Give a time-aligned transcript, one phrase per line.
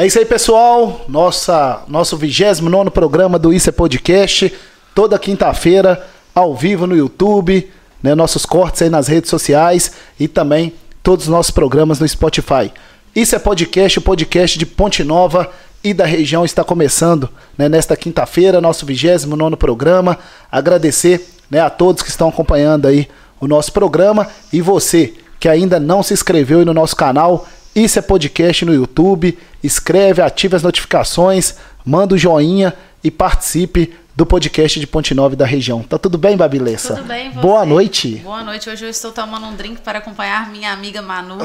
[0.00, 1.04] É isso aí, pessoal.
[1.06, 4.50] Nossa, nosso 29 programa do Isso é Podcast.
[4.94, 7.70] Toda quinta-feira, ao vivo no YouTube.
[8.02, 9.92] Né, nossos cortes aí nas redes sociais.
[10.18, 12.72] E também todos os nossos programas no Spotify.
[13.14, 15.50] Isso é podcast, o podcast de Ponte Nova
[15.84, 20.18] e da região está começando né, nesta quinta-feira, nosso 29 programa.
[20.50, 23.06] Agradecer né, a todos que estão acompanhando aí
[23.38, 28.02] o nosso programa e você que ainda não se inscreveu no nosso canal, isso é
[28.02, 29.38] podcast no YouTube.
[29.62, 31.54] Escreve, ative as notificações,
[31.84, 35.82] manda o joinha e participe do podcast de Ponte Nova da região.
[35.82, 36.96] Tá tudo bem, Babilessa?
[36.96, 37.40] Tudo bem, você?
[37.40, 38.16] Boa noite.
[38.16, 38.68] Boa noite.
[38.68, 41.38] Hoje eu estou tomando um drink para acompanhar minha amiga Manu.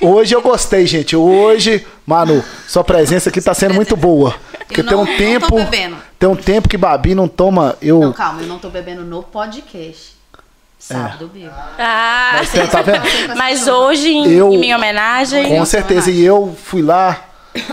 [0.00, 1.16] Hoje eu gostei, gente.
[1.16, 4.34] Hoje, Manu, sua presença aqui está sendo muito boa.
[4.66, 5.96] Porque não- tem um não tempo, tô bebendo.
[6.18, 9.22] tem um tempo que Babi não toma, eu Não, calma, eu não tô bebendo no
[9.22, 10.17] podcast.
[10.78, 11.50] Sábado bebo.
[11.78, 13.02] Ah, Mas você tá vendo?
[13.36, 16.10] mas hoje, em, Eu- em minha homenagem, Com certeza.
[16.10, 17.24] E eu fui lá,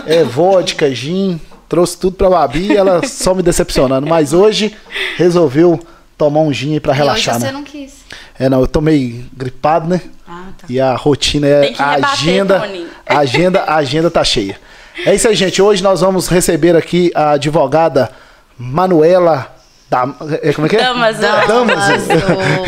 [0.06, 4.06] é, vodka, gin, trouxe tudo pra Babi e ela só me decepcionando.
[4.06, 4.76] Mas hoje
[5.16, 5.78] resolveu
[6.18, 7.52] tomar um gin aí pra E relaxar, hoje você né?
[7.52, 7.94] não quis.
[8.38, 10.00] É, não, eu tô meio gripado, né?
[10.28, 10.66] Ah, tá.
[10.68, 12.68] E a rotina é Tem que a agenda,
[13.06, 14.58] a agenda, a agenda tá cheia.
[15.04, 15.62] É isso aí, gente.
[15.62, 18.10] Hoje nós vamos receber aqui a advogada
[18.58, 19.54] Manuela
[19.88, 20.02] da,
[20.42, 20.80] é, como é que é?
[20.80, 21.20] Damaso.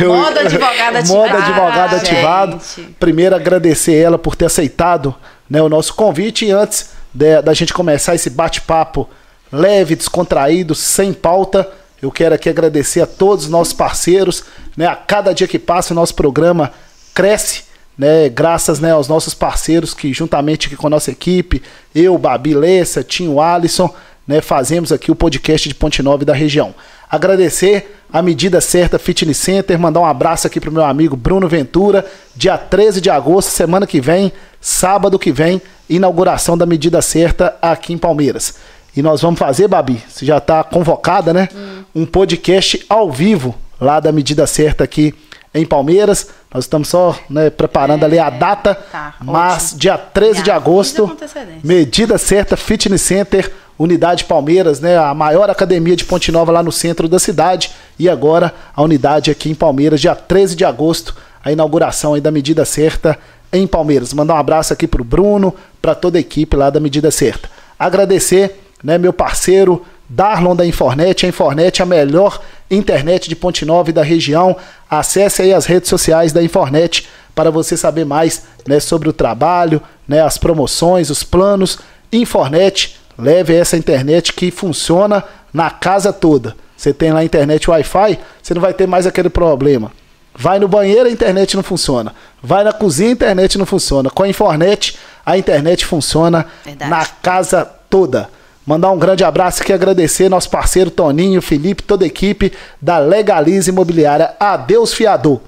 [0.07, 1.09] Modo advogado ativado.
[1.09, 2.53] Modo advogado Ah, ativado.
[2.77, 2.91] gente.
[2.99, 5.15] Primeiro agradecer ela por ter aceitado
[5.49, 9.09] né, o nosso convite e antes de- da gente começar esse bate-papo
[9.51, 11.69] leve, descontraído, sem pauta,
[12.03, 14.45] eu quero aqui agradecer a todos os nossos parceiros,
[14.77, 14.87] né?
[14.87, 16.71] A cada dia que passa o nosso programa
[17.15, 17.65] cresce,
[17.97, 18.29] né?
[18.29, 21.63] Graças né, aos nossos parceiros que juntamente aqui com a nossa equipe,
[21.95, 23.93] eu, Babi Lessa, Tinho Alisson,
[24.27, 26.75] né, fazemos aqui o podcast de Ponte Nova da região.
[27.11, 32.05] Agradecer a Medida Certa Fitness Center, mandar um abraço aqui pro meu amigo Bruno Ventura,
[32.35, 37.93] dia 13 de agosto, semana que vem, sábado que vem, inauguração da Medida Certa aqui
[37.93, 38.55] em Palmeiras.
[38.97, 41.49] E nós vamos fazer, Babi, você já está convocada, né?
[41.95, 45.15] Um podcast ao vivo lá da Medida Certa aqui
[45.55, 46.29] em Palmeiras.
[46.53, 49.79] Nós estamos só né, preparando ali a data, tá, mas ótimo.
[49.81, 51.17] dia 13 de agosto.
[51.63, 54.97] Medida Certa Fitness Center, Unidade Palmeiras, né?
[54.97, 57.71] A maior academia de Ponte Nova lá no centro da cidade.
[57.99, 62.31] E agora a unidade aqui em Palmeiras, dia 13 de agosto, a inauguração aí da
[62.31, 63.19] Medida Certa
[63.53, 64.13] em Palmeiras.
[64.13, 67.49] Mandar um abraço aqui pro Bruno, para toda a equipe lá da Medida Certa.
[67.79, 71.27] Agradecer, né, meu parceiro Darlon da Infornet.
[71.27, 74.57] A Infornet é a melhor internet de Ponte Nova e da região.
[74.89, 79.81] Acesse aí as redes sociais da Infornet para você saber mais né, sobre o trabalho,
[80.07, 81.79] né, as promoções, os planos.
[82.13, 86.57] Infornet, leve essa internet que funciona na casa toda.
[86.77, 89.93] Você tem lá internet Wi-Fi, você não vai ter mais aquele problema.
[90.35, 92.15] Vai no banheiro, a internet não funciona.
[92.41, 94.09] Vai na cozinha, a internet não funciona.
[94.09, 94.97] Com a Infornet,
[95.27, 96.91] a internet funciona Verdade.
[96.91, 98.31] na casa toda.
[98.69, 103.71] Mandar um grande abraço aqui, agradecer nosso parceiro Toninho, Felipe, toda a equipe da Legalize
[103.71, 104.35] Imobiliária.
[104.39, 105.41] Adeus, fiador.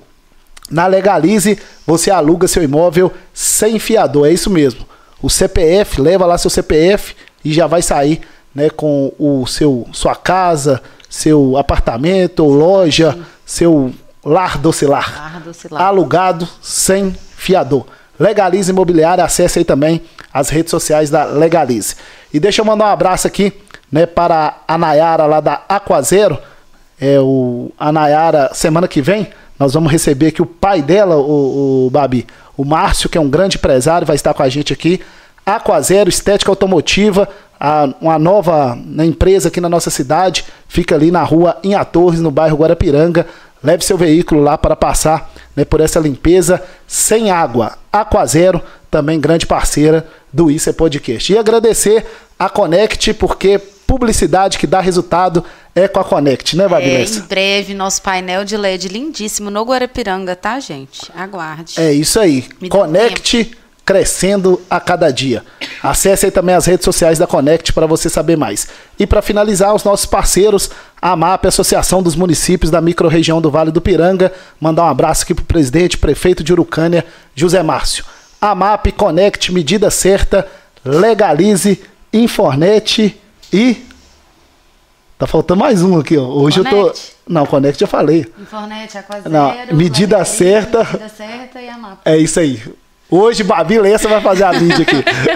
[0.71, 4.87] Na Legalize, você aluga seu imóvel sem fiador, é isso mesmo.
[5.21, 7.15] O CPF, leva lá seu CPF
[7.45, 8.23] e já vai sair
[8.55, 13.93] né, com o seu sua casa, seu apartamento loja, seu
[14.25, 15.15] lar docilar.
[15.15, 15.83] Lar docilar.
[15.83, 17.85] Alugado sem fiador.
[18.21, 20.03] Legalize Imobiliária, acesse aí também
[20.33, 21.97] as redes sociais da Legalize.
[22.33, 23.53] E deixa eu mandar um abraço aqui
[23.91, 26.39] né, para a Nayara lá da Aquazero.
[27.01, 29.29] É, o, a Nayara, semana que vem,
[29.59, 32.27] nós vamos receber aqui o pai dela, o, o Babi,
[32.59, 35.01] o Márcio, que é um grande empresário, vai estar com a gente aqui.
[35.47, 37.27] Aquazero, estética automotiva,
[37.59, 42.21] a- uma nova né, empresa aqui na nossa cidade, fica ali na rua Inha Torres,
[42.21, 43.27] no bairro Guarapiranga.
[43.63, 47.77] Leve seu veículo lá para passar né, por essa limpeza sem água.
[47.93, 51.33] Aquazero, também grande parceira do Isso é Podcast.
[51.33, 52.07] E agradecer
[52.39, 55.45] a Connect, porque publicidade que dá resultado
[55.75, 57.19] é com a Connect, né, É, Babilessa?
[57.19, 61.11] em breve, nosso painel de LED lindíssimo no Guarapiranga, tá, gente?
[61.15, 61.75] Aguarde.
[61.77, 62.45] É isso aí.
[62.61, 63.53] Me Connect
[63.85, 65.43] crescendo a cada dia.
[65.83, 68.69] Acesse aí também as redes sociais da Connect para você saber mais.
[68.99, 70.71] E para finalizar, os nossos parceiros,
[71.01, 74.33] a MAP, Associação dos Municípios da Microrregião do Vale do Piranga.
[74.61, 78.05] Mandar um abraço aqui pro presidente, prefeito de Urucânia, José Márcio.
[78.41, 80.47] A MAP, Connect, medida certa,
[80.85, 81.81] legalize,
[82.13, 83.19] Infornet
[83.53, 83.91] e
[85.21, 86.25] Tá faltando mais um aqui, ó.
[86.25, 86.71] Hoje eu tô.
[86.71, 87.13] Connect.
[87.29, 88.27] Não, Connect eu falei.
[88.41, 89.29] Infornet, Aquazero.
[89.29, 90.79] Não, medida certa.
[90.79, 92.01] Medida certa e a mapa.
[92.07, 92.59] É isso aí.
[93.11, 94.97] Hoje, Babi Lessa vai fazer a mídia aqui.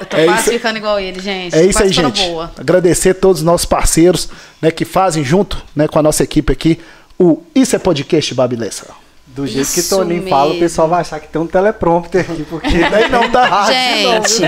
[0.00, 1.54] Eu tô É quase isso- ficando igual ele, gente.
[1.54, 2.22] É isso aí, quase gente.
[2.28, 2.52] Boa.
[2.58, 4.28] Agradecer todos os nossos parceiros
[4.60, 6.80] né, que fazem junto né, com a nossa equipe aqui
[7.18, 8.86] o Isso é Podcast, Babi Lessa.
[9.26, 10.60] Do jeito que Isso Toninho fala, o mesmo.
[10.60, 13.68] pessoal vai achar que tem um teleprompter aqui, porque Daí não tá.
[13.70, 14.44] Gente,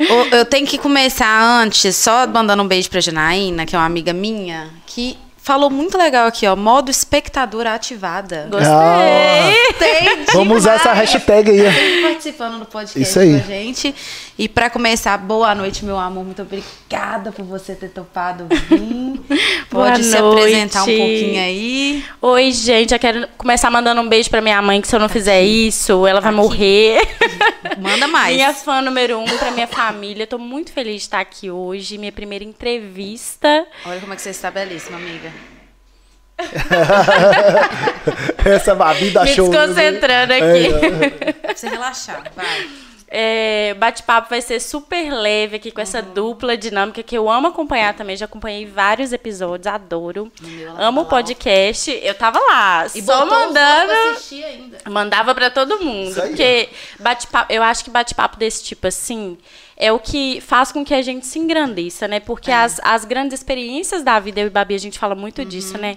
[0.00, 3.84] Ô, Eu tenho que começar antes, só mandando um beijo pra Janaína, que é uma
[3.86, 5.16] amiga minha, que
[5.46, 6.56] falou muito legal aqui, ó.
[6.56, 8.48] Modo espectadora ativada.
[8.50, 9.54] Gostei.
[9.70, 12.02] Gostei Vamos usar essa hashtag aí.
[12.02, 13.30] participando do podcast Isso aí.
[13.30, 13.94] com a gente.
[14.38, 16.22] E pra começar, boa noite, meu amor.
[16.22, 19.18] Muito obrigada por você ter topado vir.
[19.72, 20.38] Boa Pode se noite.
[20.40, 22.04] apresentar um pouquinho aí.
[22.20, 22.92] Oi, gente.
[22.92, 26.06] Eu quero começar mandando um beijo pra minha mãe, que se eu não fizer isso,
[26.06, 26.36] ela vai Aqui.
[26.40, 27.00] morrer.
[27.80, 28.36] Manda mais.
[28.36, 30.26] Minha fã número um pra minha família.
[30.26, 31.96] Tô muito feliz de estar aqui hoje.
[31.96, 33.66] Minha primeira entrevista.
[33.86, 35.32] Olha como é que você está belíssima, amiga.
[38.44, 39.48] Essa Babi da Me show.
[39.48, 41.32] desconcentrando É, aqui.
[41.40, 42.66] Pra você relaxar, vai.
[43.08, 46.12] É, bate-papo vai ser super leve aqui com essa Uhum.
[46.12, 48.16] dupla dinâmica que eu amo acompanhar também.
[48.16, 50.30] Já acompanhei vários episódios, adoro.
[50.42, 51.90] meu, Amo o tava lá, podcast.
[52.02, 53.92] Eu tava lá, E só mandando.
[53.92, 54.90] pra.
[54.90, 56.10] Mandava pra todo mundo.
[56.10, 56.28] Isso aí.
[56.30, 56.68] Porque
[56.98, 59.38] bate-papo, eu acho que bate-papo desse tipo assim
[59.76, 62.18] é o que faz com que a gente se engrandeça, né?
[62.18, 65.76] Porque as, as grandes experiências da vida, eu e Babi, a gente fala muito disso,
[65.78, 65.96] né?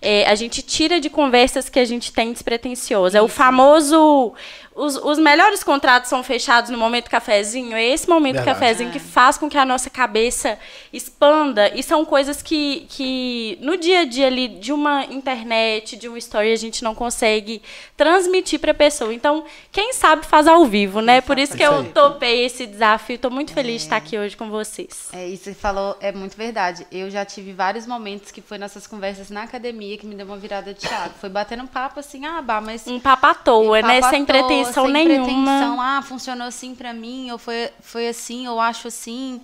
[0.00, 3.18] É, a gente tira de conversas que a gente tem despretensiosa.
[3.18, 4.32] É o famoso.
[4.76, 7.74] Os, os melhores contratos são fechados no momento cafezinho.
[7.74, 8.58] É esse momento Verdade.
[8.60, 10.58] cafezinho que faz com que a nossa cabeça
[10.92, 11.72] expanda.
[11.74, 16.18] E são coisas que, que no dia a dia ali de uma internet, de uma
[16.18, 17.62] story, a gente não consegue
[17.96, 19.14] transmitir para a pessoa.
[19.14, 21.20] Então, quem sabe faz ao vivo, né?
[21.22, 21.88] Por isso que Isso eu aí.
[21.92, 23.18] topei esse desafio.
[23.18, 25.08] Tô muito feliz de estar aqui hoje com vocês.
[25.12, 26.86] É, isso que você falou é muito verdade.
[26.92, 30.36] Eu já tive vários momentos que foi nessas conversas na academia que me deu uma
[30.36, 31.14] virada de chave.
[31.20, 33.98] Foi batendo papo assim, ah, bah, mas Um papo à toa, Papo né?
[34.00, 35.24] à Sem toa, pretensão sem nenhuma.
[35.26, 35.80] pretensão.
[35.80, 39.40] Ah, funcionou assim pra mim, ou foi, foi assim, eu acho assim.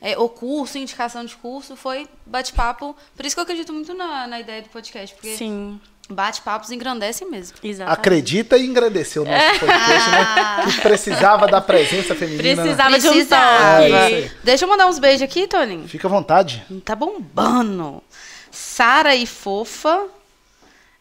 [0.00, 2.94] É, o curso, indicação de curso, foi bate-papo.
[3.16, 5.80] Por isso que eu acredito muito na, na ideia do podcast, porque Sim,
[6.10, 7.56] bate-papos engrandecem mesmo.
[7.62, 7.98] exatamente.
[7.98, 10.64] Acredita e engrandeceu o nosso podcast, né?
[10.74, 12.42] Que precisava da presença feminina.
[12.42, 12.62] né?
[12.62, 13.18] Precisava de um.
[13.18, 13.94] É, toque.
[13.94, 14.30] aí.
[14.42, 15.88] Deixa eu mandar uns beijos aqui, Toninho.
[15.88, 16.62] Fica à vontade.
[16.84, 18.02] Tá bombando.
[18.50, 20.04] Sara e Fofa,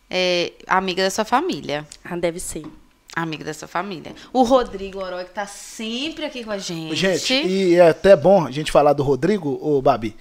[0.10, 1.86] é, amiga da sua família.
[2.06, 2.64] Ah, deve ser.
[3.16, 4.14] Amiga da sua família.
[4.32, 6.96] O Rodrigo Oroy, que tá sempre aqui com a gente.
[6.96, 10.16] Gente, e é até bom a gente falar do Rodrigo, ô Babi,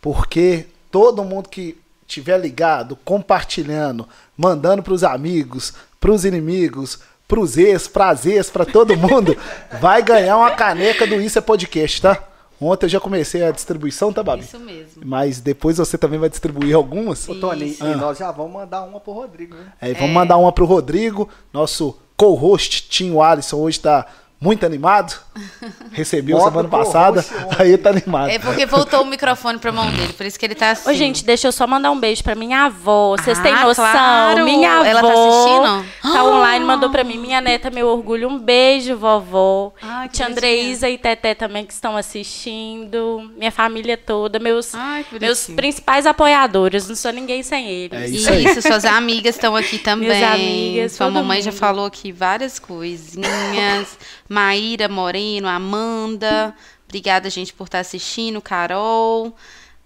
[0.00, 8.24] porque todo mundo que tiver ligado, compartilhando, mandando pros amigos, pros inimigos, pros ex, pras
[8.24, 9.36] ex, pra todo mundo,
[9.78, 12.24] vai ganhar uma caneca do Isso é Podcast, tá?
[12.58, 14.42] Ontem eu já comecei a distribuição, tá, Babi?
[14.42, 15.02] Isso mesmo.
[15.04, 17.28] Mas depois você também vai distribuir algumas.
[17.28, 17.90] Ô, Tony, Ah.
[17.90, 19.72] e nós já vamos mandar uma pro Rodrigo, né?
[19.80, 24.04] É, vamos mandar uma pro Rodrigo, nosso co-host, Tinho Alisson, hoje tá
[24.40, 25.18] muito animado.
[25.92, 27.24] Recebeu Modo semana passada,
[27.58, 28.28] aí tá animado.
[28.30, 30.90] É porque voltou o microfone pra mão dele, por isso que ele tá assim.
[30.90, 33.16] Ô, gente, deixa eu só mandar um beijo pra minha avó.
[33.16, 33.74] Vocês Ah, têm noção?
[33.84, 34.44] claro.
[34.44, 34.84] Minha avó.
[34.84, 36.12] Ela tá assistindo?
[36.12, 37.18] Tá online, mandou pra mim.
[37.18, 38.28] Minha neta, meu orgulho.
[38.28, 39.72] Um beijo, vovó.
[39.82, 40.26] Ai, que Tia.
[40.28, 43.30] Andreisa e Teté também que estão assistindo.
[43.36, 44.38] Minha família toda.
[44.38, 46.88] Meus, Ai, meus principais apoiadores.
[46.88, 48.00] Não sou ninguém sem eles.
[48.00, 48.62] É Isso, isso aí.
[48.62, 50.08] suas amigas estão aqui também.
[50.08, 51.58] Minhas amigas, Sua mamãe já mundo.
[51.60, 53.98] falou aqui várias coisinhas.
[54.28, 56.54] Maíra Moreno, Amanda.
[56.86, 58.40] Obrigada, gente, por estar assistindo.
[58.40, 59.34] Carol.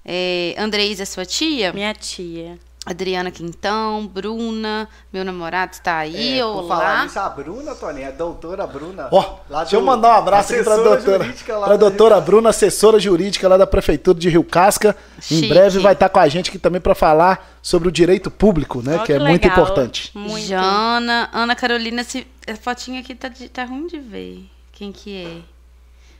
[0.05, 1.73] É, Andreisa, sua tia.
[1.73, 2.59] Minha tia.
[2.85, 4.07] Adriana Quintão.
[4.07, 4.89] Bruna.
[5.13, 6.41] Meu namorado está aí.
[6.41, 7.05] É, por falar Olá.
[7.05, 9.09] nisso, a Bruna, Tony, a doutora Bruna.
[9.13, 11.35] Ó, lá deixa eu mandar um abraço aqui pra assessora doutora,
[11.65, 14.97] pra do doutora Bruna, assessora jurídica lá da Prefeitura de Rio Casca.
[15.21, 15.47] Chique.
[15.47, 18.83] Em breve vai estar com a gente aqui também para falar sobre o direito público,
[18.83, 18.99] né?
[19.01, 20.11] Ó, que é muito importante.
[20.15, 20.47] Muito.
[20.47, 21.31] Jana.
[21.33, 22.03] Ana Carolina.
[22.03, 22.27] Se...
[22.49, 24.45] A fotinha aqui tá, de- tá ruim de ver.
[24.73, 25.37] Quem que é?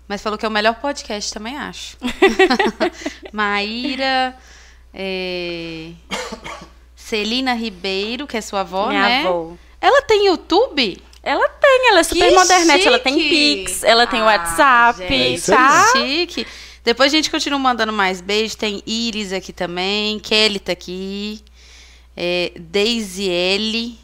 [0.07, 1.97] Mas falou que é o melhor podcast, também acho.
[3.33, 4.35] Maíra.
[4.95, 5.91] É,
[6.95, 9.27] Celina Ribeiro, que é sua avó, Minha né?
[9.27, 9.53] avó.
[9.81, 10.99] Ela tem YouTube?
[11.23, 12.87] Ela tem, ela é super Que modernete.
[12.89, 13.15] Ela tem!
[13.17, 15.93] Pix, ela tem Ah, WhatsApp, gente, É tá?
[15.93, 16.47] Chique.
[16.85, 18.57] Depois a gente continua mandando mais beijos.
[18.57, 20.19] Tem Iris aqui também.
[20.19, 21.41] Kelly tá aqui.
[22.17, 23.99] É, Daisy L.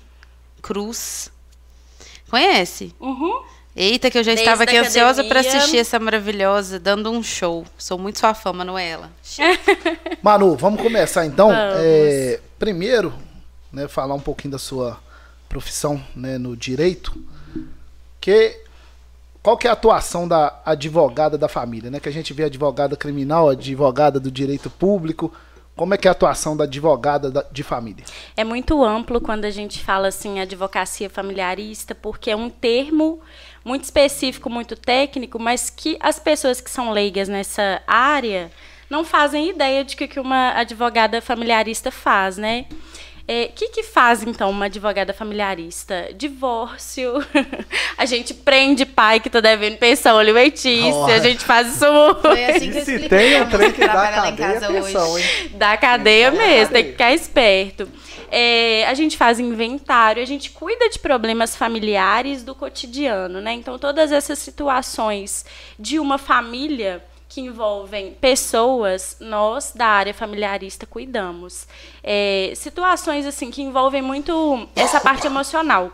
[0.63, 1.31] Cruz.
[2.31, 2.95] Conhece?
[3.01, 3.43] Uhum.
[3.81, 7.65] Eita, que eu já Desde estava aqui ansiosa para assistir essa maravilhosa, dando um show.
[7.79, 9.09] Sou muito sua fã, Manuela.
[10.21, 11.47] Manu, vamos começar então.
[11.51, 11.77] Vamos.
[11.79, 13.15] É, primeiro,
[13.73, 14.99] né, falar um pouquinho da sua
[15.49, 17.17] profissão né, no direito.
[18.21, 18.61] Que
[19.41, 22.01] qual que é a atuação da advogada da família, né?
[22.01, 25.33] Que a gente vê advogada criminal, advogada do direito público.
[25.77, 28.05] Como é que é a atuação da advogada da- de família?
[28.37, 33.21] É muito amplo quando a gente fala assim advocacia familiarista, porque é um termo
[33.69, 38.51] muito específico, muito técnico, mas que as pessoas que são leigas nessa área
[38.89, 42.65] não fazem ideia de que que uma advogada familiarista faz, né?
[43.31, 46.09] O que, que faz, então, uma advogada familiarista?
[46.17, 47.23] Divórcio.
[47.99, 51.15] a gente prende pai que tá devendo pensão alimentícia.
[51.15, 51.85] A gente faz isso
[52.23, 54.73] Foi assim que E se tem um trem que dá trabalhar lá em cadeia, casa
[54.73, 55.43] pensão, hoje.
[55.43, 55.51] hein?
[55.59, 57.87] da cadeia Da mesmo, tem que ficar esperto.
[58.31, 63.53] É, a gente faz inventário, a gente cuida de problemas familiares do cotidiano, né?
[63.53, 65.45] Então, todas essas situações
[65.79, 71.67] de uma família que envolvem pessoas, nós da área familiarista cuidamos.
[72.03, 75.93] É, situações assim que envolvem muito essa parte emocional.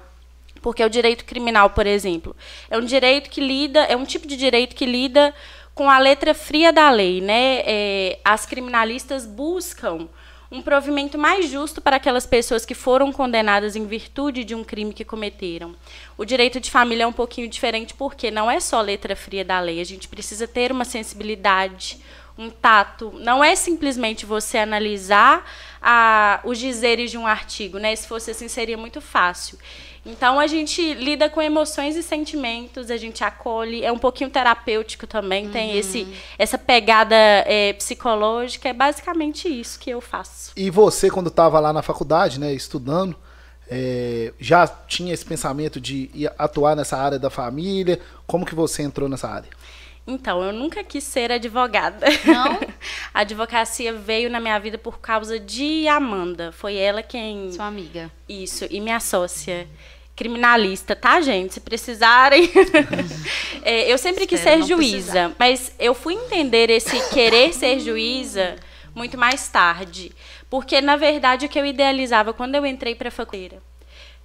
[0.63, 2.35] Porque o direito criminal, por exemplo,
[2.71, 5.35] é um direito que lida, é um tipo de direito que lida
[5.75, 7.63] com a letra fria da lei, né?
[7.67, 10.09] É, as criminalistas buscam
[10.55, 14.93] um provimento mais justo para aquelas pessoas que foram condenadas em virtude de um crime
[14.93, 15.75] que cometeram.
[16.17, 19.59] O direito de família é um pouquinho diferente porque não é só letra fria da
[19.59, 21.99] lei, a gente precisa ter uma sensibilidade,
[22.39, 23.13] um tato.
[23.19, 25.45] Não é simplesmente você analisar
[25.83, 27.95] a, os dizeres de um artigo, né?
[27.97, 29.59] Se fosse assim seria muito fácil.
[30.07, 35.07] Então a gente lida com emoções e sentimentos, a gente acolhe, é um pouquinho terapêutico
[35.07, 36.07] também, tem esse
[36.39, 40.53] essa pegada é, psicológica, é basicamente isso que eu faço.
[40.57, 43.17] E você, quando estava lá na faculdade, né, estudando,
[43.69, 47.99] é, já tinha esse pensamento de atuar nessa área da família?
[48.27, 49.49] Como que você entrou nessa área?
[50.07, 52.07] Então, eu nunca quis ser advogada.
[52.27, 52.61] Não?
[53.13, 56.53] A advocacia veio na minha vida por causa de Amanda.
[56.53, 57.51] Foi ela quem.
[57.53, 58.11] Sua amiga.
[58.29, 59.67] Isso, e minha sócia.
[60.17, 61.55] Criminalista, tá, gente?
[61.55, 62.51] Se precisarem.
[63.67, 65.33] É, eu sempre quis Espero ser juíza, precisar.
[65.39, 68.57] mas eu fui entender esse querer ser juíza
[68.95, 70.13] muito mais tarde.
[70.51, 73.63] Porque, na verdade, o que eu idealizava quando eu entrei para a faculdade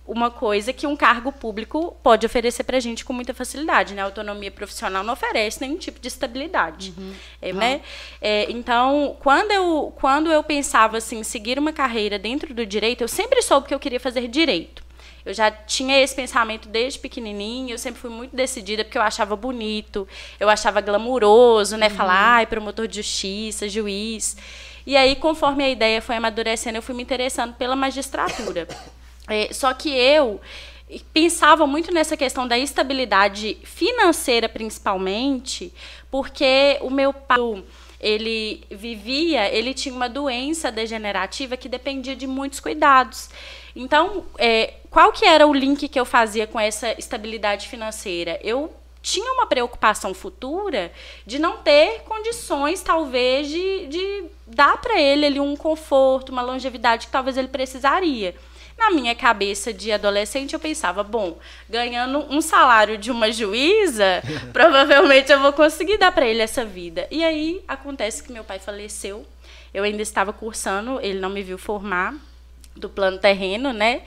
[0.09, 4.01] uma coisa que um cargo público pode oferecer para a gente com muita facilidade, né?
[4.01, 6.93] A autonomia profissional não oferece nenhum tipo de estabilidade,
[7.39, 7.81] é, né?
[8.19, 13.07] É, então, quando eu quando eu pensava assim, seguir uma carreira dentro do direito, eu
[13.07, 14.88] sempre soube que eu queria fazer direito.
[15.25, 19.35] Eu já tinha esse pensamento desde pequenininho, eu sempre fui muito decidida porque eu achava
[19.35, 20.07] bonito,
[20.39, 21.89] eu achava glamuroso, né?
[21.89, 24.37] Falar, ai, promotor de justiça, juiz.
[24.85, 28.67] E aí, conforme a ideia foi amadurecendo, eu fui me interessando pela magistratura.
[29.31, 30.41] É, só que eu
[31.13, 35.71] pensava muito nessa questão da estabilidade financeira, principalmente,
[36.09, 37.63] porque o meu pai
[37.99, 43.29] ele vivia, ele tinha uma doença degenerativa que dependia de muitos cuidados.
[43.79, 48.37] Então, é, qual que era o link que eu fazia com essa estabilidade financeira?
[48.43, 50.91] Eu tinha uma preocupação futura
[51.25, 57.05] de não ter condições, talvez, de, de dar para ele ali um conforto, uma longevidade
[57.05, 58.35] que talvez ele precisaria.
[58.77, 61.37] Na minha cabeça de adolescente, eu pensava, bom,
[61.69, 64.21] ganhando um salário de uma juíza,
[64.51, 67.07] provavelmente eu vou conseguir dar para ele essa vida.
[67.09, 69.25] E aí acontece que meu pai faleceu.
[69.73, 72.13] Eu ainda estava cursando, ele não me viu formar
[72.75, 74.01] do plano terreno, né?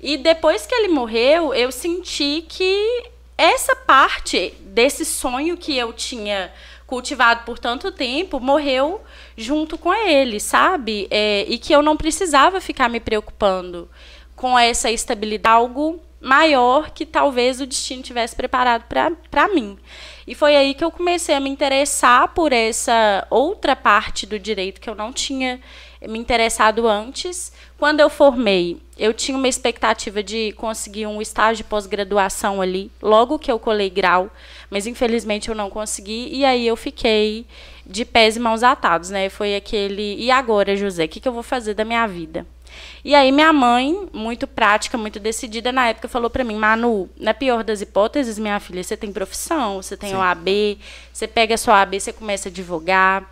[0.00, 3.04] E depois que ele morreu, eu senti que
[3.36, 6.52] essa parte desse sonho que eu tinha
[6.86, 9.00] cultivado por tanto tempo morreu
[9.36, 11.06] junto com ele, sabe?
[11.10, 13.88] É, e que eu não precisava ficar me preocupando
[14.34, 18.84] com essa estabilidade, algo maior que talvez o destino tivesse preparado
[19.30, 19.78] para mim.
[20.26, 24.80] E foi aí que eu comecei a me interessar por essa outra parte do direito
[24.80, 25.60] que eu não tinha
[26.02, 27.52] me interessado antes.
[27.78, 33.38] Quando eu formei, eu tinha uma expectativa de conseguir um estágio de pós-graduação ali, logo
[33.38, 34.28] que eu colei grau,
[34.68, 37.46] mas infelizmente eu não consegui, e aí eu fiquei
[37.86, 39.28] de pés e mãos atados, né?
[39.28, 42.44] Foi aquele, e agora, José, o que, que eu vou fazer da minha vida?
[43.04, 47.32] E aí minha mãe, muito prática, muito decidida, na época falou para mim, Manu, na
[47.32, 50.78] pior das hipóteses, minha filha, você tem profissão, você tem OAB,
[51.12, 53.24] você pega a sua OAB, você começa a advogar,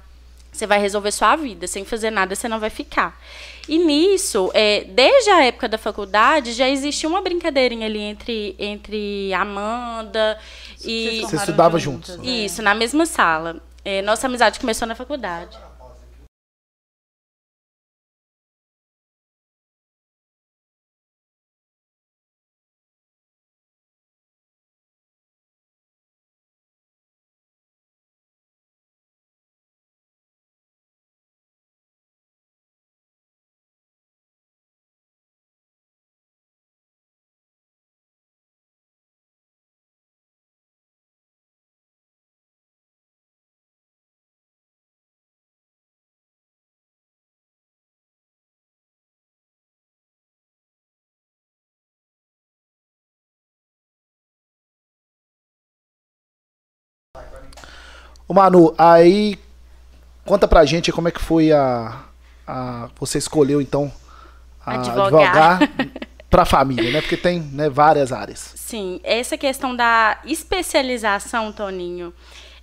[0.52, 3.18] você vai resolver sua vida, sem fazer nada você não vai ficar.
[3.68, 9.32] E nisso, é, desde a época da faculdade, já existia uma brincadeirinha ali entre, entre
[9.34, 10.38] Amanda
[10.84, 11.22] e...
[11.22, 12.18] Você estudava juntos?
[12.22, 13.60] Isso, na mesma sala.
[13.84, 15.56] É, nossa amizade começou na faculdade.
[58.28, 59.38] Ô Manu, aí
[60.24, 62.04] conta pra gente como é que foi a,
[62.46, 62.88] a.
[62.98, 63.92] Você escolheu então
[64.64, 65.62] a Advogar.
[65.62, 65.70] advogar
[66.28, 67.00] para a família, né?
[67.00, 68.52] Porque tem né, várias áreas.
[68.56, 72.12] Sim, essa questão da especialização, Toninho,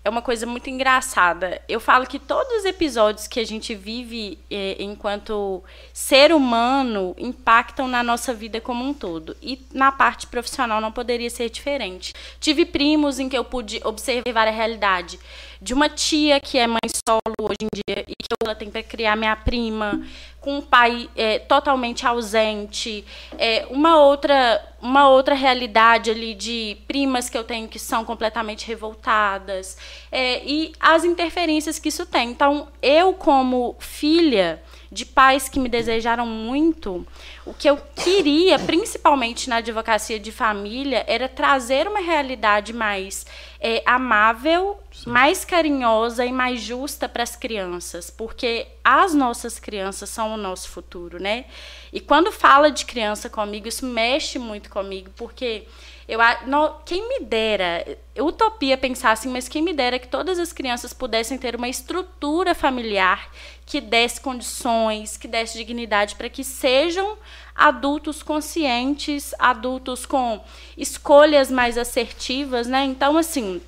[0.05, 1.61] é uma coisa muito engraçada.
[1.67, 7.87] Eu falo que todos os episódios que a gente vive eh, enquanto ser humano impactam
[7.87, 9.35] na nossa vida como um todo.
[9.41, 12.13] E na parte profissional não poderia ser diferente.
[12.37, 15.17] Tive primos em que eu pude observar a realidade
[15.63, 18.83] de uma tia que é mãe solo hoje em dia e que ela tem para
[18.83, 20.05] criar minha prima,
[20.41, 23.05] com um pai eh, totalmente ausente,
[23.39, 28.67] eh, uma outra uma outra realidade ali de primas que eu tenho que são completamente
[28.67, 29.77] revoltadas
[30.11, 32.31] eh, e as interferências que isso tem.
[32.31, 34.61] Então eu como filha
[34.93, 37.05] de pais que me desejaram muito,
[37.45, 43.25] o que eu queria, principalmente na advocacia de família, era trazer uma realidade mais
[43.59, 50.33] é, amável, mais carinhosa e mais justa para as crianças, porque as nossas crianças são
[50.33, 51.45] o nosso futuro, né?
[51.91, 55.65] E quando fala de criança comigo, isso mexe muito comigo, porque
[56.07, 60.51] eu, no, quem me dera, utopia pensar assim, mas quem me dera que todas as
[60.51, 63.29] crianças pudessem ter uma estrutura familiar
[63.65, 67.17] que desse condições, que desse dignidade para que sejam
[67.55, 70.43] adultos conscientes, adultos com
[70.77, 72.83] escolhas mais assertivas, né?
[72.83, 73.61] Então, assim,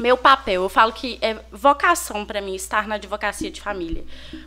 [0.00, 4.04] meu papel, eu falo que é vocação para mim estar na advocacia de família.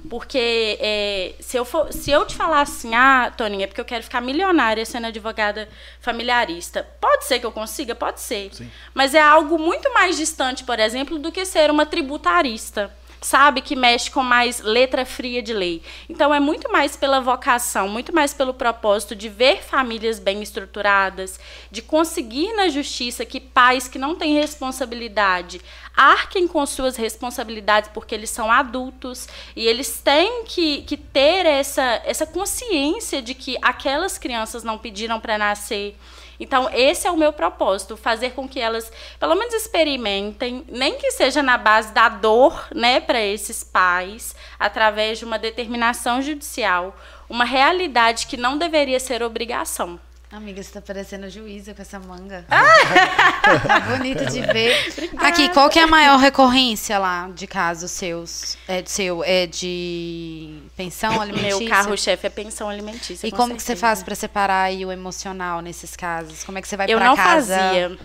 [0.10, 3.86] Porque é, se, eu for, se eu te falar assim, ah, Toninha, é porque eu
[3.86, 5.70] quero ficar milionária sendo advogada
[6.02, 6.88] familiarista.
[7.00, 7.94] Pode ser que eu consiga?
[7.94, 8.50] Pode ser.
[8.54, 8.70] Sim.
[8.94, 12.92] Mas é algo muito mais distante, por exemplo, do que ser uma tributarista
[13.24, 15.82] sabe que mexe com mais letra fria de lei.
[16.10, 21.40] Então é muito mais pela vocação, muito mais pelo propósito de ver famílias bem estruturadas,
[21.72, 25.62] de conseguir na justiça que pais que não têm responsabilidade
[25.96, 32.02] arquem com suas responsabilidades porque eles são adultos e eles têm que, que ter essa,
[32.04, 35.96] essa consciência de que aquelas crianças não pediram para nascer
[36.40, 41.12] então, esse é o meu propósito, fazer com que elas, pelo menos, experimentem, nem que
[41.12, 46.96] seja na base da dor, né, para esses pais, através de uma determinação judicial,
[47.30, 50.00] uma realidade que não deveria ser obrigação.
[50.34, 52.44] Amiga, você tá parecendo juíza com essa manga.
[52.50, 54.76] tá bonito de ver.
[55.20, 58.58] Aqui, qual que é a maior recorrência lá de casos seus?
[58.68, 61.60] É de seu, é de pensão alimentícia?
[61.60, 63.28] Meu carro-chefe é pensão alimentícia.
[63.28, 63.82] E com como que você certeza.
[63.88, 66.44] faz pra separar aí o emocional nesses casos?
[66.44, 67.56] Como é que você vai Eu pra não casa?
[67.56, 67.98] fazia.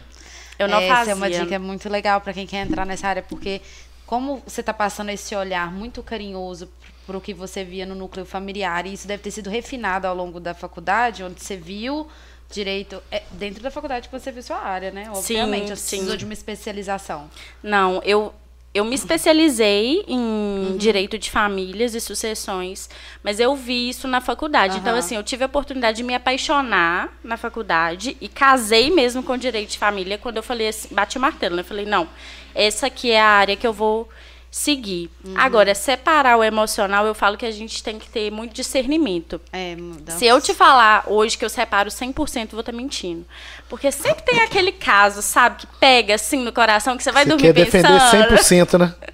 [0.58, 1.12] Eu não Essa fazia.
[1.12, 3.62] é uma dica muito legal para quem quer entrar nessa área, porque
[4.04, 6.68] como você está passando esse olhar muito carinhoso
[7.08, 10.14] para o que você via no núcleo familiar, e isso deve ter sido refinado ao
[10.14, 12.06] longo da faculdade, onde você viu
[12.52, 15.10] direito é, dentro da faculdade que você viu sua área, né?
[15.10, 15.96] Obviamente, você sim.
[15.96, 17.30] precisou de uma especialização.
[17.62, 18.34] Não, eu,
[18.74, 20.76] eu me especializei em Uhum.
[20.76, 22.90] direito de famílias e sucessões,
[23.22, 24.76] mas eu vi isso na faculdade.
[24.78, 24.98] Então, Aham.
[24.98, 29.70] assim, eu tive a oportunidade de me apaixonar na faculdade e casei mesmo com direito
[29.70, 31.62] de família quando eu falei assim, bati o martelo, né?
[31.62, 32.06] Eu falei, não,
[32.54, 34.08] essa aqui é a área que eu vou
[34.50, 35.10] seguir.
[35.24, 35.34] Uhum.
[35.36, 39.40] Agora, separar o emocional, eu falo que a gente tem que ter muito discernimento.
[39.52, 39.76] É.
[40.16, 43.26] Se eu te falar hoje que eu separo 100%, eu vou estar mentindo.
[43.68, 47.30] Porque sempre tem aquele caso, sabe, que pega assim no coração, que você vai Você
[47.30, 48.68] dormir quer defender pensando.
[48.68, 48.94] 100%, né?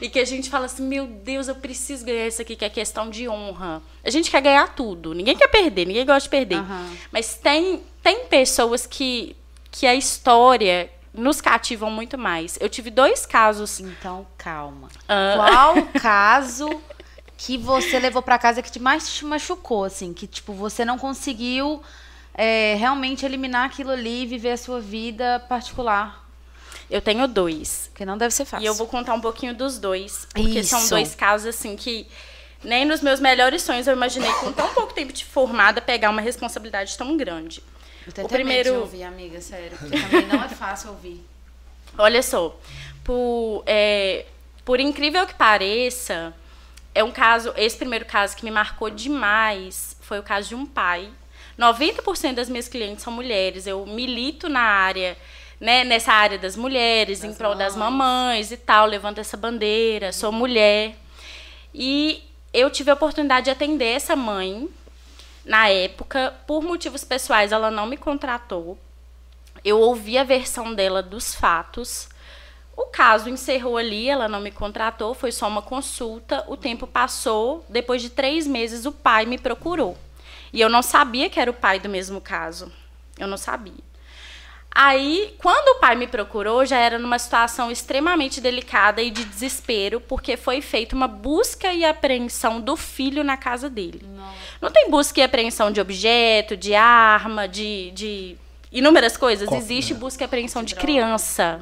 [0.00, 2.68] E que a gente fala assim, meu Deus, eu preciso ganhar isso aqui, que é
[2.68, 3.80] questão de honra.
[4.02, 5.14] A gente quer ganhar tudo.
[5.14, 6.56] Ninguém quer perder, ninguém gosta de perder.
[6.56, 6.90] Aham.
[7.12, 9.36] Mas tem, tem pessoas que,
[9.70, 12.58] que a história nos cativam muito mais.
[12.60, 13.80] Eu tive dois casos.
[13.80, 14.88] Então, calma.
[15.08, 15.34] Ah.
[15.36, 16.82] Qual o caso
[17.36, 20.12] que você levou pra casa que te mais te machucou, assim?
[20.12, 21.82] Que, tipo, você não conseguiu
[22.34, 26.26] é, realmente eliminar aquilo ali e viver a sua vida particular?
[26.88, 27.88] Eu tenho dois.
[27.90, 28.64] Porque não deve ser fácil.
[28.64, 30.26] E eu vou contar um pouquinho dos dois.
[30.32, 30.90] Porque são Isso.
[30.90, 32.06] dois casos, assim, que
[32.62, 36.20] nem nos meus melhores sonhos eu imaginei, com tão pouco tempo de formada, pegar uma
[36.20, 37.62] responsabilidade tão grande.
[38.16, 39.76] Eu o primeiro- ouvir, amiga, sério.
[39.78, 41.24] Porque também não é fácil ouvir.
[41.98, 42.58] Olha só,
[43.04, 44.24] por, é,
[44.64, 46.34] por incrível que pareça,
[46.94, 50.64] é um caso, esse primeiro caso que me marcou demais foi o caso de um
[50.66, 51.08] pai.
[51.58, 53.66] 90% das minhas clientes são mulheres.
[53.66, 55.16] Eu milito na área,
[55.60, 60.32] né, nessa área das mulheres, em prol das mamães e tal, levanto essa bandeira, sou
[60.32, 60.96] mulher.
[61.74, 64.68] E eu tive a oportunidade de atender essa mãe
[65.44, 68.78] na época, por motivos pessoais, ela não me contratou.
[69.64, 72.08] Eu ouvi a versão dela dos fatos.
[72.76, 76.44] O caso encerrou ali, ela não me contratou, foi só uma consulta.
[76.48, 79.96] O tempo passou, depois de três meses, o pai me procurou.
[80.52, 82.72] E eu não sabia que era o pai do mesmo caso.
[83.18, 83.91] Eu não sabia.
[84.74, 90.00] Aí, quando o pai me procurou, já era numa situação extremamente delicada e de desespero,
[90.00, 94.00] porque foi feita uma busca e apreensão do filho na casa dele.
[94.02, 94.32] Não,
[94.62, 98.36] Não tem busca e apreensão de objeto, de arma, de, de
[98.72, 99.50] inúmeras coisas.
[99.52, 100.00] Existe né?
[100.00, 101.60] busca e apreensão de criança.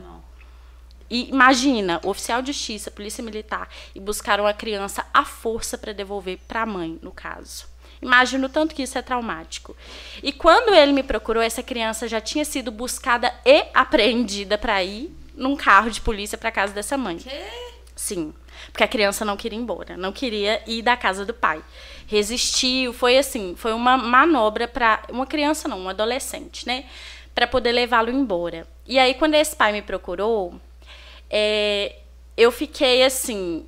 [1.11, 6.39] E imagina, oficial de justiça, polícia militar, e buscaram a criança à força para devolver
[6.47, 7.70] para a mãe, no caso.
[8.03, 9.77] Imagino tanto que isso é traumático.
[10.23, 15.15] E quando ele me procurou, essa criança já tinha sido buscada e apreendida para ir
[15.35, 17.19] num carro de polícia para casa dessa mãe.
[17.95, 18.33] Sim,
[18.73, 21.63] porque a criança não queria ir embora, não queria ir da casa do pai.
[22.07, 26.87] Resistiu, foi assim, foi uma manobra para uma criança não, um adolescente, né,
[27.35, 28.67] para poder levá-lo embora.
[28.87, 30.59] E aí quando esse pai me procurou,
[31.29, 31.97] é,
[32.37, 33.67] eu fiquei assim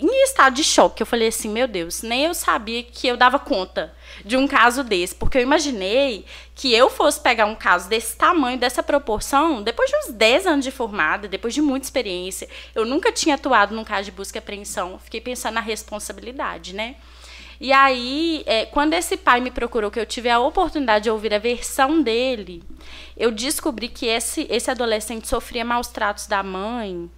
[0.00, 1.02] em estado de choque.
[1.02, 3.92] Eu falei assim, meu Deus, nem eu sabia que eu dava conta
[4.24, 8.58] de um caso desse, porque eu imaginei que eu fosse pegar um caso desse tamanho,
[8.58, 12.48] dessa proporção, depois de uns 10 anos de formada, depois de muita experiência.
[12.74, 14.98] Eu nunca tinha atuado num caso de busca e apreensão.
[14.98, 16.96] Fiquei pensando na responsabilidade, né?
[17.60, 21.34] E aí, é, quando esse pai me procurou, que eu tive a oportunidade de ouvir
[21.34, 22.62] a versão dele,
[23.16, 27.10] eu descobri que esse, esse adolescente sofria maus tratos da mãe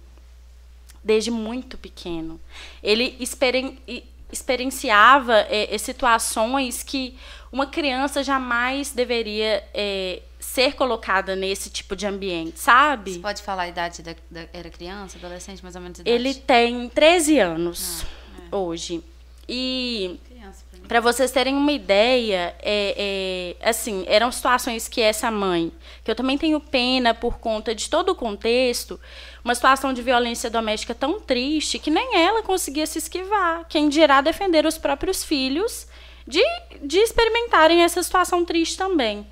[1.03, 2.39] desde muito pequeno.
[2.81, 3.77] Ele experen,
[4.31, 7.17] experienciava é, situações que
[7.51, 13.13] uma criança jamais deveria é, ser colocada nesse tipo de ambiente, sabe?
[13.13, 16.01] Você pode falar a idade da, da era criança, adolescente, mais ou menos?
[16.05, 18.55] Ele tem 13 anos ah, é.
[18.55, 19.03] hoje.
[19.47, 20.19] E
[20.87, 25.71] para vocês terem uma ideia, é, é, assim, eram situações que essa mãe,
[26.03, 28.99] que eu também tenho pena por conta de todo o contexto,
[29.43, 33.65] uma situação de violência doméstica tão triste que nem ela conseguia se esquivar.
[33.67, 35.87] Quem dirá defender os próprios filhos
[36.27, 36.43] de,
[36.83, 39.25] de experimentarem essa situação triste também.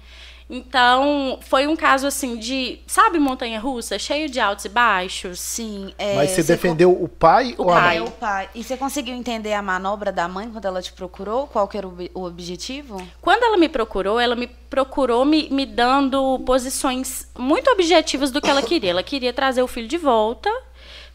[0.50, 5.40] Então, foi um caso assim de, sabe, montanha russa, cheio de altos e baixos?
[5.40, 5.94] Sim.
[5.98, 7.98] É, Mas você, defendeu o pai o ou pai.
[7.98, 8.10] a mãe?
[8.10, 8.50] o pai.
[8.56, 11.46] E você conseguiu entender a manobra da mãe quando ela te procurou?
[11.46, 13.00] Qual que era o, o objetivo?
[13.22, 18.50] Quando ela me procurou, ela me procurou me, me dando posições muito objetivas do que
[18.50, 18.90] ela queria.
[18.90, 20.50] Ela queria trazer o filho de volta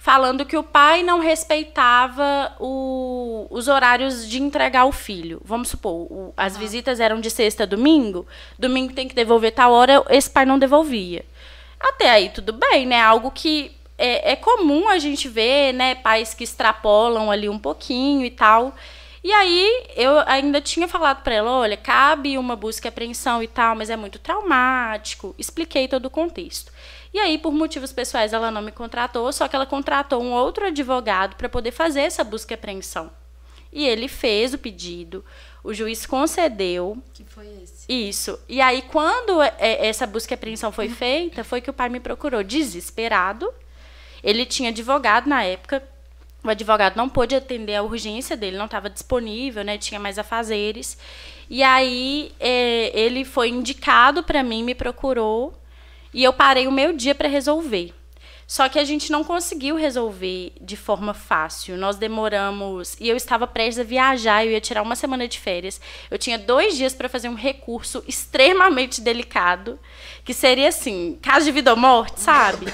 [0.04, 5.40] falando que o pai não respeitava o, os horários de entregar o filho.
[5.42, 8.26] Vamos supor, o, as visitas eram de sexta a domingo,
[8.58, 11.24] domingo tem que devolver tal hora, esse pai não devolvia.
[11.80, 13.00] Até aí tudo bem, né?
[13.00, 15.94] Algo que é, é comum a gente ver, né?
[15.94, 18.74] Pais que extrapolam ali um pouquinho e tal.
[19.22, 23.48] E aí eu ainda tinha falado para ela, olha, cabe uma busca e apreensão e
[23.48, 25.34] tal, mas é muito traumático.
[25.38, 26.73] Expliquei todo o contexto.
[27.14, 30.66] E aí, por motivos pessoais, ela não me contratou, só que ela contratou um outro
[30.66, 33.08] advogado para poder fazer essa busca e apreensão.
[33.72, 35.24] E ele fez o pedido,
[35.62, 36.98] o juiz concedeu.
[37.12, 37.86] Que foi esse?
[37.88, 38.36] Isso.
[38.48, 39.54] E aí, quando é,
[39.86, 43.48] essa busca e apreensão foi feita, foi que o pai me procurou desesperado.
[44.20, 45.84] Ele tinha advogado na época.
[46.42, 49.78] O advogado não pôde atender a urgência dele, não estava disponível, né?
[49.78, 50.98] Tinha mais afazeres.
[51.48, 55.54] E aí, é, ele foi indicado para mim, me procurou
[56.14, 57.92] e eu parei o meu dia para resolver.
[58.46, 61.76] Só que a gente não conseguiu resolver de forma fácil.
[61.76, 62.96] Nós demoramos.
[63.00, 65.80] E eu estava prestes a viajar, eu ia tirar uma semana de férias.
[66.10, 69.78] Eu tinha dois dias para fazer um recurso extremamente delicado,
[70.24, 72.66] que seria assim: caso de vida ou morte, sabe?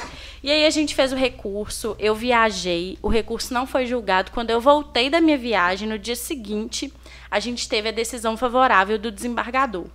[0.42, 4.31] E aí a gente fez o recurso, eu viajei, o recurso não foi julgado.
[4.33, 6.90] Quando eu voltei da minha viagem, no dia seguinte,
[7.31, 9.87] a gente teve a decisão favorável do desembargador.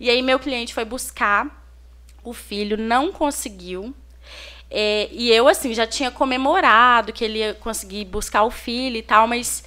[0.00, 1.65] E aí meu cliente foi buscar
[2.26, 3.94] o filho não conseguiu.
[4.70, 9.02] É, e eu, assim, já tinha comemorado que ele ia conseguir buscar o filho e
[9.02, 9.62] tal, mas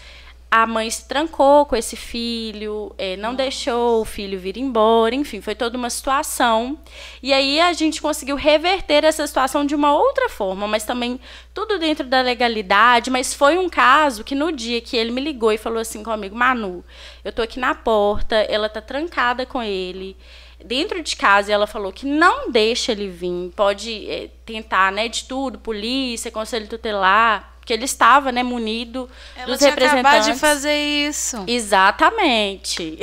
[0.52, 5.42] a mãe se trancou com esse filho, é, não deixou o filho vir embora, enfim,
[5.42, 6.80] foi toda uma situação.
[7.22, 11.20] E aí a gente conseguiu reverter essa situação de uma outra forma, mas também
[11.54, 13.12] tudo dentro da legalidade.
[13.12, 16.36] Mas foi um caso que no dia que ele me ligou e falou assim comigo,
[16.36, 16.84] Manu,
[17.24, 20.18] eu tô aqui na porta, ela tá trancada com ele
[20.64, 25.26] dentro de casa ela falou que não deixa ele vir, pode é, tentar, né, de
[25.26, 30.26] tudo, polícia, conselho tutelar, que ele estava, né, munido Ela dos tinha representantes.
[30.26, 31.44] de fazer isso.
[31.46, 32.98] Exatamente.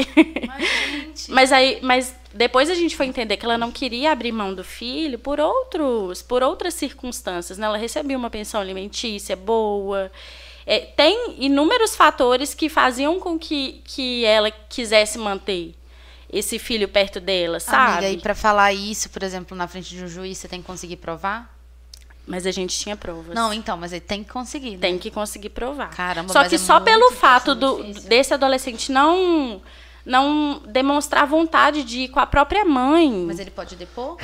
[0.46, 4.52] Mas, mas aí, mas depois a gente foi entender que ela não queria abrir mão
[4.52, 7.66] do filho por outros, por outras circunstâncias, né?
[7.66, 10.10] Ela recebia uma pensão alimentícia boa.
[10.66, 15.74] É, tem inúmeros fatores que faziam com que, que ela quisesse manter
[16.30, 18.06] esse filho perto dela, sabe?
[18.06, 20.66] Amiga, e pra falar isso, por exemplo, na frente de um juiz, você tem que
[20.66, 21.54] conseguir provar?
[22.26, 23.34] Mas a gente tinha provas.
[23.34, 24.78] Não, então, mas ele tem que conseguir, né?
[24.78, 25.90] Tem que conseguir provar.
[25.90, 28.08] Caramba, Só que é só pelo fato do, difícil.
[28.08, 29.62] desse adolescente não
[30.04, 33.10] não demonstrar vontade de ir com a própria mãe.
[33.26, 34.16] Mas ele pode depor?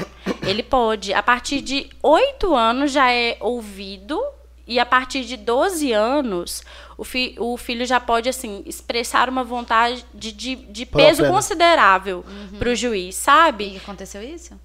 [0.42, 1.12] Ele pode.
[1.12, 4.22] A partir de 8 anos já é ouvido.
[4.66, 6.62] E a partir de 12 anos,
[6.96, 11.22] o, fi, o filho já pode, assim, expressar uma vontade de, de, de peso Própria,
[11.28, 11.30] né?
[11.34, 12.24] considerável
[12.58, 13.74] para o juiz, sabe?
[13.74, 14.58] E aconteceu isso?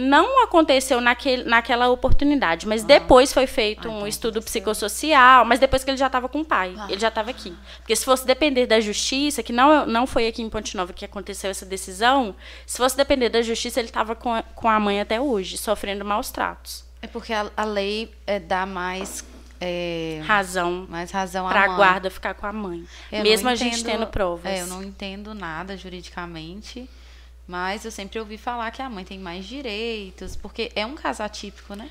[0.00, 4.60] não aconteceu naquele, naquela oportunidade, mas depois foi feito Ah, um então estudo aconteceu.
[4.62, 6.86] psicossocial, mas depois que ele já estava com o pai, Ah.
[6.88, 7.52] ele já estava aqui.
[7.78, 11.04] Porque se fosse depender da justiça, que não, não foi aqui em Ponte Nova que
[11.04, 15.00] aconteceu essa decisão, se fosse depender da justiça, ele estava com, a- com a mãe
[15.00, 16.84] até hoje, sofrendo maus tratos.
[17.00, 19.24] É porque a, a lei é, dá mais,
[19.60, 22.84] é, Razão mais razão para a guarda ficar com a mãe.
[23.12, 24.50] Eu mesmo a gente entendo- tendo provas.
[24.52, 26.88] É, eu não entendo nada juridicamente,
[27.46, 31.22] mas eu sempre ouvi falar que a mãe tem mais direitos, porque é um caso
[31.22, 31.88] atípico, né?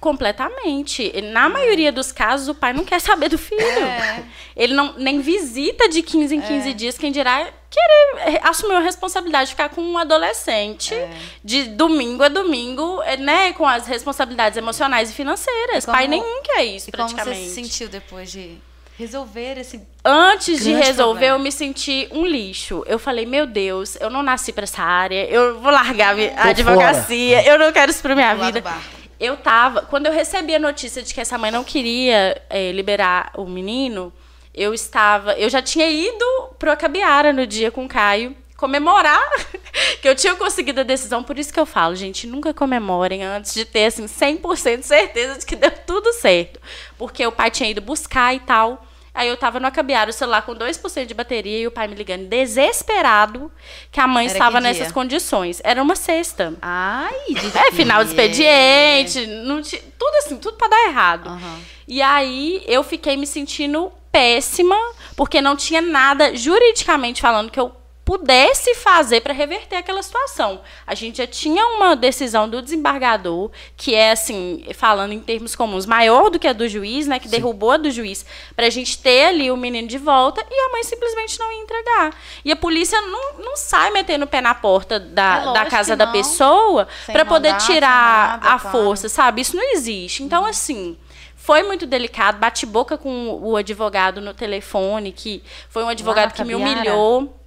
[0.00, 1.12] Completamente.
[1.32, 3.60] Na maioria dos casos, o pai não quer saber do filho.
[3.60, 4.22] É.
[4.56, 8.80] Ele não nem visita de 15 em 15 dias, quem dirá querer eh, assumir a
[8.80, 11.08] responsabilidade de ficar com um adolescente É.
[11.44, 15.84] de domingo a domingo, eh, né, com as responsabilidades emocionais e financeiras.
[15.84, 17.48] E como- pai nenhum quer isso, E como você praticamente.
[17.50, 18.58] se sentiu depois de
[18.98, 19.80] resolver esse...
[20.04, 21.36] Antes de resolver, problema.
[21.36, 22.82] eu me senti um lixo.
[22.86, 26.48] Eu falei, meu Deus, eu não nasci pra essa área, eu vou largar a Tô
[26.48, 28.74] advocacia, eu não quero isso pra minha do lado vida.
[29.20, 29.82] Eu tava.
[29.82, 34.10] Quando eu recebi a notícia de que essa mãe não queria eh, liberar o menino,
[34.54, 35.34] eu estava.
[35.34, 36.24] Eu já tinha ido
[36.58, 39.26] pro Acabiara no dia com o Caio comemorar
[40.02, 41.22] que eu tinha conseguido a decisão.
[41.22, 45.38] Por isso que eu falo, gente, nunca comemorem antes de ter, assim, 100% de certeza
[45.38, 46.60] de que deu tudo certo.
[46.98, 48.86] Porque o pai tinha ido buscar e tal.
[49.14, 51.94] Aí eu tava no Acabiara, o celular com 2% de bateria e o pai me
[51.94, 53.50] ligando desesperado
[53.90, 54.92] que a mãe Era estava nessas dia?
[54.94, 55.60] condições.
[55.64, 56.54] Era uma sexta.
[56.62, 57.14] Ai,
[57.68, 61.28] É, final de expediente, não ti- tudo assim, tudo pra dar errado.
[61.28, 61.60] Aham.
[61.88, 64.76] E aí eu fiquei me sentindo péssima,
[65.16, 67.72] porque não tinha nada juridicamente falando que eu
[68.04, 70.60] pudesse fazer para reverter aquela situação.
[70.86, 75.86] A gente já tinha uma decisão do desembargador, que é assim, falando em termos comuns,
[75.86, 78.24] maior do que a do juiz, né, que derrubou a do juiz,
[78.56, 81.62] para a gente ter ali o menino de volta e a mãe simplesmente não ia
[81.62, 82.16] entregar.
[82.44, 85.94] E a polícia não, não sai metendo o pé na porta da, É da casa
[85.94, 88.76] da pessoa para poder tirar nada, a claro.
[88.76, 89.42] força, sabe?
[89.42, 90.22] Isso não existe.
[90.22, 90.96] Então, assim,
[91.36, 92.38] foi muito delicado.
[92.38, 97.39] Bate boca com o advogado no telefone, que foi um advogado na que me humilhou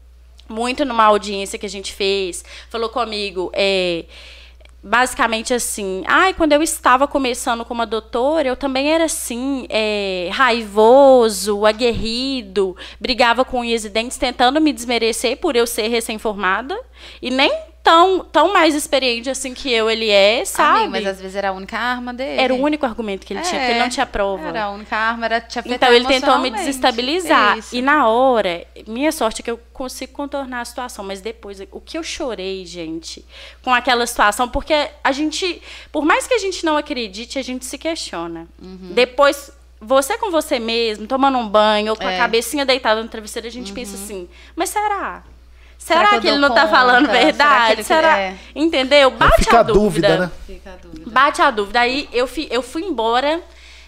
[0.49, 2.43] muito numa audiência que a gente fez.
[2.69, 4.05] Falou comigo, é,
[4.83, 11.65] basicamente assim, ai, quando eu estava começando como doutora, eu também era assim, é, raivoso,
[11.65, 16.77] aguerrido, brigava com unhas e dentes, tentando me desmerecer por eu ser recém-formada,
[17.21, 17.51] e nem
[17.83, 20.77] tão, tão mais experiente assim que eu ele é, sabe?
[20.77, 22.39] Amigo, mas às vezes era a única arma dele.
[22.41, 24.47] Era o único argumento que ele tinha, porque ele não tinha prova.
[24.47, 27.57] Era a única arma, era te Então ele tentou me desestabilizar.
[27.57, 27.75] Isso.
[27.75, 31.81] E na hora, minha sorte é que eu consigo contornar a situação, mas depois, o
[31.81, 33.25] que eu chorei, gente,
[33.61, 37.65] com aquela situação, porque a gente, por mais que a gente não acredite, a gente
[37.65, 38.47] se questiona.
[38.61, 38.91] Uhum.
[38.91, 42.17] Depois, você com você mesmo, tomando um banho, ou com a É.
[42.17, 45.23] cabecinha deitada no travesseiro, a gente pensa assim, mas será?
[45.83, 46.67] Será Será, que ele não tá conta?
[46.71, 47.71] falando Será que verdade?
[47.73, 48.17] ele- Será?
[48.19, 48.35] é.
[48.55, 49.11] Entendeu?
[49.11, 50.31] Bate Fica a a dúvida, né?
[50.47, 51.11] Fica a dúvida.
[51.11, 51.79] Bate a dúvida.
[51.81, 53.41] Aí eu fui, eu fui embora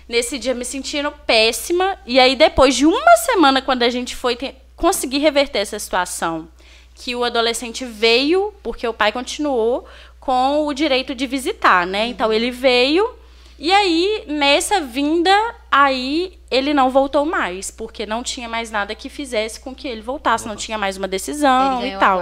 [0.10, 1.98] nesse dia me sentindo péssima.
[2.06, 6.50] E aí, depois de uma semana, quando a gente foi te- conseguir reverter essa situação,
[6.94, 9.88] que o adolescente veio, porque o pai continuou
[10.20, 12.08] com o direito de visitar, né?
[12.08, 13.10] Então ele veio.
[13.58, 15.32] E aí, nessa vinda,
[15.72, 20.02] aí ele não voltou mais, porque não tinha mais nada que fizesse com que ele
[20.02, 22.22] voltasse, não tinha mais uma decisão e tal.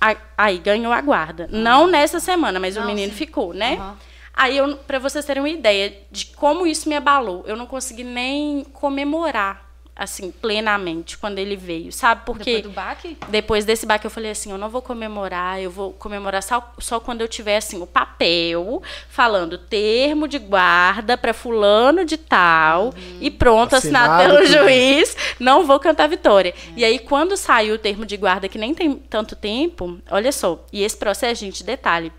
[0.00, 1.48] a Aí ganhou a guarda.
[1.50, 3.18] Não nessa semana, mas o Não, menino sim.
[3.18, 3.74] ficou, né?
[3.74, 3.96] Aham.
[4.40, 8.04] Aí, eu, pra vocês terem uma ideia de como isso me abalou, eu não consegui
[8.04, 9.67] nem comemorar,
[9.98, 12.22] assim, plenamente, quando ele veio, sabe?
[12.24, 13.16] Porque Depois do baque?
[13.28, 17.00] depois desse baque eu falei assim, eu não vou comemorar, eu vou comemorar só, só
[17.00, 23.28] quando eu tiver assim o papel falando termo de guarda para fulano de tal e
[23.28, 24.64] pronto, assinado, Assinado, pelo tudo.
[24.64, 26.54] juiz, não vou cantar vitória.
[26.76, 30.64] E aí quando saiu o termo de guarda que nem tem tanto tempo, olha só,
[30.72, 32.12] e esse processo, gente, detalhe,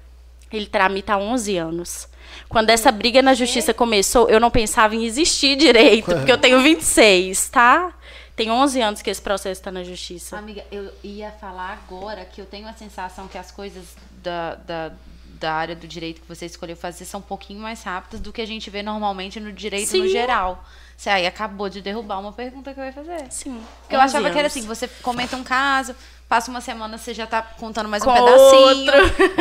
[0.51, 2.08] ele tramita há 11 anos.
[2.49, 6.61] Quando essa briga na justiça começou, eu não pensava em existir direito, porque eu tenho
[6.63, 7.93] 26, tá?
[8.35, 10.35] Tem 11 anos que esse processo está na justiça.
[10.35, 13.83] Amiga, eu ia falar agora que eu tenho a sensação que as coisas
[14.23, 14.91] da, da,
[15.39, 18.41] da área do direito que você escolheu fazer são um pouquinho mais rápidas do que
[18.41, 20.09] a gente vê normalmente no direito no Sim.
[20.09, 20.63] geral.
[20.97, 23.31] Você aí acabou de derrubar uma pergunta que eu ia fazer.
[23.31, 23.61] Sim.
[23.81, 24.57] Porque eu 11 achava que era anos.
[24.57, 25.95] assim, você comenta um caso,
[26.29, 28.91] passa uma semana, você já tá contando mais Com um pedacinho.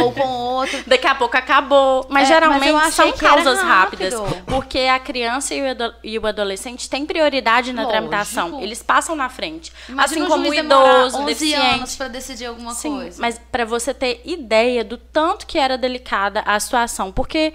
[0.05, 0.83] Ou com outro.
[0.88, 2.07] Daqui a pouco acabou.
[2.09, 4.14] Mas É, geralmente mas são causas rápidas.
[4.46, 7.92] Porque a criança e o, ado- e o adolescente têm prioridade na Lógico.
[8.09, 8.61] tramitação.
[8.62, 9.70] Eles passam na frente.
[9.88, 11.66] Imagina assim o como o idoso, 11 deficiente.
[11.77, 13.20] anos pra decidir alguma Sim, coisa.
[13.20, 17.53] mas para você ter ideia do tanto que era delicada a situação, porque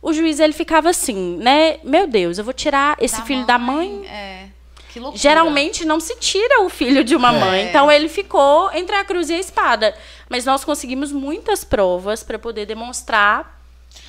[0.00, 1.78] o juiz ele ficava assim, né?
[1.82, 4.06] Meu Deus, eu vou tirar esse filho da mãe.
[4.06, 4.45] É.
[4.96, 5.20] Que loucura.
[5.20, 9.28] Geralmente não se tira o filho de uma mãe, então ele ficou entre a cruz
[9.28, 9.94] e a espada.
[10.26, 13.60] Mas nós conseguimos muitas provas para poder demonstrar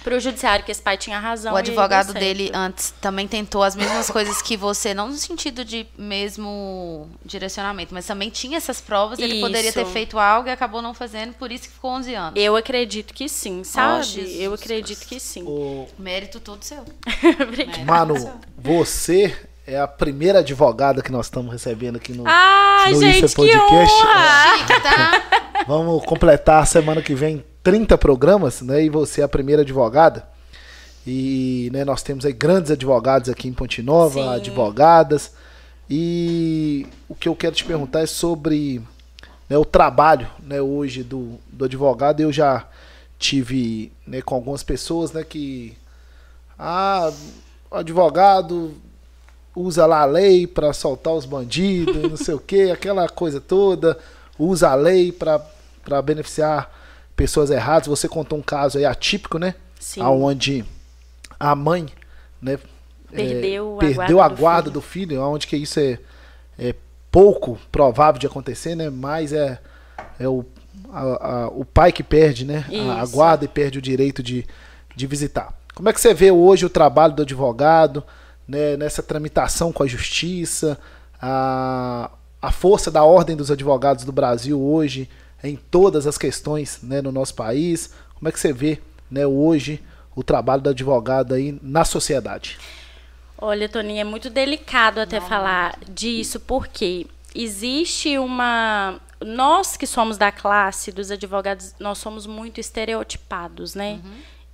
[0.02, 1.54] para o judiciário que esse pai tinha razão.
[1.54, 5.86] O advogado dele antes também tentou as mesmas coisas que você, não no sentido de
[5.97, 9.19] mesmo direcionamento, mas também tinha essas provas.
[9.19, 9.91] Ele poderia ter Isso.
[9.91, 12.39] feito algo e acabou não fazendo, por isso que ficou 11 anos.
[12.41, 14.04] Eu acredito que sim, sabe?
[14.06, 15.43] Jesus eu acredito que sim.
[15.45, 16.86] Ô, Mérito todo seu.
[17.43, 17.84] Obrigada.
[17.84, 19.36] Manu, você
[19.67, 23.36] é a primeira advogada que nós estamos recebendo aqui no, Ai, no gente, IFA que
[23.36, 24.01] Podcast.
[24.01, 24.58] honra!
[24.58, 25.23] Chique, tá?
[25.67, 28.86] Vamos completar semana que vem 30 programas, né?
[28.86, 30.25] E você é a primeira advogada.
[31.06, 34.30] E né, nós temos aí grandes advogados aqui em Ponte Nova, Sim.
[34.30, 35.34] advogadas.
[35.89, 38.82] E o que eu quero te perguntar é sobre
[39.49, 42.21] né, o trabalho né, hoje do, do advogado.
[42.21, 42.65] Eu já
[43.19, 45.77] tive né, com algumas pessoas né, que.
[46.58, 47.12] Ah,
[47.69, 48.73] advogado
[49.60, 53.98] usa lá a lei para soltar os bandidos, não sei o que, aquela coisa toda,
[54.38, 56.72] usa a lei para beneficiar
[57.15, 57.88] pessoas erradas.
[57.88, 59.56] Você contou um caso aí atípico, né?
[59.80, 60.02] Sim.
[60.02, 60.63] Aonde
[61.39, 61.88] a mãe,
[62.41, 62.60] né,
[63.10, 64.74] Perdeu a perdeu guarda a do guarda filho.
[64.74, 65.98] do filho, onde que isso é,
[66.60, 66.76] é
[67.10, 68.89] pouco provável de acontecer, né?
[68.89, 69.60] Mas é,
[70.20, 70.43] é o,
[70.91, 72.65] a- a- o pai que perde, né?
[72.91, 74.46] A, a guarda e perde o direito de,
[74.93, 75.54] de visitar.
[75.74, 78.04] Como é que você vê hoje o trabalho do advogado,
[78.47, 80.79] né, nessa tramitação com a justiça,
[81.21, 85.10] a, a força da ordem dos advogados do Brasil hoje
[85.43, 87.93] em todas as questões né, no nosso país?
[88.15, 88.79] Como é que você vê
[89.10, 89.83] né, hoje
[90.15, 92.57] o trabalho do advogado aí na sociedade?
[93.38, 97.05] Olha, Toninho, é muito delicado até falar disso, porque
[97.36, 98.99] existe uma.
[99.23, 103.99] Nós que somos da classe dos advogados, nós somos muito estereotipados, né?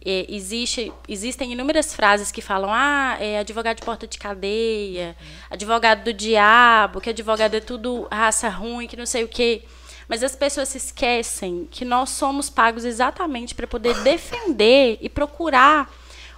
[0.05, 5.15] É, existe, existem inúmeras frases que falam, ah, é advogado de porta de cadeia,
[5.49, 9.63] advogado do diabo, que advogado é tudo raça ruim, que não sei o quê.
[10.07, 15.89] Mas as pessoas se esquecem que nós somos pagos exatamente para poder defender e procurar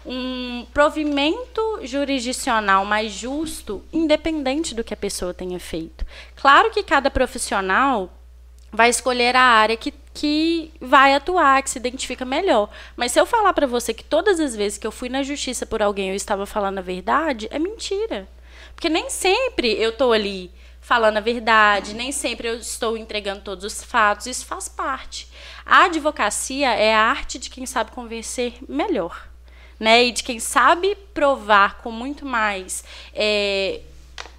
[0.06, 6.06] um provimento jurisdicional mais justo, independente do que a pessoa tenha feito.
[6.36, 8.14] Claro que cada profissional
[8.76, 12.70] vai escolher a área que, que vai atuar, que se identifica melhor.
[12.96, 15.66] Mas se eu falar para você que todas as vezes que eu fui na justiça
[15.66, 18.28] por alguém eu estava falando a verdade, é mentira.
[18.76, 23.64] Porque nem sempre eu estou ali falando a verdade, nem sempre eu estou entregando todos
[23.66, 25.28] os fatos, isso faz parte.
[25.66, 29.28] A advocacia é a arte de quem sabe convencer melhor
[29.78, 30.06] né?
[30.06, 32.82] E de quem sabe provar com muito mais,
[33.14, 33.82] é,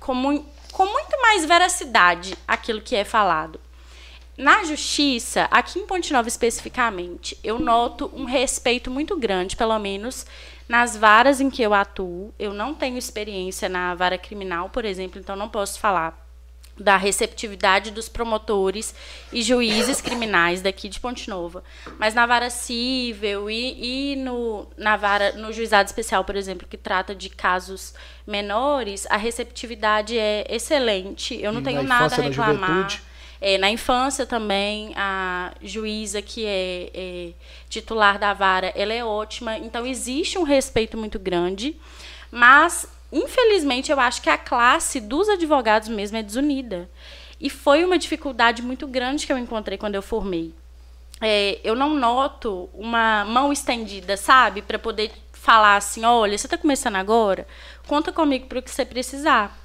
[0.00, 3.60] com, mui- com muito mais veracidade aquilo que é falado.
[4.36, 10.26] Na justiça, aqui em Ponte Nova especificamente, eu noto um respeito muito grande, pelo menos
[10.68, 12.34] nas varas em que eu atuo.
[12.38, 16.22] Eu não tenho experiência na vara criminal, por exemplo, então não posso falar
[16.78, 18.94] da receptividade dos promotores
[19.32, 21.64] e juízes criminais daqui de Ponte Nova.
[21.98, 26.76] Mas na vara cível e, e no, na vara, no juizado especial, por exemplo, que
[26.76, 27.94] trata de casos
[28.26, 31.34] menores, a receptividade é excelente.
[31.40, 32.68] Eu não E tenho na nada a reclamar.
[32.70, 33.02] juventude?
[33.40, 37.32] É, na infância também, a juíza que é, é
[37.68, 39.58] titular da vara, ela é ótima.
[39.58, 41.76] Então, existe um respeito muito grande.
[42.30, 46.88] Mas, infelizmente, eu acho que a classe dos advogados mesmo é desunida.
[47.40, 50.54] E foi uma dificuldade muito grande que eu encontrei quando eu formei.
[51.20, 54.62] É, eu não noto uma mão estendida, sabe?
[54.62, 57.46] Para poder falar assim: olha, você está começando agora?
[57.86, 59.56] Conta comigo para o que você precisar.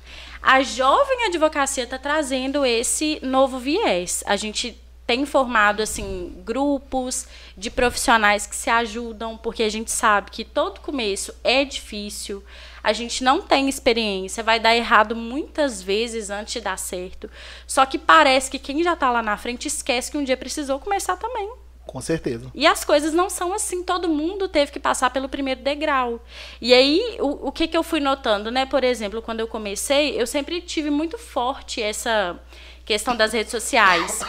[0.42, 4.24] A jovem advocacia está trazendo esse novo viés.
[4.26, 7.28] A gente tem formado assim grupos
[7.58, 12.44] de profissionais que se ajudam, porque a gente sabe que todo começo é difícil.
[12.82, 17.30] A gente não tem experiência, vai dar errado muitas vezes antes de dar certo.
[17.68, 20.80] Só que parece que quem já está lá na frente esquece que um dia precisou
[20.80, 21.61] começar também.
[21.86, 22.50] Com certeza.
[22.54, 26.24] E as coisas não são assim, todo mundo teve que passar pelo primeiro degrau.
[26.62, 28.66] E aí, o, o que, que eu fui notando, né?
[28.66, 32.40] Por exemplo, quando eu comecei, eu sempre tive muito forte essa
[32.86, 34.22] questão das redes sociais.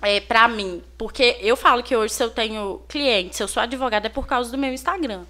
[0.00, 3.62] É, para mim, porque eu falo que hoje se eu tenho clientes, se eu sou
[3.62, 5.24] advogada é por causa do meu Instagram.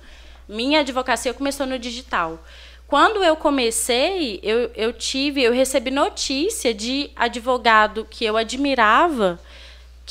[0.49, 2.43] Minha advocacia começou no digital.
[2.87, 9.41] Quando eu comecei, eu, eu tive, eu recebi notícia de advogado que eu admirava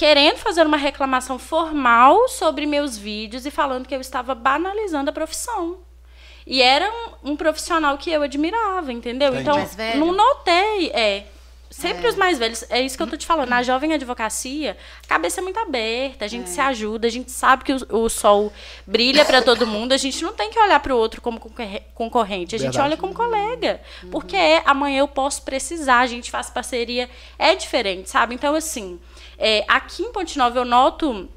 [0.01, 5.13] querendo fazer uma reclamação formal sobre meus vídeos e falando que eu estava banalizando a
[5.13, 5.77] profissão.
[6.43, 6.89] E era
[7.23, 9.27] um, um profissional que eu admirava, entendeu?
[9.31, 9.47] Entendi.
[9.47, 11.25] Então, não notei, é.
[11.69, 13.47] Sempre os mais velhos, é isso que eu tô te falando.
[13.49, 17.63] Na jovem advocacia, a cabeça é muito aberta, a gente se ajuda, a gente sabe
[17.63, 18.51] que o, o sol
[18.87, 21.83] brilha para todo mundo, a gente não tem que olhar para o outro como concorre-
[21.93, 22.87] concorrente, a gente Verdade.
[22.87, 23.79] olha como colega.
[24.11, 28.33] Porque é, amanhã eu posso precisar, a gente faz parceria, é diferente, sabe?
[28.33, 28.99] Então, assim,
[29.41, 31.27] é, aqui em Ponte Nova eu noto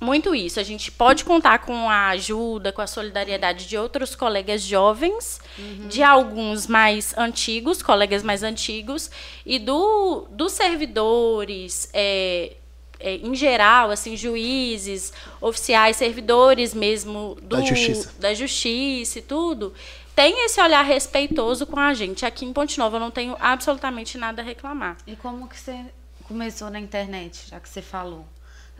[0.00, 0.58] muito isso.
[0.58, 5.40] A gente pode contar com a ajuda, com a solidariedade de outros colegas jovens,
[5.88, 9.10] de alguns mais antigos, colegas mais antigos,
[9.46, 12.56] e do, dos servidores, é,
[12.98, 18.12] é, em geral, assim, juízes, oficiais, servidores mesmo do, Da justiça.
[18.18, 19.72] da justiça e tudo.
[20.16, 22.26] Tem esse olhar respeitoso com a gente.
[22.26, 24.96] Aqui em Ponte Nova eu não tenho absolutamente nada a reclamar.
[25.06, 25.86] E como que você
[26.32, 28.24] começou na internet, já que você falou?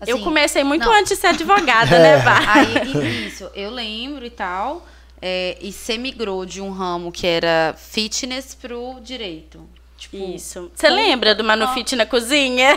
[0.06, 0.92] eu Assim, comecei muito não.
[0.92, 2.40] antes de ser advogada, né, Bá?
[2.54, 4.84] Aí, isso, eu lembro e tal.
[5.20, 9.64] é, e você migrou de um ramo que era fitness pro direito.
[9.96, 10.68] Tipo, Isso.
[10.74, 12.76] Você lembra do Manufit na cozinha?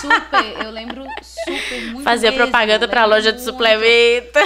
[0.00, 1.04] super, eu lembro
[1.44, 4.38] super, muito Fazia mesmo, propaganda pra loja de suplemento.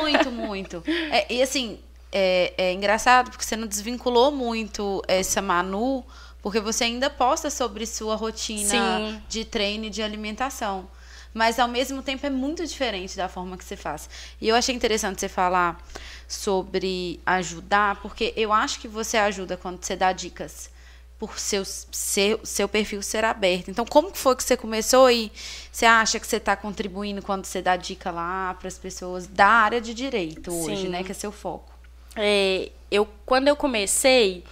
[0.00, 0.84] Muito, muito.
[1.10, 1.80] É, e assim,
[2.12, 6.04] é, é engraçado porque você não desvinculou muito essa Manu,
[6.42, 9.22] porque você ainda posta sobre sua rotina Sim.
[9.28, 10.90] de treino e de alimentação.
[11.32, 14.10] Mas ao mesmo tempo é muito diferente da forma que você faz.
[14.40, 15.82] E eu achei interessante você falar
[16.28, 20.70] sobre ajudar, porque eu acho que você ajuda quando você dá dicas
[21.18, 23.70] por seu, seu, seu perfil ser aberto.
[23.70, 25.30] Então, como que foi que você começou e
[25.70, 29.46] você acha que você está contribuindo quando você dá dica lá para as pessoas da
[29.46, 30.88] área de direito hoje, Sim.
[30.88, 31.04] né?
[31.04, 31.72] Que é seu foco.
[32.16, 34.44] É, eu, quando eu comecei,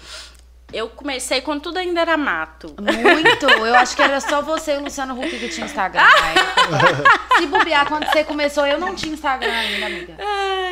[0.73, 2.75] eu comecei quando tudo ainda era mato.
[2.81, 3.47] Muito.
[3.47, 6.03] Eu acho que era só você e o Luciano Huck que tinha Instagram.
[7.39, 10.17] Se bobear, quando você começou, eu não tinha Instagram ainda, amiga.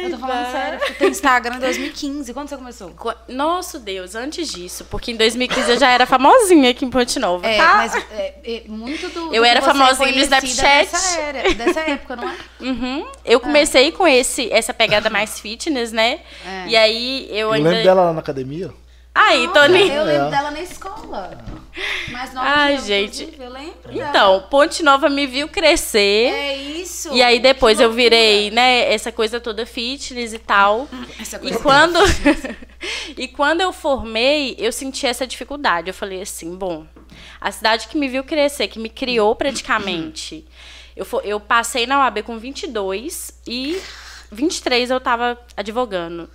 [0.03, 0.78] eu tô falando sério.
[0.80, 2.34] Você tem Instagram em 2015.
[2.34, 2.90] Quando você começou?
[2.90, 7.18] Co- Nosso Deus, antes disso, porque em 2015 eu já era famosinha aqui em Ponte
[7.18, 7.74] Nova, É, tá?
[7.76, 9.34] mas é, é, muito do.
[9.34, 10.62] Eu do era é famosinha no Snapchat.
[10.90, 12.34] Dessa, era, dessa época, não é?
[12.61, 13.07] Uhum.
[13.24, 16.20] Eu comecei com esse, essa pegada mais fitness, né?
[16.46, 16.68] É.
[16.68, 17.68] E aí eu Eu ainda.
[17.70, 18.70] lembro dela lá na academia.
[19.21, 19.91] Aí, Tony.
[19.91, 21.39] Eu lembro dela na escola.
[22.11, 23.35] Mais nova Ai, eu, gente.
[23.39, 23.75] Eu lembro.
[23.91, 26.33] Então, Ponte Nova me viu crescer.
[26.33, 27.12] É isso.
[27.12, 30.89] E aí depois eu virei, né, essa coisa toda fitness e tal.
[31.21, 31.99] Essa E coisa quando
[33.16, 35.89] e quando eu formei, eu senti essa dificuldade.
[35.89, 36.85] Eu falei assim, bom,
[37.41, 40.45] a cidade que me viu crescer, que me criou praticamente.
[40.97, 43.81] Eu, fo- eu passei na UAB com 22 e
[44.33, 46.29] 23 eu tava advogando.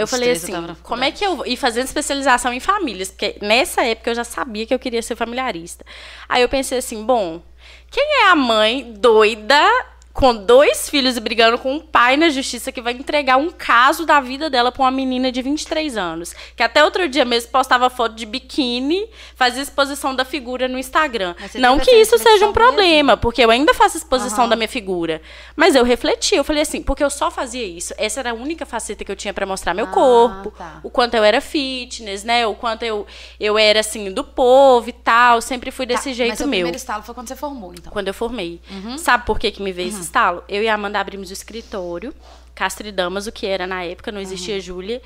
[0.00, 1.46] Eu 23 falei eu assim, na como é que eu vou?
[1.46, 5.16] E fazendo especialização em famílias, porque nessa época eu já sabia que eu queria ser
[5.16, 5.84] familiarista.
[6.28, 7.42] Aí eu pensei assim, bom,
[7.90, 9.68] quem é a mãe doida
[10.12, 14.04] com dois filhos e brigando com um pai na justiça que vai entregar um caso
[14.04, 16.34] da vida dela pra uma menina de 23 anos?
[16.56, 21.34] Que até outro dia mesmo postava foto de biquíni, fazia exposição da figura no Instagram.
[21.40, 24.48] Mas Não que isso seja um problema, porque eu ainda faço exposição Aham.
[24.50, 25.22] da minha figura.
[25.54, 27.94] Mas eu refleti, eu falei assim, porque eu só fazia isso.
[27.96, 30.80] Essa era a única faceta que eu tinha pra mostrar meu Ah, corpo, tá.
[30.82, 32.46] o quanto eu era fitness, né?
[32.46, 33.06] O quanto eu,
[33.38, 36.58] eu era assim do povo e tal, sempre fui Tá, desse mas jeito seu meu.
[36.58, 37.92] primeiro estalo foi quando você formou, então.
[37.92, 38.60] Quando eu formei.
[38.70, 38.98] Uhum.
[38.98, 40.44] Sabe por que, que me veio estalo?
[40.48, 42.14] Eu e a Amanda abrimos o escritório,
[42.54, 44.60] Castro Damas, o que era na época, não existia Uhum.
[44.60, 45.02] Júlia.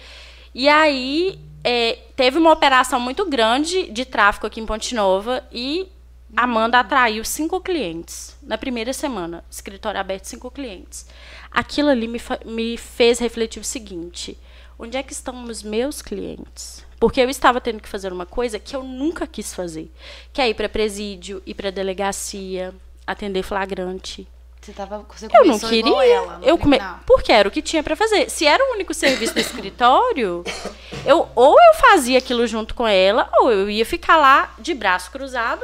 [0.55, 5.88] E aí é, teve uma operação muito grande de tráfico aqui em Ponte Nova e
[6.36, 9.45] a Amanda atraiu cinco clientes na primeira semana.
[9.51, 11.07] Escritório aberto, cinco clientes.
[11.51, 14.36] Aquilo ali me, me fez refletir o seguinte:
[14.78, 16.84] onde é que estão os meus clientes?
[16.99, 19.92] Porque eu estava tendo que fazer uma coisa que eu nunca quis fazer,
[20.32, 22.74] que é ir para presídio, ir para delegacia,
[23.07, 24.26] atender flagrante.
[24.64, 26.04] Você, tava, você Eu não queria.
[26.06, 26.78] ela, eu come...
[27.04, 28.30] Porque era o que tinha pra fazer.
[28.30, 30.42] Se era o único serviço do escritório,
[31.04, 35.10] eu ou eu fazia aquilo junto com ela, ou eu ia ficar lá de braço
[35.10, 35.62] cruzado,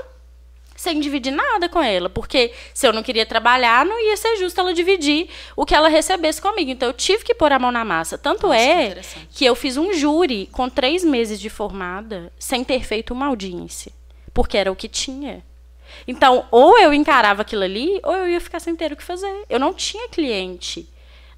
[0.77, 2.11] sem dividir nada com ela.
[2.11, 5.89] Porque se eu não queria trabalhar, não ia ser justo ela dividir o que ela
[5.89, 6.71] recebesse comigo.
[6.71, 8.19] Então eu tive que pôr a mão na massa.
[8.19, 9.29] Tanto Nossa, que é interessante.
[9.31, 13.93] que eu fiz um júri com três meses de formada sem ter feito uma audiência.
[14.35, 15.43] Porque era o que tinha.
[16.07, 19.45] Então, ou eu encarava aquilo ali, ou eu ia ficar sem ter o que fazer.
[19.49, 20.89] Eu não tinha cliente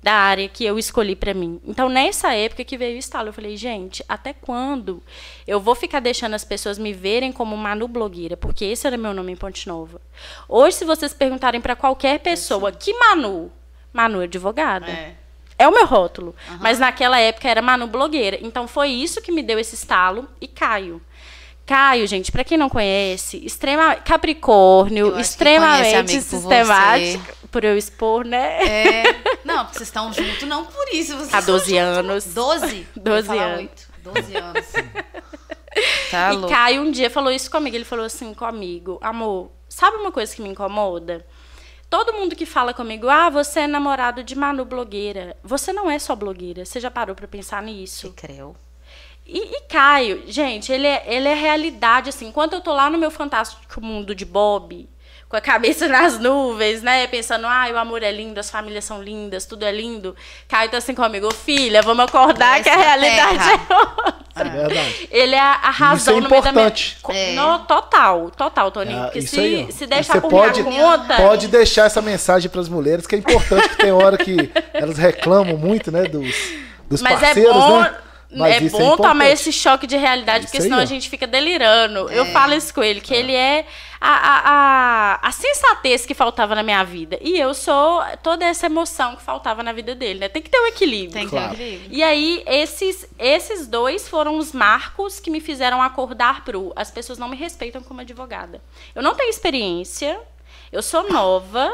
[0.02, 1.60] da área que eu escolhi para mim.
[1.64, 5.00] Então, nessa época que veio o estalo, eu falei, gente, até quando
[5.46, 8.36] eu vou ficar deixando as pessoas me verem como Manu blogueira?
[8.36, 10.00] Porque esse era meu nome em Ponte Nova.
[10.48, 13.52] Hoje, se vocês perguntarem para qualquer pessoa, que Manu?
[13.92, 14.90] Manu é advogada.
[14.90, 15.14] É.
[15.58, 16.34] É o meu rótulo.
[16.60, 18.36] Mas naquela época era Manu blogueira.
[18.42, 21.00] Então foi isso que me deu esse estalo e Caio.
[21.64, 27.76] Caio, gente, pra quem não conhece, extrema Capricórnio, que extremamente amigo, por sistemático, por eu
[27.78, 28.58] expor, né?
[28.66, 29.02] É.
[29.44, 31.16] Não, porque vocês estão juntos, não por isso.
[31.16, 31.82] Vocês Há estão 12 juntos.
[31.98, 32.24] anos.
[32.26, 32.86] 12?
[32.96, 33.58] 12 Eu ia falar anos.
[33.60, 33.88] oito.
[34.02, 34.66] 12 anos.
[36.10, 36.54] Tá e louco.
[36.54, 37.74] Caio um dia falou isso comigo.
[37.74, 41.24] Ele falou assim comigo: Amor, sabe uma coisa que me incomoda?
[41.88, 45.34] Todo mundo que fala comigo, ah, você é namorado de Manu blogueira.
[45.42, 46.64] Você não é só blogueira.
[46.66, 48.12] Você já parou pra pensar nisso?
[48.14, 48.54] Creu.
[49.26, 52.28] E, e Caio, gente, ele é, ele é realidade, assim.
[52.28, 54.88] Enquanto eu tô lá no meu fantástico mundo de Bob,
[55.28, 57.06] com a cabeça nas nuvens, né?
[57.06, 60.14] Pensando, ah, o amor é lindo, as famílias são lindas, tudo é lindo.
[60.48, 63.74] Caio tá assim comigo, "Ô, filha, vamos acordar Desce que a da realidade terra." é
[63.74, 64.22] outra.
[64.34, 65.08] É verdade.
[65.10, 66.98] Ele é a razão Isso é no meio da importante.
[67.10, 67.34] É.
[67.34, 68.98] No, total, total, Toninho.
[68.98, 71.16] Ah, Porque isso se, aí, se deixar Você por pode, minha conta...
[71.16, 74.96] pode deixar essa mensagem para as mulheres, que é importante, que tem hora que elas
[74.96, 76.34] reclamam muito, né, dos,
[76.88, 77.94] dos Mas é parceiros, bom, né?
[78.34, 79.32] Mas é isso bom tomar importante.
[79.32, 80.82] esse choque de realidade, porque Isso aí, senão ó.
[80.82, 82.08] a gente fica delirando.
[82.10, 82.32] Eu É.
[82.32, 83.66] falo isso com ele, que ele é
[84.00, 84.40] a, a,
[85.22, 87.18] a, a sensatez que faltava na minha vida.
[87.20, 90.28] E eu sou toda essa emoção que faltava na vida dele, né?
[90.28, 91.12] Tem que ter um equilíbrio.
[91.12, 91.54] Tem que Claro.
[91.54, 91.88] ter equilíbrio.
[91.98, 96.72] E aí, esses, esses dois foram os marcos que me fizeram acordar pro.
[96.74, 98.60] As pessoas não me respeitam como advogada.
[98.94, 100.18] Eu não tenho experiência,
[100.72, 101.70] eu sou nova,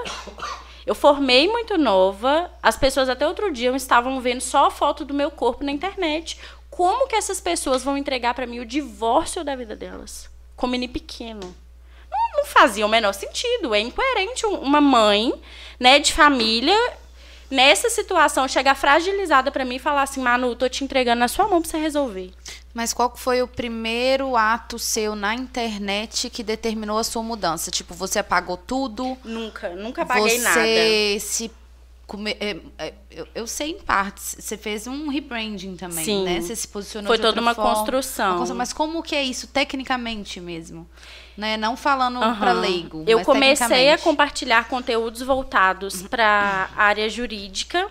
[0.88, 2.50] eu formei muito nova.
[2.62, 6.38] As pessoas até outro dia estavam vendo só a foto do meu corpo na internet.
[6.70, 10.28] Como que essas pessoas vão entregar pra mim o divórcio da vida delas?
[10.56, 11.54] Com menino pequeno
[12.10, 13.74] não, fazia o menor sentido.
[13.74, 15.32] É incoerente um- uma mãe,
[15.78, 16.76] né, de família,
[17.50, 21.48] nessa situação, chegar fragilizada pra mim e falar assim, Manu, tô te entregando na sua
[21.48, 22.32] mão pra você resolver.
[22.74, 27.70] Mas qual foi o primeiro ato seu na internet que determinou a sua mudança?
[27.70, 29.16] Tipo, você apagou tudo?
[29.24, 31.20] Nunca, nunca paguei você nada.
[31.20, 31.50] se.
[32.06, 32.94] come- é, é,
[33.34, 34.36] eu, sei em partes.
[34.38, 36.24] Você fez um rebranding também, Sim.
[36.24, 36.40] né?
[36.40, 37.74] Você se posicionou Foi de toda outra uma forma.
[37.74, 38.26] construção.
[38.26, 38.56] Uma construção.
[38.56, 40.88] Mas como que é isso tecnicamente mesmo?
[41.38, 41.56] Né?
[41.56, 42.36] Não falando Aham.
[42.36, 43.04] pra leigo.
[43.06, 47.88] Eu comecei a compartilhar conteúdos voltados para a área jurídica.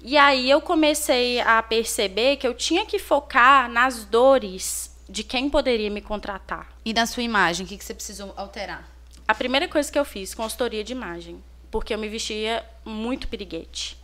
[0.00, 5.48] E aí eu comecei a perceber que eu tinha que focar nas dores de quem
[5.48, 6.66] poderia me contratar.
[6.84, 8.88] E na sua imagem, o que, que você precisou alterar?
[9.26, 11.40] A primeira coisa que eu fiz, consultoria de imagem.
[11.70, 13.96] Porque eu me vestia muito piriguete.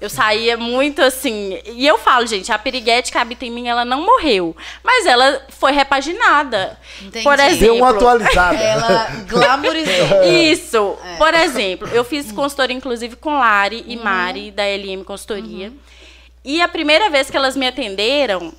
[0.00, 1.58] Eu saía muito assim.
[1.66, 4.56] E eu falo, gente, a piriguete que habita em mim, ela não morreu.
[4.82, 6.78] Mas ela foi repaginada.
[7.00, 7.24] Entendi.
[7.24, 7.76] Por Deu exemplo.
[7.76, 8.58] uma atualizada.
[8.58, 10.24] Ela glamourizou.
[10.30, 10.96] Isso.
[11.16, 15.72] Por exemplo, eu fiz consultoria, inclusive, com Lari e Mari, da LM Consultoria.
[16.44, 18.52] E a primeira vez que elas me atenderam,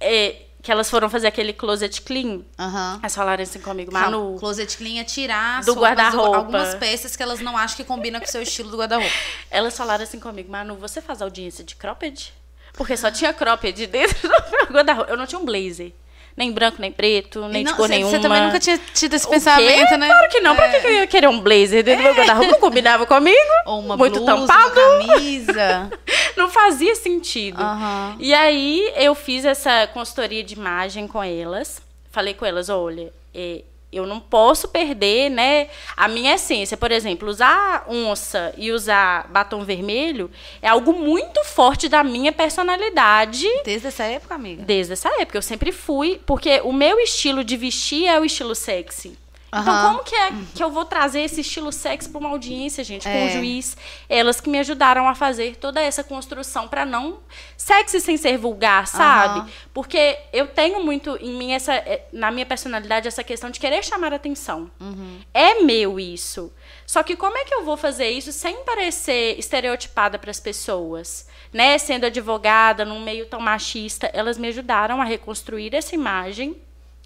[0.00, 2.98] é, que elas foram fazer aquele closet clean, Aham.
[3.00, 4.36] elas falaram assim comigo, Manu.
[4.38, 6.36] Closet clean é tirar Do guarda-roupa.
[6.36, 9.12] algumas peças que elas não acham que combinam com o seu estilo do guarda-roupa.
[9.50, 12.32] Elas falaram assim comigo, Manu, você faz audiência de cropped?
[12.74, 15.10] Porque só tinha cropped dentro do meu guarda-roupa.
[15.10, 15.92] Eu não tinha um blazer.
[16.36, 18.10] Nem branco, nem preto, nem E de não, cor você- nenhuma.
[18.12, 19.96] Você também nunca tinha tido esse O pensamento, quê?
[19.96, 20.06] né?
[20.06, 20.56] Claro que não.
[20.56, 20.86] Pra que É.
[20.86, 22.52] eu ia querer um blazer dentro do meu guarda-roupa?
[22.52, 23.36] Não combinava comigo.
[23.66, 24.80] Ou uma Muito blusa, tampado.
[24.80, 25.90] uma camisa.
[26.36, 27.60] Não fazia sentido.
[27.60, 28.16] Aham.
[28.18, 31.82] E aí eu fiz essa consultoria de imagem com elas.
[32.10, 33.60] Falei com elas, olha, é,
[33.92, 36.76] eu não posso perder, né, a minha essência.
[36.76, 40.30] Por exemplo, usar onça e usar batom vermelho
[40.62, 43.46] é algo muito forte da minha personalidade.
[43.64, 44.62] Desde essa época, amiga?
[44.62, 48.54] Desde essa época, eu sempre fui, porque o meu estilo de vestir é o estilo
[48.54, 49.18] sexy.
[49.52, 49.88] Então, Aham.
[49.94, 53.08] como que é que eu vou trazer esse estilo sexy para uma audiência, gente, com
[53.10, 53.26] É.
[53.26, 53.76] o juiz?
[54.08, 57.18] Elas que me ajudaram a fazer toda essa construção para não
[57.56, 59.40] sexy sem ser vulgar, sabe?
[59.40, 59.48] Aham.
[59.74, 63.84] Porque eu tenho muito em mim essa eh, na minha personalidade essa questão de querer
[63.84, 64.70] chamar atenção.
[64.80, 65.18] Uhum.
[65.34, 66.52] É meu isso.
[66.86, 71.26] Só que como é que eu vou fazer isso sem parecer estereotipada para as pessoas?
[71.52, 71.76] Né?
[71.78, 76.56] Sendo advogada num meio tão machista, elas me ajudaram a reconstruir essa imagem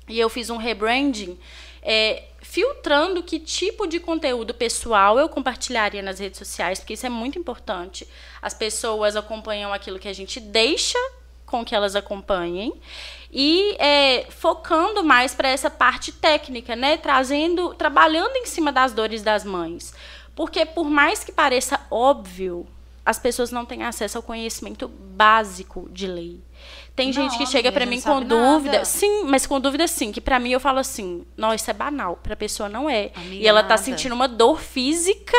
[0.07, 1.39] e eu fiz um rebranding
[1.85, 7.11] é, filtrando que tipo de conteúdo pessoal eu compartilharia nas redes sociais, porque isso é
[7.11, 8.09] muito importante.
[8.41, 10.99] As pessoas acompanham aquilo que a gente deixa
[11.45, 12.73] com que elas acompanhem
[13.31, 16.97] e é, focando mais para essa parte técnica, né?
[16.97, 19.93] Trazendo, trabalhando em cima das dores das mães,
[20.35, 22.67] porque por mais que pareça óbvio,
[23.05, 26.41] as pessoas não têm acesso ao conhecimento básico de lei.
[26.97, 28.85] Tem Não, gente que chega para mim com dúvida, nada.
[28.85, 32.17] sim, mas com dúvida sim, que para mim eu falo assim, nossa, isso é banal,
[32.23, 33.11] para a pessoa não é.
[33.17, 33.83] Amiga, e ela tá nada.
[33.83, 35.37] sentindo uma dor física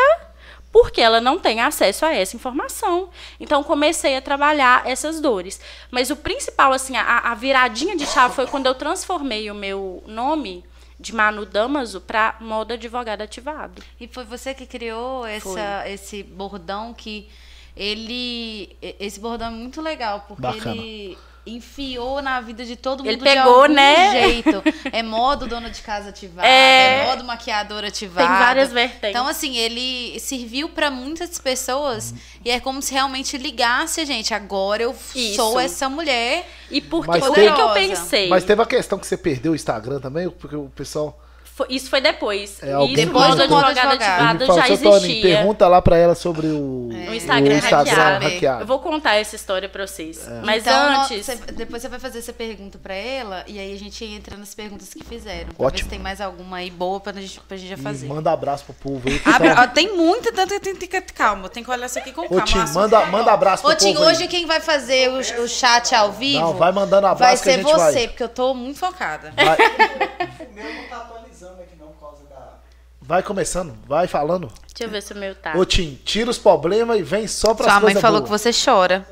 [0.69, 3.09] porque ela não tem acesso a essa informação.
[3.39, 5.61] Então comecei a trabalhar essas dores.
[5.89, 10.03] Mas o principal assim, a, a viradinha de chave foi quando eu transformei o meu
[10.05, 10.65] nome
[10.99, 13.81] de Manu Damaso para moda advogado ativado.
[13.97, 17.29] E foi você que criou essa, esse bordão que
[17.75, 18.75] ele.
[18.81, 20.75] Esse bordão é muito legal, porque Bacana.
[20.75, 21.17] ele.
[21.45, 24.11] Enfiou na vida de todo mundo Ele de pegou, algum né?
[24.11, 24.63] jeito.
[24.91, 27.03] É modo dona de casa ativada, É.
[27.03, 28.27] é, modo maquiadora ativada.
[28.27, 29.09] Tem várias vertentes.
[29.09, 34.33] Então, assim, ele serviu pra muitas pessoas e é como se realmente ligasse a gente.
[34.33, 35.35] Agora eu Isso.
[35.35, 36.49] sou essa mulher.
[36.71, 38.27] E o que, que eu pensei?
[38.29, 41.21] Mas teve a questão que você perdeu o Instagram também, porque o pessoal.
[41.55, 42.61] Foi- isso foi depois.
[42.61, 43.75] É, isso, Depois do advogado.
[43.97, 45.37] falou, já "Seu Tony, existia.
[45.37, 48.25] pergunta lá pra ela sobre o, O Instagram, o Instagram hackeado.
[48.25, 48.61] hackeado.
[48.63, 50.27] Eu vou contar essa história pra vocês.
[50.43, 51.25] Mas Então, antes.
[51.25, 54.53] cê- depois você vai fazer essa pergunta pra ela e aí a gente entra nas
[54.53, 55.45] perguntas que fizeram.
[55.53, 55.83] Pra ver Ótimo.
[55.85, 58.07] se tem mais alguma aí boa pra gente, pra gente já E fazer.
[58.07, 59.17] manda abraço pro povo aí.
[59.19, 61.47] tá- ó, tem muita, tanto tem que ter calma.
[61.47, 62.43] Tem que olhar isso aqui com calma.
[62.43, 64.13] Tim, o assunto manda- é manda abraço pro Ô, Tim, povo aí.
[64.15, 66.41] hoje quem vai fazer o, o chat ao vivo.
[66.41, 68.07] Não, vai mandando abraço Vai que a ser gente você, vai.
[68.09, 69.31] porque eu tô muito focada.
[69.37, 69.55] Vai,
[71.45, 72.53] Meu não atualizando aqui não, por causa da...
[73.01, 74.51] vai começando, vai falando.
[74.67, 75.53] Deixa eu ver se o meu tá.
[75.55, 79.07] Ô Tim, tira os problemas e vem só pra Sua mãe falou que você chora.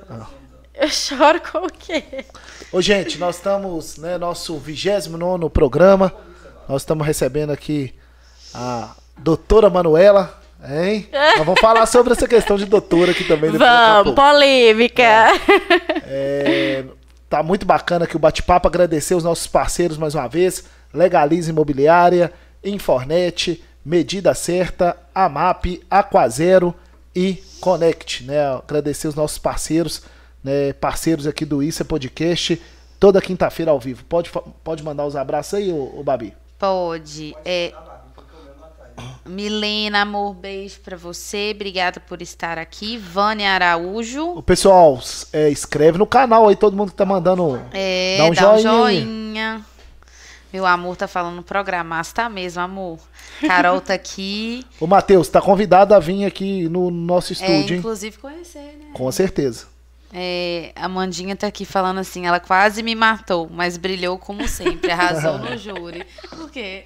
[0.73, 2.25] Eu choro com o quê?
[2.71, 6.11] Ô, gente, nós estamos, né, nosso 29 programa.
[6.67, 7.93] Nós estamos recebendo aqui
[8.53, 11.07] a doutora Manuela, hein?
[11.37, 13.51] Nós vamos falar sobre essa questão de doutora aqui também.
[13.51, 15.03] Vamos, polêmica.
[16.05, 16.85] É,
[17.29, 18.67] tá muito bacana aqui o bate-papo.
[18.67, 20.63] Agradecer os nossos parceiros mais uma vez.
[20.93, 22.31] Legaliza Imobiliária,
[22.63, 26.73] Infornet, Medida Certa, AMAP, Aquazero
[27.15, 28.23] e Connect.
[28.23, 28.39] Né?
[28.55, 30.03] Agradecer os nossos parceiros,
[30.43, 30.73] né?
[30.73, 32.61] parceiros aqui do Isso é Podcast,
[32.99, 34.03] toda quinta-feira ao vivo.
[34.05, 34.31] Pode,
[34.63, 36.33] pode mandar os abraços aí, ô, ô Babi?
[36.59, 37.35] Pode.
[37.43, 37.73] É...
[39.25, 41.51] Milena, amor, beijo pra você.
[41.55, 42.97] Obrigada por estar aqui.
[42.97, 44.37] Vânia Araújo.
[44.37, 44.99] O pessoal
[45.31, 47.59] é, escreve no canal aí, todo mundo que tá mandando.
[47.73, 49.65] É, dá um dá um joinha.
[50.53, 52.99] Meu amor tá falando programaço, tá mesmo, amor.
[53.41, 54.63] Carol tá aqui.
[54.79, 57.79] Ô, Matheus, tá convidado a vir aqui no nosso É, estúdio, hein?
[57.79, 58.91] inclusive conhecer, né?
[58.93, 59.65] Com certeza.
[60.13, 64.91] É, a Mandinha tá aqui falando assim, ela quase me matou, mas brilhou como sempre,
[64.91, 66.05] arrasou no júri.
[66.29, 66.85] Por quê?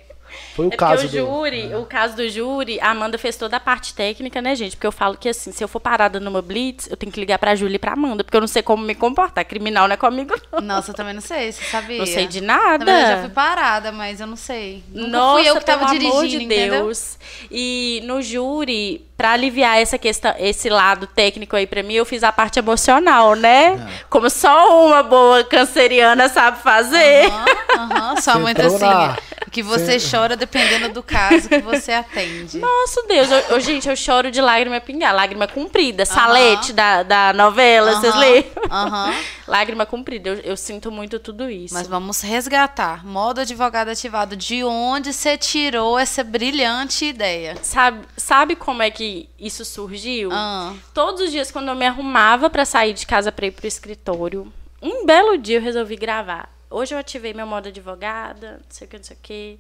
[0.56, 1.32] Foi o É caso porque o do.
[1.32, 4.76] júri, o caso do júri, a Amanda fez toda a parte técnica, né, gente?
[4.76, 7.38] Porque eu falo que assim, se eu for parada numa blitz, eu tenho que ligar
[7.38, 9.46] pra Júlia e pra Amanda, porque eu não sei como me comportar.
[9.46, 10.60] Criminal não é comigo, não.
[10.62, 12.00] Nossa, eu também não sei, você sabia?
[12.00, 12.86] Não sei de Na nada.
[12.86, 14.84] verdade, eu já fui parada, mas eu não sei.
[14.90, 16.84] Nunca Nossa, fui eu que tava pelo dirigindo, amor de entendeu?
[16.86, 17.18] Deus.
[17.52, 22.24] E no júri, pra aliviar essa questão, esse lado técnico aí pra mim, eu fiz
[22.24, 23.74] a parte emocional, né?
[23.76, 24.04] É.
[24.10, 27.32] Como só uma boa canceriana sabe fazer.
[27.78, 29.18] Aham, Você mãe tá entrou assim, na-
[29.58, 32.60] que você chora dependendo do caso que você atende.
[32.60, 33.32] Nossa, Deus.
[33.32, 35.16] Eu, eu- gente, eu choro de lágrima pingar.
[35.16, 36.06] Lágrima comprida.
[36.06, 38.52] Salete da, da novela, vocês Aham, leram?
[38.70, 39.14] aham.
[39.48, 40.30] Lágrima comprida.
[40.30, 41.74] Eu, eu sinto muito tudo isso.
[41.74, 43.04] Mas vamos resgatar.
[43.04, 44.36] Modo advogado ativado.
[44.36, 47.56] De onde você tirou essa brilhante ideia?
[47.64, 50.30] Sabe, sabe como é que isso surgiu?
[50.32, 50.74] Ah.
[50.94, 54.54] Todos os dias, quando eu me arrumava pra sair de casa pra ir pro escritório,
[54.82, 56.56] um belo dia eu resolvi gravar.
[56.70, 59.60] Hoje eu ativei meu modo advogada, não sei o que, não sei o que.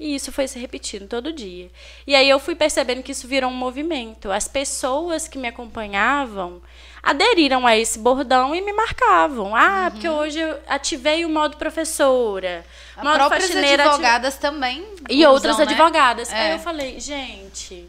[0.00, 1.68] E isso foi se repetindo todo dia.
[2.06, 4.30] E aí eu fui percebendo que isso virou um movimento.
[4.30, 6.62] As pessoas que me acompanhavam
[7.02, 9.56] aderiram a esse bordão e me marcavam.
[9.56, 12.64] Ah, porque hoje eu ativei o modo professora.
[12.96, 14.86] As modo próprias advogadas também.
[15.08, 15.64] e usam, outras né?
[15.64, 16.32] advogadas.
[16.32, 16.54] Aí É.
[16.54, 17.88] eu falei, gente,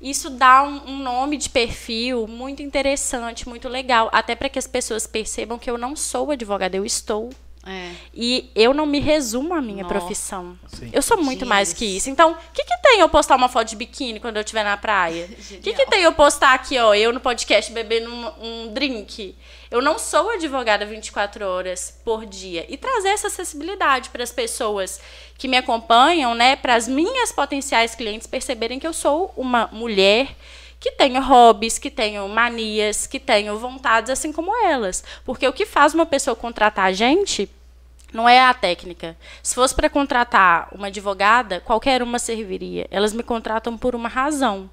[0.00, 4.66] isso dá um, um nome de perfil muito interessante, muito legal, até para que as
[4.66, 7.30] pessoas percebam que eu não sou advogada, eu estou.
[7.66, 7.90] É.
[8.12, 9.94] E eu não me resumo à minha Nossa.
[9.94, 10.58] profissão.
[10.66, 10.90] Sim.
[10.92, 12.10] Eu sou muito mais que isso.
[12.10, 14.76] Então, o que, que tem eu postar uma foto de biquíni quando eu estiver na
[14.76, 15.28] praia?
[15.54, 19.34] O que, que tem eu postar aqui, ó, eu no podcast bebendo um, um drink?
[19.70, 22.66] Eu não sou advogada 24 horas por dia.
[22.68, 25.00] E trazer essa acessibilidade para as pessoas
[25.38, 30.28] que me acompanham, né, para as minhas potenciais clientes perceberem que eu sou uma mulher
[30.84, 35.02] que tenho hobbies, que tenho manias, que tenho vontades assim como elas.
[35.24, 37.48] Porque o que faz uma pessoa contratar a gente
[38.12, 39.16] não é a técnica.
[39.42, 42.86] Se fosse para contratar uma advogada, qualquer uma serviria.
[42.90, 44.68] Elas me contratam por uma razão.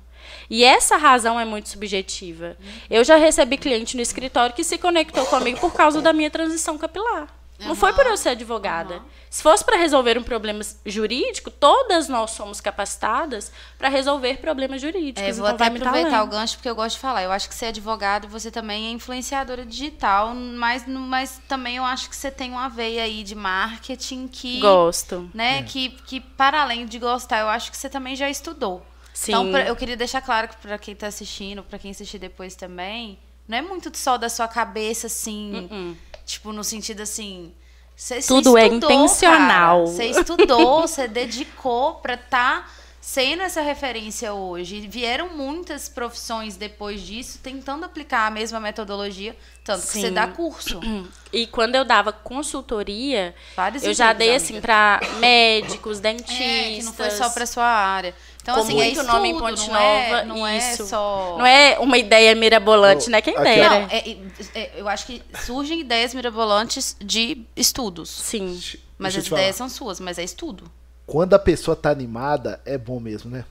[0.50, 2.58] E essa razão é muito subjetiva.
[2.90, 6.78] Eu já recebi cliente no escritório que se conectou comigo por causa da minha transição
[6.78, 7.30] capilar.
[7.68, 9.02] Não foi por eu ser advogada.
[9.30, 15.22] Se fosse para resolver um problema jurídico, todas nós somos capacitadas para resolver problemas jurídicos.
[15.24, 17.24] É, vou então até vai muito aproveitar o gancho porque eu gosto de falar.
[17.24, 22.10] Eu acho que ser advogado, você também é influenciadora digital, mas, mas também eu acho
[22.10, 24.60] que você tem uma veia aí de marketing que.
[24.60, 25.30] Gosto.
[25.34, 28.86] Né, que, que, para além de gostar, eu acho que você também já estudou.
[29.14, 29.32] Sim.
[29.32, 32.56] Então, pra- eu queria deixar claro que para quem tá assistindo, para quem assistir depois
[32.56, 35.98] também, não é muito só da sua cabeça, assim, Uh-uh.
[36.32, 37.54] Tipo, no sentido assim.
[37.96, 39.84] Você, Tudo é estudou, intencional.
[39.84, 39.88] cara.
[39.88, 44.88] Você estudou, você dedicou pra estar sendo essa referência hoje.
[44.88, 50.14] Vieram muitas profissões depois disso tentando aplicar a mesma metodologia, tanto que você Sim.
[50.14, 50.80] dá curso.
[51.34, 54.44] E quando eu dava consultoria, Vários eu já dei amiga.
[54.44, 56.42] assim para médicos, dentistas.
[56.42, 58.14] É, que não foi só para sua área.
[58.42, 60.88] Então, Com assim, é muito estudo, nome em Ponte não é, Nova, não é isso.
[60.88, 61.36] só...
[61.38, 63.22] Não é uma ideia mirabolante, Ô, né?
[63.22, 63.70] Quem dera.
[63.70, 64.18] Não, é-
[64.56, 68.10] é- eu acho que surgem ideias mirabolantes de estudos.
[68.10, 68.60] Sim.
[68.98, 69.42] Mas as te falar.
[69.42, 70.64] ideias são suas, mas é estudo.
[71.06, 73.46] Quando a pessoa tá animada, é bom mesmo, né?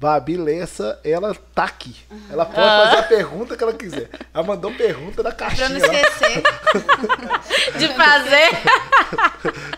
[0.00, 1.94] Babi Lessa, ela tá aqui.
[2.30, 4.08] Ela pode fazer a pergunta que ela quiser.
[4.32, 5.94] Ela mandou pergunta na Pra caixinha não lá.
[5.94, 6.42] esquecer.
[7.78, 8.56] De fazer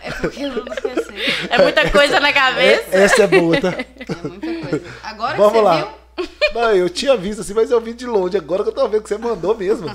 [0.01, 1.49] é porque eu não esqueci.
[1.51, 2.85] é muita coisa na cabeça.
[2.97, 3.71] É- essa é boa, tá?
[3.71, 4.85] É muita coisa.
[5.03, 5.77] Agora Vamos que você lá.
[6.17, 8.37] viu, Não, eu tinha visto assim, mas eu vi de longe.
[8.37, 9.91] Agora que eu tô vendo que você mandou mesmo.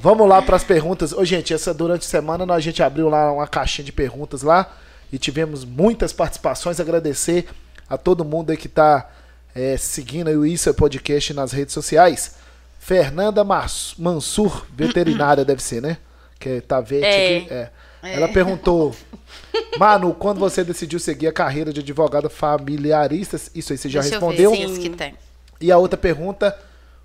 [0.00, 1.12] Vamos lá para as perguntas.
[1.12, 4.42] Ô, gente, essa durante a semana nós- a gente abriu lá uma caixinha de perguntas
[4.42, 4.70] lá
[5.12, 6.78] e tivemos muitas participações.
[6.78, 7.48] Agradecer
[7.88, 9.08] a todo mundo aí que tá
[9.56, 12.34] é, seguindo aí o Isso é Podcast nas redes sociais.
[12.78, 15.96] Fernanda Mas- Mansur, veterinária deve ser, né?
[16.38, 17.36] Que é Tavete É.
[17.38, 17.52] aqui.
[17.52, 17.70] É.
[18.14, 18.94] Ela perguntou,
[19.78, 24.16] Manu, quando você decidiu seguir a carreira de advogada familiarista, isso aí você já deixa
[24.16, 24.54] respondeu?
[24.54, 25.14] eu ver se que tem.
[25.60, 26.56] E a outra pergunta: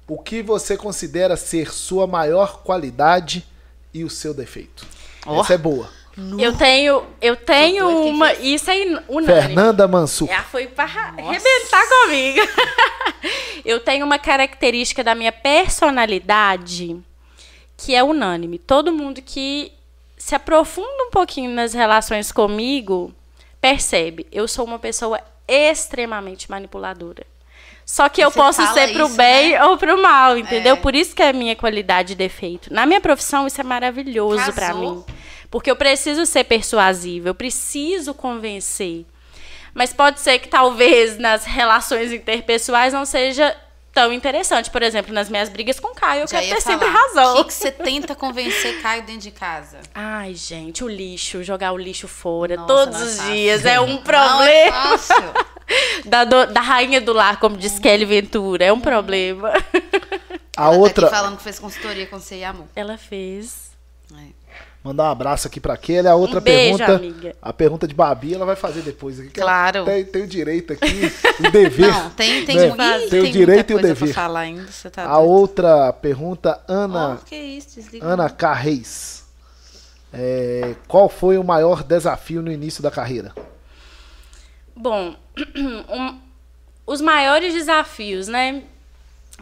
[0.08, 3.44] o que você considera ser sua maior qualidade
[3.94, 4.86] e o seu defeito?
[5.26, 5.42] Ó.
[5.42, 5.90] Essa é boa.
[6.38, 8.34] Eu tenho, eu tenho uma.
[8.34, 8.76] Isso é
[9.08, 9.26] unânime.
[9.56, 10.28] Fernanda Mansur.
[10.28, 12.40] Já foi pra arrebentar comigo.
[13.64, 16.98] eu tenho uma característica da minha personalidade
[17.78, 18.60] que é unânime.
[18.60, 19.72] Todo mundo que
[20.18, 23.14] se aprofunda um pouquinho nas relações comigo
[23.60, 24.28] percebe.
[24.32, 27.26] Eu sou uma pessoa extremamente manipuladora.
[27.86, 29.66] Só que eu Você posso ser pro isso, bem né?
[29.66, 30.76] ou pro mal, entendeu?
[30.76, 30.80] É.
[30.80, 32.74] Por isso que é a minha qualidade e defeito.
[32.74, 34.96] Na minha profissão, isso é maravilhoso pra Casou.
[34.96, 35.04] mim.
[35.52, 39.06] Porque eu preciso ser persuasiva, eu preciso convencer.
[39.74, 43.56] Mas pode ser que talvez nas relações interpessoais não seja
[43.94, 44.70] tão interessante.
[44.72, 47.00] Por exemplo, nas minhas brigas com o Caio, eu Já quero ter sempre falar.
[47.00, 47.34] razão.
[47.34, 49.80] O que, que você tenta convencer Caio dentro de casa?
[49.94, 53.34] Ai, gente, o lixo, jogar o lixo fora Nossa, todos é os fácil.
[53.34, 54.98] dias é um Não é problema.
[54.98, 55.52] fácil.
[56.06, 59.54] Da, do- da rainha do lar, como diz Kelly Ventura, é um problema.
[60.58, 62.68] A Ela outra, Tá aqui falando que fez consultoria com você e amor.
[62.76, 63.72] Ela fez.
[64.14, 64.26] É.
[64.84, 66.08] mandar um abraço aqui pra Kelly.
[66.08, 67.36] A outra Um beijo, pergunta, amiga.
[67.42, 69.30] a pergunta de Babi, ela vai fazer depois aqui.
[69.30, 69.86] Claro.
[69.86, 71.92] Tem, tem o direito aqui, o dever.
[71.92, 72.68] Não, tem, tem, né?
[73.06, 74.14] Ih, Tem o tem direito e o dever.
[74.14, 74.72] pra falar ainda.
[74.72, 75.30] Você tá A doido.
[75.30, 78.06] outra pergunta, Ana, Oh, que isso, desliga.
[78.06, 79.22] Ana Carreis.
[80.14, 83.34] É, qual foi o maior desafio no início da carreira?
[84.76, 85.16] Bom,
[85.56, 86.20] um-
[86.86, 88.64] os maiores desafios, né?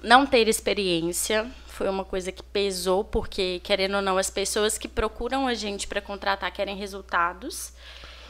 [0.04, 1.48] Não ter experiência
[1.80, 5.88] foi uma coisa que pesou, porque, querendo ou não, as pessoas que procuram a gente
[5.88, 7.72] para contratar querem resultados.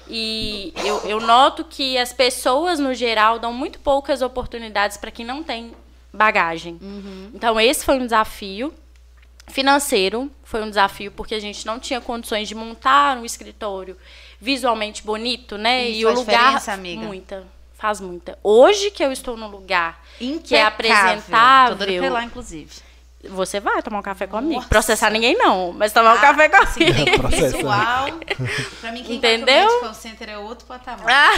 [0.08, 5.26] E eu, eu noto que as pessoas, no geral, dão muito poucas oportunidades para quem
[5.26, 5.74] não tem
[6.14, 6.80] bagagem.
[7.34, 8.72] Então, esse foi um desafio.
[9.48, 13.98] Financeiro foi um desafio, porque a gente não tinha condições de montar um escritório
[14.40, 15.90] visualmente bonito, né?
[15.90, 16.70] Isso e o faz lugar.
[16.70, 17.02] amiga?
[17.02, 17.48] Muita.
[17.74, 18.38] Faz muita.
[18.44, 20.68] Hoje que eu estou no lugar que é Impecável.
[20.68, 21.90] apresentável.
[21.90, 22.89] Ir lá, inclusive.
[23.26, 24.56] Você vai tomar um café comigo.
[24.56, 24.70] Nossa.
[24.70, 27.04] Processar ninguém, não, mas tomar um Ah, café assim, comigo.
[27.06, 27.58] tem Processa.
[27.58, 28.08] visual.
[28.80, 29.68] Pra mim, quem Entendeu?
[29.68, 31.30] vai pro Center é outro patamar.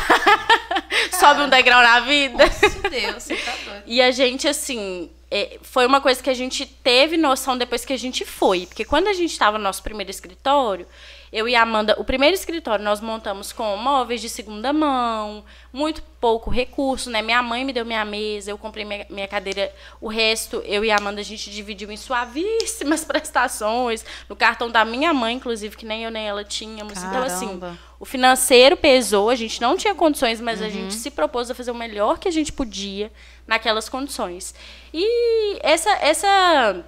[1.20, 2.46] Sobe um degrau na vida.
[2.46, 3.84] Nossa, Deus, você tá doido.
[3.88, 7.94] E a gente, assim, é, foi uma coisa que a gente teve noção depois que
[7.94, 8.68] a gente foi.
[8.68, 10.86] Porque quando a gente estava no nosso primeiro escritório,
[11.32, 16.04] eu e a Amanda, o primeiro escritório nós montamos com móveis de segunda mão, muito
[16.20, 17.22] pouco recurso, né?
[17.22, 20.92] Minha mãe me deu minha mesa, eu comprei minha, minha cadeira, o resto eu e
[20.92, 25.86] a Amanda a gente dividiu em suavíssimas prestações, no cartão da minha mãe, inclusive, que
[25.86, 27.02] nem eu nem ela tínhamos.
[27.02, 27.80] Então, assim, Caramba.
[27.98, 31.72] o financeiro pesou, a gente não tinha condições, mas a gente se propôs a fazer
[31.72, 33.10] o melhor que a gente podia
[33.48, 34.54] naquelas condições.
[34.94, 36.84] E essa, essa,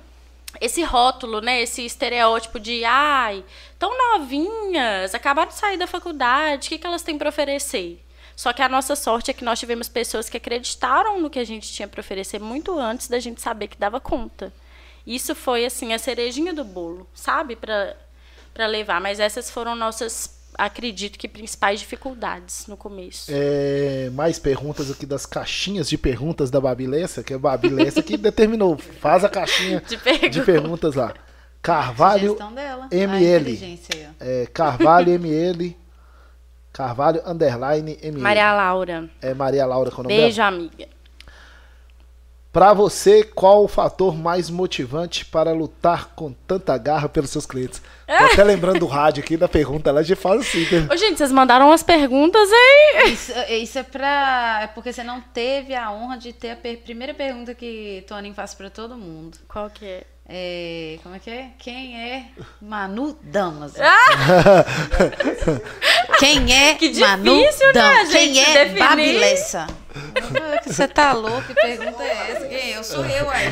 [0.59, 3.43] esse rótulo, né, esse estereótipo de, ai,
[3.84, 8.01] tão novinhas, acabaram de sair da faculdade, o que, que elas têm para oferecer?
[8.34, 11.43] Só que a nossa sorte é que nós tivemos pessoas que acreditaram no que a
[11.43, 14.53] gente tinha para oferecer muito antes da gente saber que dava conta.
[15.05, 17.97] Isso foi assim a cerejinha do bolo, sabe, para
[18.53, 19.01] para levar.
[19.01, 23.31] Mas essas foram nossas, acredito que principais dificuldades no começo.
[23.34, 27.67] É, mais perguntas aqui das caixinhas de perguntas da Babi Lessa, que é a Babi
[27.67, 28.77] Lessa que determinou.
[28.77, 30.31] Faz a caixinha De perguntas.
[30.31, 31.13] de perguntas lá.
[31.64, 32.38] Carvalho.
[32.91, 33.80] ML.
[34.20, 35.76] É, Carvalho ML.
[36.72, 38.22] Carvalho underline ML.
[38.22, 39.09] Maria Laura.
[39.22, 40.47] É Maria Laura com o nome Beijo, dela?
[40.49, 40.88] amiga.
[42.51, 47.82] Pra você, qual o fator mais motivante para lutar com tanta garra pelos seus clientes?
[48.05, 50.64] Tô até lembrando do rádio aqui da pergunta lá, a gente faz assim.
[50.70, 50.88] né?
[50.91, 53.11] Ô, gente, vocês mandaram umas perguntas aí.
[53.11, 54.59] Isso, isso é pra.
[54.64, 58.36] É porque você não teve a honra de ter a per- primeira pergunta que Toninho
[58.36, 59.36] faz pra todo mundo.
[59.47, 60.03] Qual que é?
[60.28, 61.47] É, como é que é?
[61.59, 62.24] Quem é
[62.61, 63.74] Manu Damas?
[66.17, 68.09] Quem é Que Manu difícil, né, Damas?
[68.09, 68.80] Quem é definir.
[68.80, 69.67] Babilessa?
[70.65, 71.43] Você tá louco?
[71.43, 72.47] Que pergunta é essa?
[72.47, 72.78] Quem é?
[72.78, 73.49] Eu sou eu, aí.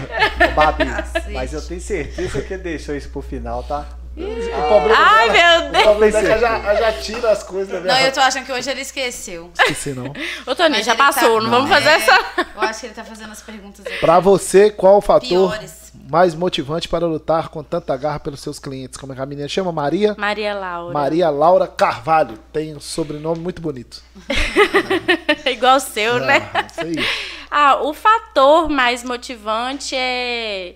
[0.56, 1.32] Babi, Cacete.
[1.32, 3.86] mas eu tenho certeza que ele deixou isso pro final, tá?
[4.16, 5.84] O problema Ai, dela- meu o Deus.
[5.84, 8.20] problema é que ela já, ela já tira as coisas da minha Não, eu tô
[8.20, 9.52] achando que hoje ele esqueceu.
[9.58, 10.14] Esqueci, não.
[10.46, 12.20] Ô, Toninho, já tá- passou, não, vamos fazer É, essa.
[12.56, 13.98] Eu acho que ele tá fazendo as perguntas aqui.
[14.00, 15.81] Pra você, qual o fator Piores.
[16.10, 18.98] Mais motivante para lutar com tanta garra pelos seus clientes?
[18.98, 19.72] Como é que a menina chama?
[19.72, 20.16] Maria?
[20.18, 20.94] Maria Laura.
[20.94, 22.38] Maria Laura Carvalho.
[22.54, 24.02] Tem um sobrenome muito bonito.
[25.46, 26.50] Igual o seu, né?
[26.54, 26.96] Ah, isso aí.
[27.54, 30.76] Ah, o fator mais motivante é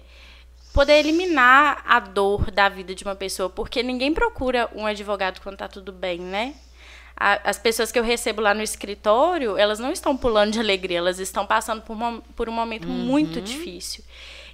[0.74, 5.56] poder eliminar a dor da vida de uma pessoa, porque ninguém procura um advogado quando
[5.56, 6.54] tá tudo bem, né?
[7.16, 11.18] As pessoas que eu recebo lá no escritório, elas não estão pulando de alegria, elas
[11.18, 14.04] estão passando por, mom- por um momento muito difícil.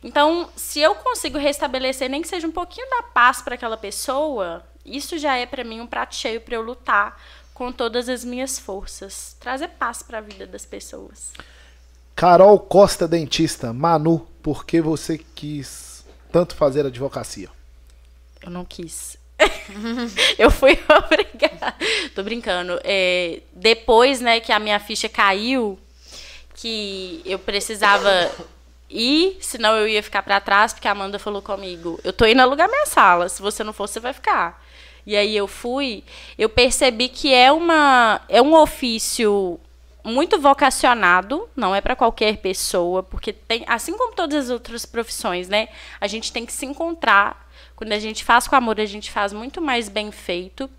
[0.04, 4.64] Então, se eu consigo restabelecer nem que seja um pouquinho da paz para aquela pessoa,
[4.86, 7.22] isso já é para mim um prato cheio para eu lutar
[7.54, 11.32] com todas as minhas forças, trazer paz para a vida das pessoas.
[12.16, 13.72] Carol Costa Dentista.
[13.72, 17.50] Manu, por que você quis tanto fazer advocacia?
[18.42, 19.18] Eu não quis.
[20.38, 21.76] eu fui obrigada.
[22.16, 22.80] Tô brincando.
[22.84, 25.80] É, depois, né, que a minha ficha caiu,
[26.56, 28.32] que eu precisava
[28.92, 32.42] ir, senão eu ia ficar pra trás, porque a Amanda falou comigo: eu tô indo
[32.42, 34.62] alugar minha sala, se você não for, você vai ficar.
[35.06, 36.04] E aí eu fui,
[36.38, 39.60] eu percebi que é uma é um ofício
[40.04, 45.48] muito vocacionado, não é para qualquer pessoa, porque tem, assim como todas as outras profissões,
[45.48, 45.70] né?
[46.00, 47.50] A gente tem que se encontrar.
[47.76, 50.70] Quando a gente faz com amor, a gente faz muito mais bem feito.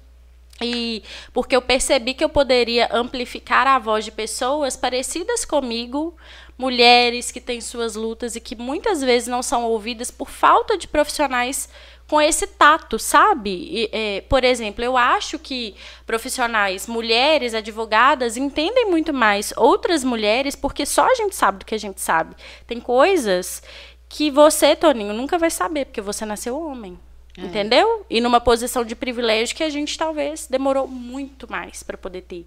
[0.60, 1.02] E
[1.32, 6.14] porque eu percebi que eu poderia amplificar a voz de pessoas parecidas comigo,
[6.56, 10.86] mulheres que têm suas lutas e que muitas vezes não são ouvidas por falta de
[10.86, 11.68] profissionais
[12.08, 13.50] com esse tato, sabe?
[13.50, 15.74] E, é, por exemplo, eu acho que
[16.06, 21.74] profissionais, mulheres, advogadas, entendem muito mais outras mulheres porque só a gente sabe do que
[21.74, 22.36] a gente sabe.
[22.66, 23.62] Tem coisas
[24.08, 26.98] que você, Toninho, nunca vai saber porque você nasceu homem.
[27.36, 28.04] Entendeu?
[28.10, 32.46] E numa posição de privilégio que a gente talvez demorou muito mais para poder ter.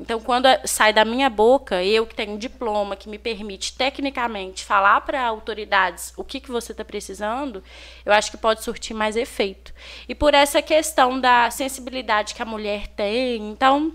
[0.00, 4.64] Então, quando sai da minha boca, eu que tenho um diploma que me permite tecnicamente
[4.64, 7.62] falar para autoridades o que, que você está precisando,
[8.04, 9.72] eu acho que pode surtir mais efeito.
[10.08, 13.92] E por essa questão da sensibilidade que a mulher tem, então,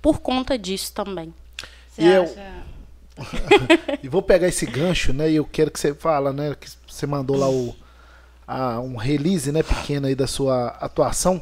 [0.00, 1.34] por conta disso também.
[1.90, 2.54] Você E eu- acha?
[4.02, 5.30] E vou pegar esse gancho, né?
[5.30, 6.54] E eu quero que você fala, né?
[6.58, 7.74] Que você mandou lá o,
[8.46, 9.62] a- um release, né?
[9.62, 11.40] Pequeno aí da sua atuação.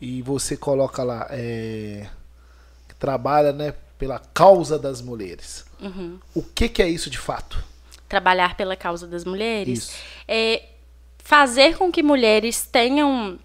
[0.00, 2.06] E você coloca lá, é,
[3.02, 3.74] trabalha, né?
[3.98, 5.64] Pela causa das mulheres.
[5.80, 6.18] Uhum.
[6.34, 7.72] O que, que é isso de fato?
[8.12, 9.92] trabalhar pela causa das mulheres, Isso.
[10.28, 10.64] é
[11.16, 13.38] fazer com que mulheres tenham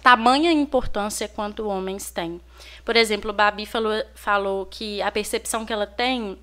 [0.00, 2.40] tamanha importância quanto homens têm.
[2.84, 6.38] Por exemplo, Babi falou, falou que a percepção que ela tem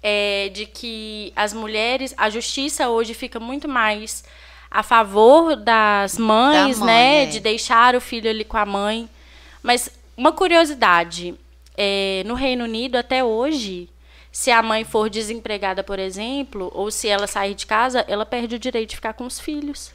[0.00, 4.22] é de que as mulheres, a justiça hoje fica muito mais
[4.70, 7.26] a favor das mães, Da mãe, né, é.
[7.26, 9.08] de deixar o filho ali com a mãe.
[9.64, 11.34] Mas uma curiosidade,
[11.80, 13.88] é, no Reino Unido até hoje,
[14.32, 18.56] se a mãe for desempregada, por exemplo, ou se ela sair de casa, ela perde
[18.56, 19.92] o direito de ficar com os filhos.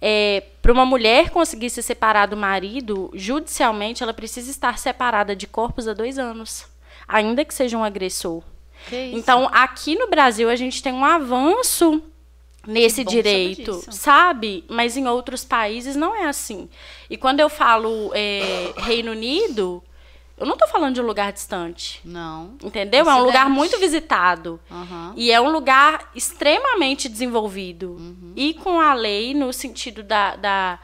[0.00, 5.46] É, para uma mulher conseguir se separar do marido, judicialmente, ela precisa estar separada de
[5.46, 6.66] corpos há dois anos,
[7.06, 8.42] ainda que seja um agressor.
[9.12, 12.02] Então, aqui no Brasil, a gente tem um avanço
[12.66, 14.64] nesse direito, sabe?
[14.68, 16.68] Mas em outros países não é assim.
[17.08, 19.82] E quando eu falo é, Reino Unido,
[20.36, 22.00] eu não estou falando de um lugar distante.
[22.04, 22.56] Não.
[22.62, 23.08] Entendeu?
[23.08, 24.60] É um lugar muito visitado.
[24.70, 25.12] Aham.
[25.16, 27.92] E é um lugar extremamente desenvolvido.
[27.92, 28.32] Uhum.
[28.34, 30.78] E com a lei, no sentido da, da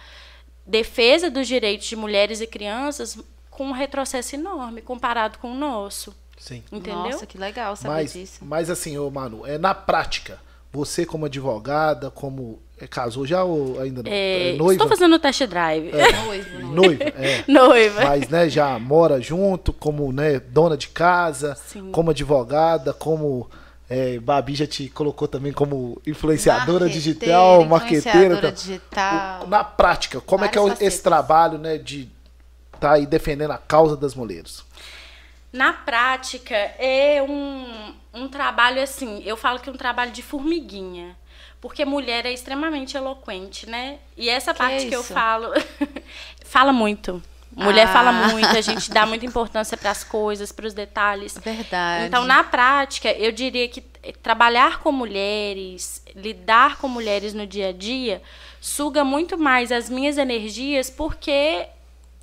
[0.64, 3.18] defesa dos direitos de mulheres e crianças,
[3.51, 6.14] com um retrocesso enorme comparado com o nosso.
[6.38, 6.62] Sim.
[6.70, 7.11] Entendeu?
[7.11, 8.38] Nossa, que legal saber Mas, disso.
[8.42, 10.40] mas assim, ô Manu, é na prática,
[10.72, 12.58] você como advogada, como.
[12.80, 14.10] É, casou já ou ainda não?
[14.10, 14.72] É, É noiva?
[14.72, 15.90] estou fazendo o test drive.
[16.24, 16.72] Noivo, noivo.
[16.74, 17.44] Noiva, é.
[17.48, 18.04] Noiva.
[18.04, 21.90] Mas, né, já mora junto, como, né, dona de casa, Sim.
[21.92, 23.50] como advogada, como.
[23.92, 28.36] É, Babi já te colocou também como influenciadora digital, marqueteira.
[28.36, 29.46] Influenciadora então, digital.
[29.48, 31.02] na prática, como é que é Várias esse facetas.
[31.02, 32.08] trabalho, né, de
[32.72, 34.62] estar aí defendendo a causa das mulheres?
[35.53, 41.16] Na prática, é um, um trabalho assim, eu falo que é um trabalho de formiguinha.
[41.61, 43.98] Porque mulher é extremamente eloquente, né?
[44.16, 45.48] E essa Que parte que eu falo.
[46.44, 47.22] fala muito.
[47.55, 47.92] Mulher Ah.
[47.92, 51.36] fala muito, a gente dá muita importância para as coisas, para os detalhes.
[51.36, 52.07] Verdade.
[52.07, 57.68] Então, na prática, eu diria que eh, trabalhar com mulheres, lidar com mulheres no dia
[57.70, 58.22] a dia,
[58.61, 61.66] suga muito mais as minhas energias, porque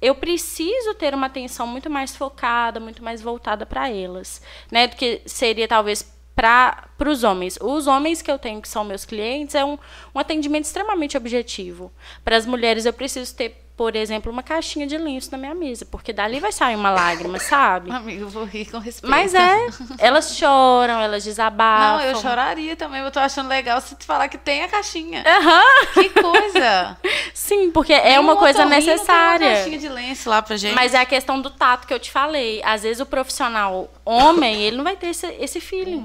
[0.01, 4.41] eu preciso ter uma atenção muito mais focada, muito mais voltada para elas,
[4.71, 4.87] né?
[4.87, 7.57] Do que seria talvez para os homens.
[7.59, 9.77] Os homens que eu tenho, que são meus clientes, é um,
[10.13, 11.91] um atendimento extremamente objetivo.
[12.23, 15.85] Para as mulheres, eu preciso ter, por exemplo, uma caixinha de lenço na minha mesa,
[15.85, 17.91] porque dali vai sair uma lágrima, sabe?
[17.91, 19.11] Amigo, eu vou rir com respeito.
[19.11, 19.67] Mas é,
[19.99, 22.01] elas choram, elas Não, desabafam.
[22.07, 23.01] eu choraria também.
[23.01, 25.23] Eu tô achando legal você falar que tem a caixinha.
[25.23, 25.93] Aham.
[25.93, 26.97] Que coisa!
[27.35, 29.47] Sim, porque é Nem uma um coisa otorrino tem necessária.
[29.47, 30.73] Uma caixinha de lenço lá pra gente.
[30.73, 32.59] Mas é a questão do tato que eu te falei.
[32.65, 36.03] Às vezes o profissional homem, ele não vai ter esse, esse feeling.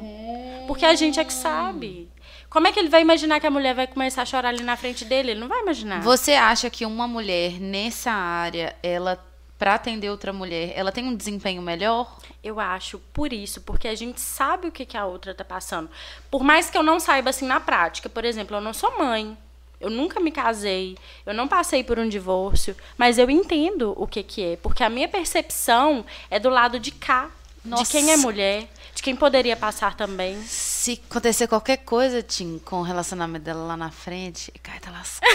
[0.67, 2.12] Porque a gente é que sabe.
[2.53, 4.77] Como é que ele vai imaginar que a mulher vai começar a chorar ali na
[4.77, 5.31] frente dele?
[5.31, 6.03] Ele não vai imaginar.
[6.03, 9.19] Você acha que uma mulher nessa área, ela
[9.59, 12.19] pra atender outra mulher, ela tem um desempenho melhor?
[12.45, 15.89] Eu acho por isso, porque a gente sabe o que, que a outra tá passando.
[16.31, 19.35] Por mais que eu não saiba assim na prática, por exemplo, eu não sou mãe.
[19.81, 24.23] Eu nunca me casei, eu não passei por um divórcio, mas eu entendo o que
[24.23, 27.31] que é, porque a minha percepção é do lado de cá,
[27.65, 27.85] Nossa.
[27.85, 30.39] de quem é mulher, de quem poderia passar também.
[30.83, 34.99] Se acontecer qualquer coisa, Tim, com o relacionamento dela lá na frente, cai tá tá
[34.99, 35.31] lascada.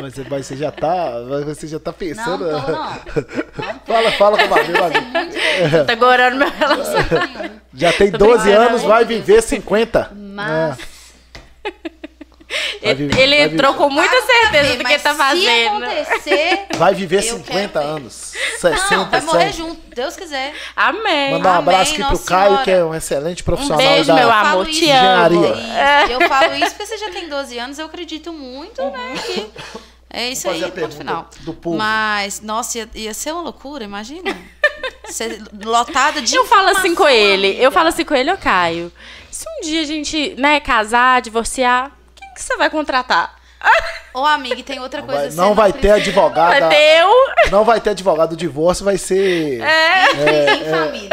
[0.00, 1.20] Mas, mas você já tá.
[1.44, 2.44] Você já tá Não, pensando.
[2.44, 3.80] tô, não.
[3.84, 5.86] fala, fala com a Babi, Babi.
[5.88, 7.60] Tá agorando meu relacionamento.
[7.74, 8.68] Já tem Tô 12 brincando.
[8.68, 10.12] anos, vai viver 50.
[10.14, 10.78] Mas.
[11.64, 11.90] Ele,
[12.94, 15.84] viver- ele vai entrou com muita pra certeza do que tá Se fazendo.
[15.84, 16.66] acontecer.
[16.76, 17.90] Vai viver Eu 50 quero ver.
[17.96, 18.32] anos.
[18.60, 19.52] 60, Não, vai morrer 100.
[19.52, 20.54] junto, Deus quiser.
[20.74, 21.32] Amém.
[21.32, 22.64] Mandar um Amém, abraço aqui pro Nossa Caio, Senhora.
[22.64, 24.14] que é um excelente profissional beijo, da.
[24.14, 25.36] meu Eu amor, falo te isso, amo.
[25.36, 26.02] Engenharia.
[26.04, 29.14] Isso, Eu falo isso porque você já tem 12 anos, eu acredito muito, né?
[29.26, 29.50] Que
[30.10, 31.28] é isso aí, ponto final.
[31.40, 31.76] do povo.
[31.76, 34.36] Mas, nossa, ia, ia ser uma loucura, imagina.
[35.04, 37.62] Ser lotada de Eu falo assim com ele, amiga.
[37.62, 38.90] eu falo assim com ele, ô Caio,
[39.30, 41.90] se um dia a gente, né, casar, divorciar,
[42.40, 43.36] que você vai contratar?
[44.14, 45.20] Ô, amiga, e tem outra coisa.
[45.20, 46.58] Vai- você não vai ter advogada.
[46.60, 47.50] Vai ter eu?
[47.50, 49.60] Não vai ter advogado do divórcio, vai ser.
[49.60, 51.10] Em família.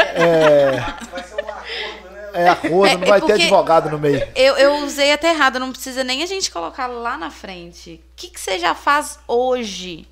[2.34, 4.26] É acordo, É, não vai é ter porque- advogado no meio.
[4.36, 8.00] Eu, eu usei até errado, não precisa nem a gente colocar lá na frente.
[8.12, 10.06] O que, que você já faz hoje?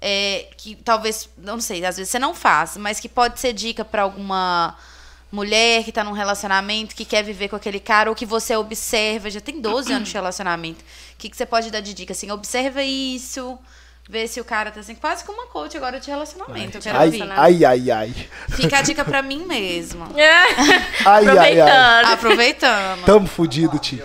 [0.00, 3.84] É, que talvez, não sei, às vezes você não faz, mas que pode ser dica
[3.84, 4.76] pra alguma
[5.30, 9.30] mulher que tá num relacionamento, que quer viver com aquele cara, ou que você observa,
[9.30, 10.80] já tem 12 anos de relacionamento.
[10.82, 12.12] O que, que você pode dar de dica?
[12.12, 13.58] Assim, observa isso,
[14.08, 16.78] vê se o cara tá assim, quase como uma coach agora de relacionamento.
[16.78, 17.22] Eu quero Ai, ouvir.
[17.32, 18.14] ai, ai, ai.
[18.50, 20.08] Fica a dica pra mim mesma.
[21.04, 21.60] Ai, ai, ai.
[21.60, 22.12] Aproveitando.
[22.12, 23.04] Aproveitando.
[23.04, 24.04] Tamo fudido, tio.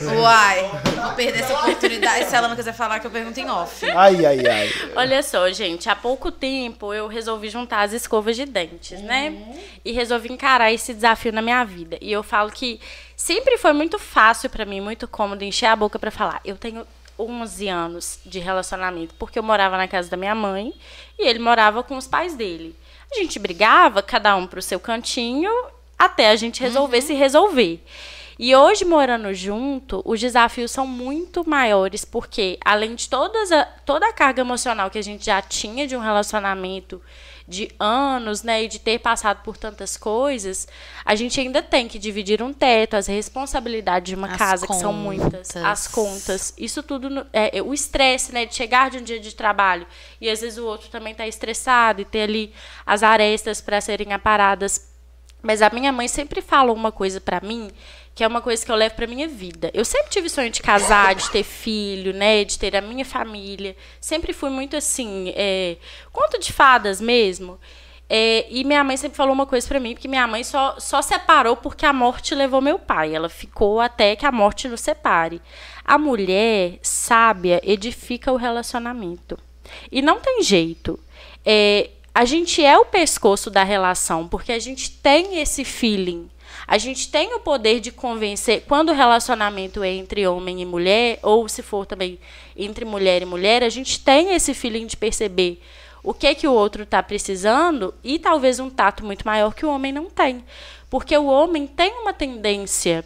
[0.00, 0.70] Uai,
[1.02, 2.26] vou perder essa oportunidade.
[2.26, 3.84] Se ela não quiser falar, que eu pergunto em off.
[3.90, 4.70] Ai, ai, ai.
[4.94, 9.34] Olha só, gente, há pouco tempo eu resolvi juntar as escovas de dentes, né?
[9.84, 11.98] E resolvi encarar esse desafio na minha vida.
[12.00, 12.80] E eu falo que
[13.16, 16.40] sempre foi muito fácil pra mim, muito cômodo encher a boca pra falar.
[16.44, 16.86] Eu tenho
[17.18, 20.72] 11 anos de relacionamento, porque eu morava na casa da minha mãe
[21.18, 22.76] e ele morava com os pais dele.
[23.10, 25.50] A gente brigava, cada um pro seu cantinho,
[25.98, 27.82] até a gente resolver se resolver.
[28.38, 34.06] E hoje, morando junto, os desafios são muito maiores, porque além de todas a, toda
[34.06, 37.02] a carga emocional que a gente já tinha de um relacionamento
[37.48, 40.68] de anos, né, e de ter passado por tantas coisas,
[41.02, 44.74] a gente ainda tem que dividir um teto, as responsabilidades de uma As casa, que
[44.74, 45.56] são muitas, contas.
[45.64, 49.18] as contas, isso tudo, no- é, é, o estresse, né, de chegar de um dia
[49.18, 49.86] de trabalho
[50.20, 52.52] e às vezes o outro também está estressado e ter ali
[52.84, 54.86] as arestas para serem aparadas
[55.40, 57.70] mas a minha mãe sempre falou uma coisa pra mim,
[58.18, 59.70] que é uma coisa que eu levo pra minha vida.
[59.72, 63.76] Eu sempre tive sonho de casar, de ter filho, né, de ter a minha família.
[64.00, 65.76] Sempre fui muito assim, é,
[66.10, 67.60] conto de fadas mesmo.
[68.10, 71.00] É, e minha mãe sempre falou uma coisa pra mim, porque minha mãe só, só
[71.00, 73.14] separou porque a morte levou meu pai.
[73.14, 75.40] Ela ficou até que a morte nos separe.
[75.84, 79.38] A mulher sábia edifica o relacionamento.
[79.92, 80.98] E não tem jeito.
[81.46, 86.28] É, a gente é o pescoço da relação, porque a gente tem esse feeling.
[86.70, 91.18] A gente tem o poder de convencer, quando o relacionamento é entre homem e mulher,
[91.22, 92.18] ou se for também
[92.54, 95.62] entre mulher e mulher, a gente tem esse feeling de perceber
[96.02, 99.70] o que que o outro está precisando e talvez um tato muito maior que o
[99.70, 100.44] homem não tem.
[100.90, 103.02] Porque o homem tem uma tendência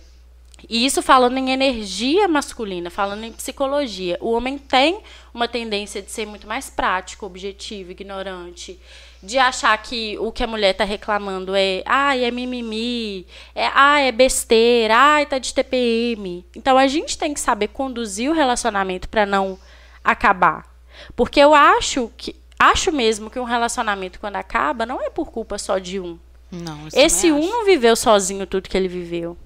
[0.69, 4.17] E isso falando em energia masculina, falando em psicologia.
[4.21, 5.01] O homem tem
[5.35, 8.79] uma tendência de ser muito mais prático, objetivo, ignorante,
[9.23, 14.09] de achar que o que a mulher está reclamando é, ai, é mimimi, é, ai,
[14.09, 16.45] é besteira, ai, tá de TPM.
[16.57, 19.59] Então a gente tem que saber conduzir o relacionamento para não
[20.03, 20.67] acabar.
[21.15, 25.57] Porque eu acho que acho mesmo que um relacionamento quando acaba não é por culpa
[25.57, 26.19] só de um.
[26.51, 27.49] Não, isso Esse um acho.
[27.49, 29.37] não viveu sozinho tudo que ele viveu.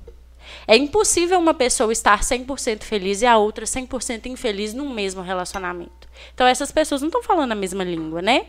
[0.66, 6.08] É impossível uma pessoa estar 100% feliz e a outra 100% infeliz num mesmo relacionamento.
[6.34, 8.46] Então, essas pessoas não estão falando a mesma língua, né?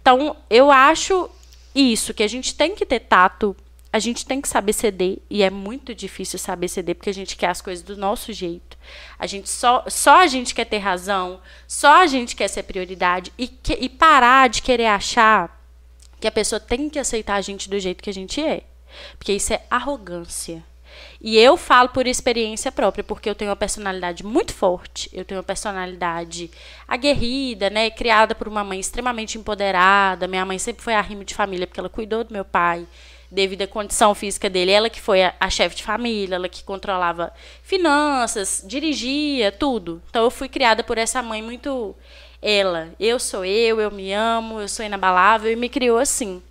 [0.00, 1.28] Então, eu acho
[1.74, 3.56] isso, que a gente tem que ter tato,
[3.92, 7.36] a gente tem que saber ceder, e é muito difícil saber ceder, porque a gente
[7.36, 8.78] quer as coisas do nosso jeito.
[9.18, 13.32] A gente só, só a gente quer ter razão, só a gente quer ser prioridade,
[13.36, 15.60] e, que- e parar de querer achar
[16.20, 18.62] que a pessoa tem que aceitar a gente do jeito que a gente é.
[19.18, 20.64] Porque isso é arrogância.
[21.20, 25.38] E eu falo por experiência própria, porque eu tenho uma personalidade muito forte, eu tenho
[25.38, 26.50] uma personalidade
[26.88, 30.26] aguerrida, né, criada por uma mãe extremamente empoderada.
[30.26, 32.86] Minha mãe sempre foi arrimo de família, porque ela cuidou do meu pai
[33.30, 34.70] devido à condição física dele.
[34.70, 40.02] Ela que foi a, a chefe de família, ela que controlava finanças, dirigia, tudo.
[40.08, 41.94] Então eu fui criada por essa mãe muito
[42.40, 42.88] ela.
[42.98, 46.42] Eu sou eu, eu me amo, eu sou inabalável e me criou assim.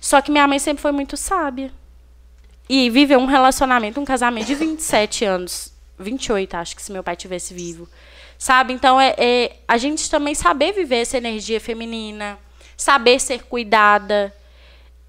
[0.00, 1.70] Só que minha mãe sempre foi muito sábia.
[2.72, 5.72] E viveu um relacionamento, um casamento de 27 anos.
[5.98, 7.88] 28, acho que se meu pai tivesse vivo.
[8.38, 8.72] Sabe?
[8.72, 12.38] Então, é, é a gente também saber viver essa energia feminina,
[12.76, 14.32] saber ser cuidada.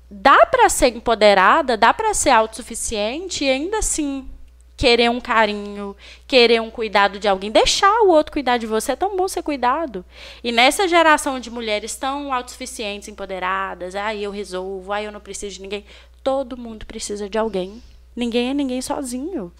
[0.09, 4.28] Dá para ser empoderada, dá para ser autossuficiente e ainda assim
[4.76, 5.95] querer um carinho,
[6.26, 9.43] querer um cuidado de alguém, deixar o outro cuidar de você, é tão bom ser
[9.43, 10.03] cuidado.
[10.43, 15.57] E nessa geração de mulheres tão autossuficientes, empoderadas, ah, eu resolvo, ah, eu não preciso
[15.57, 15.86] de ninguém,
[16.24, 17.82] todo mundo precisa de alguém.
[18.15, 19.51] Ninguém é ninguém sozinho.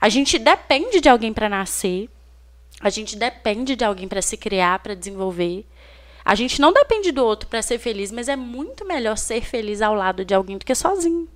[0.00, 2.08] A gente depende de alguém para nascer.
[2.80, 5.66] A gente depende de alguém para se criar, para desenvolver.
[6.24, 9.82] A gente não depende do outro para ser feliz, mas é muito melhor ser feliz
[9.82, 11.28] ao lado de alguém do que sozinho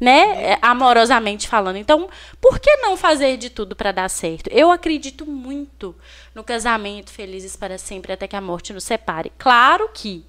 [0.00, 1.76] né, é, amorosamente falando.
[1.76, 2.08] Então,
[2.40, 4.48] por que não fazer de tudo para dar certo?
[4.48, 5.94] Eu acredito muito
[6.34, 9.32] no casamento felizes para sempre até que a morte nos separe.
[9.38, 10.24] Claro que,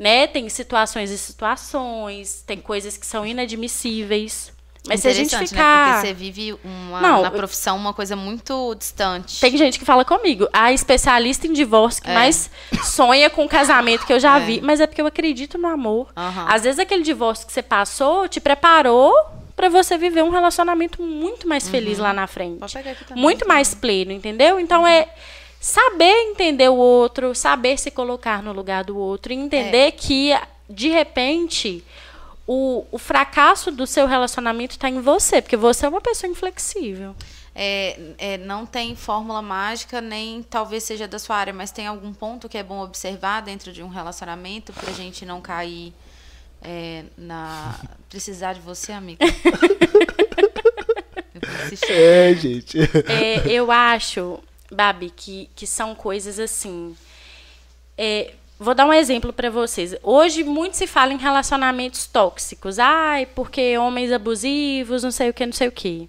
[0.00, 4.50] né, tem situações e situações, tem coisas que são inadmissíveis.
[4.88, 5.92] Mas se a gente ficar Né?
[5.92, 9.38] Porque você vive uma, Não, na profissão uma coisa muito distante.
[9.38, 12.14] Tem gente que fala comigo, a especialista em divórcio que É.
[12.14, 12.50] mais
[12.82, 14.40] sonha com o casamento que eu já É.
[14.40, 14.62] vi.
[14.62, 16.08] Mas é porque eu acredito no amor.
[16.16, 16.46] Aham.
[16.48, 19.12] Às vezes aquele divórcio que você passou te preparou
[19.54, 22.62] pra você viver um relacionamento muito mais feliz lá na frente.
[22.62, 23.16] Uhum.
[23.16, 23.48] Muito tá?
[23.48, 24.58] mais pleno, entendeu?
[24.58, 25.08] Então é
[25.60, 29.90] saber entender o outro, saber se colocar no lugar do outro e entender É.
[29.90, 30.34] que,
[30.68, 31.84] de repente,
[32.46, 37.14] o, o fracasso do seu relacionamento está em você, porque você é uma pessoa inflexível.
[37.54, 42.14] É, é, não tem fórmula mágica, nem talvez seja da sua área, mas tem algum
[42.14, 45.92] ponto que é bom observar dentro de um relacionamento pra gente não cair
[46.62, 47.78] é, na.
[48.08, 49.24] Precisar de você, amiga.
[51.88, 52.78] É, gente.
[53.06, 54.40] É, eu acho,
[54.70, 56.96] Babi, que, que são coisas assim.
[57.96, 59.94] É, vou dar um exemplo para vocês.
[60.02, 62.78] Hoje muito se fala em relacionamentos tóxicos.
[62.78, 66.08] Ai, porque homens abusivos, não sei o que, não sei o que.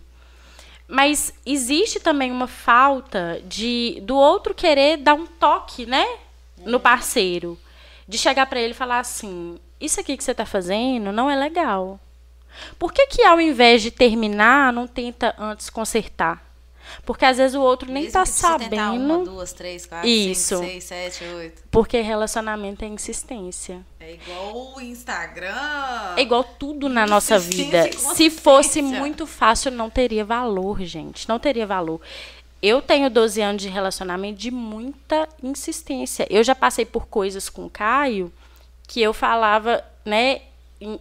[0.87, 6.05] Mas existe também uma falta de do outro querer dar um toque, né,
[6.65, 7.57] no parceiro,
[8.05, 11.35] de chegar para ele e falar assim: "Isso aqui que você tá fazendo não é
[11.35, 11.97] legal".
[12.77, 16.50] Por que que ao invés de terminar, não tenta antes consertar?
[17.05, 19.31] Porque às vezes o outro nem Mesmo tá tentar Uma, sabendo.
[19.31, 20.57] duas, três, quatro, Isso.
[20.57, 21.63] cinco, seis, sete, oito.
[21.71, 23.85] Porque relacionamento é insistência.
[23.99, 26.15] É igual o Instagram.
[26.17, 27.89] É igual tudo na nossa vida.
[27.93, 31.27] Se fosse muito fácil, não teria valor, gente.
[31.27, 32.01] Não teria valor.
[32.61, 36.27] Eu tenho 12 anos de relacionamento de muita insistência.
[36.29, 38.31] Eu já passei por coisas com o Caio
[38.87, 40.41] que eu falava, né?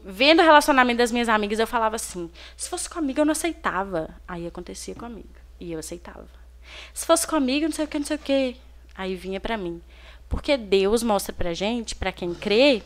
[0.04, 4.10] Vendo o relacionamento das minhas amigas, eu falava assim: se fosse comigo, eu não aceitava.
[4.28, 5.28] Aí acontecia comigo.
[5.60, 6.26] E eu aceitava.
[6.94, 8.56] Se fosse comigo, não sei o que, não sei o que.
[8.94, 9.80] Aí vinha pra mim.
[10.28, 12.82] Porque Deus mostra pra gente, pra quem crê,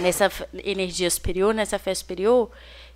[0.00, 0.30] nessa
[0.62, 2.50] energia superior, nessa fé superior,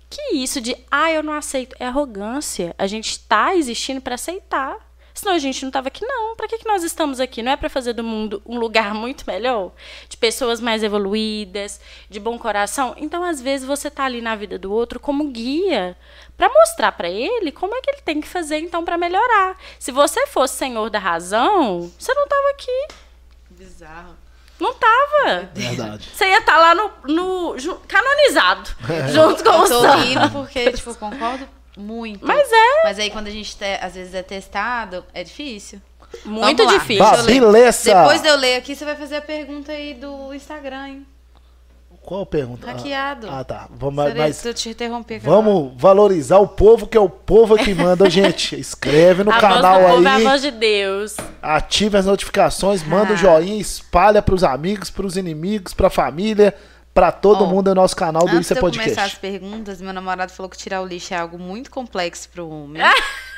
[0.09, 2.75] que isso de, ah, eu não aceito, é arrogância.
[2.77, 4.77] A gente está existindo para aceitar.
[5.13, 6.35] Senão a gente não estava aqui, não.
[6.35, 7.43] Para que, que nós estamos aqui?
[7.43, 9.71] Não é para fazer do mundo um lugar muito melhor?
[10.09, 11.79] De pessoas mais evoluídas,
[12.09, 12.95] de bom coração?
[12.97, 15.95] Então, às vezes, você tá ali na vida do outro como guia
[16.35, 19.57] para mostrar para ele como é que ele tem que fazer, então, para melhorar.
[19.77, 22.87] Se você fosse senhor da razão, você não estava aqui.
[23.51, 24.15] Bizarro.
[24.59, 25.49] Não tava.
[25.53, 26.09] Verdade.
[26.13, 27.55] Você ia estar lá no, no
[27.87, 28.69] canonizado,
[29.11, 32.25] junto com o Eu tô rindo porque, tipo, concordo Muito.
[32.25, 32.83] Mas é.
[32.83, 35.81] Mas aí quando a gente te- às vezes é testado, é difícil.
[36.25, 37.03] Muito difícil.
[37.03, 37.93] Babilessa.
[37.95, 41.07] Depois de eu ler aqui, você vai fazer a pergunta aí do Instagram, hein?
[42.03, 42.67] Qual a pergunta?
[42.67, 43.27] Hackeado.
[43.29, 43.67] Ah, tá.
[43.71, 45.19] Vamos, Serei- mas eu te interromper.
[45.19, 48.59] vamos valorizar o povo, que é o povo que manda, gente.
[48.59, 50.23] Escreve no a canal voz do povo é a aí.
[50.23, 51.15] voz de Deus.
[51.41, 53.17] Ative as notificações, manda um Ah.
[53.17, 56.53] joinha, espalha pros amigos, pros inimigos, pra família,
[56.93, 59.13] pra todo Ó, mundo no nosso canal do Antes Isso é de eu começar as
[59.13, 59.19] Podcast.
[59.19, 62.81] perguntas, meu namorado falou que tirar o lixo é algo muito complexo pro homem.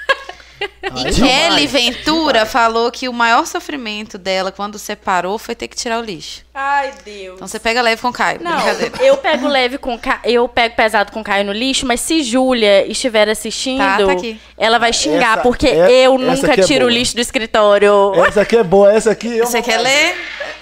[0.62, 1.18] E demais.
[1.18, 6.04] Kelly Ventura falou que o maior sofrimento dela quando separou foi ter que tirar o
[6.04, 6.44] lixo.
[6.54, 7.36] Ai, Deus.
[7.36, 8.40] Então você pega leve com o Caio.
[8.42, 8.58] Não,
[9.02, 10.20] eu pego leve com Ca...
[10.24, 14.40] eu pego pesado com Caio no lixo, mas se Júlia estiver assistindo, Tá, tá aqui.
[14.58, 18.14] ela vai xingar, Essa- porque é- eu nunca é tiro o lixo do escritório.
[18.26, 20.16] Essa aqui é boa, essa aqui eu Você quer ler?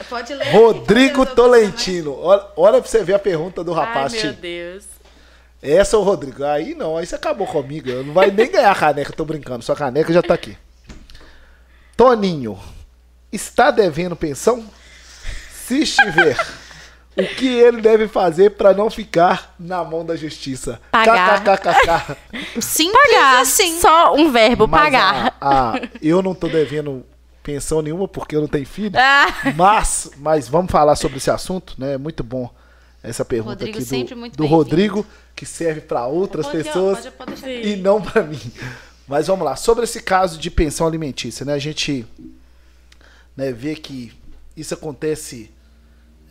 [0.10, 0.52] Pode ler.
[0.52, 2.18] Rodrigo Tolentino.
[2.22, 4.40] Olha, olha pra você ver a pergunta do Ai, rapaz, meu Tim.
[4.40, 4.84] Deus.
[5.64, 6.44] Essa é o Rodrigo.
[6.44, 7.90] Aí não, aí você acabou comigo.
[7.90, 9.64] Eu não vai nem ganhar a caneca, tô brincando.
[9.64, 10.57] Sua caneca já tá aqui.
[11.95, 12.60] Toninho,
[13.31, 14.65] está devendo pensão?
[15.53, 16.35] Se estiver,
[17.15, 20.81] o que ele deve fazer pra não ficar na mão da justiça?
[20.91, 21.41] Pagar.
[21.44, 22.18] KKKKK.
[22.61, 23.41] Simples Pagar.
[23.41, 23.80] assim.
[23.80, 25.38] Só um verbo, Mas pagar.
[25.40, 27.06] a- a- eu não tô devendo
[27.41, 28.98] pensão nenhuma porque eu não tenho filho.
[28.99, 29.27] Ah.
[29.56, 31.94] Mas, mas vamos falar sobre esse assunto, né?
[31.94, 32.49] É muito bom
[33.03, 34.45] essa pergunta Rodrigo aqui do, do.
[34.45, 35.05] Rodrigo,
[35.35, 38.39] que serve para outras Pode, pessoas pode- e não para mim.
[39.07, 41.53] Mas vamos lá, sobre esse caso de pensão alimentícia, né?
[41.53, 42.05] A gente
[43.35, 44.13] né, vê que
[44.55, 45.51] isso acontece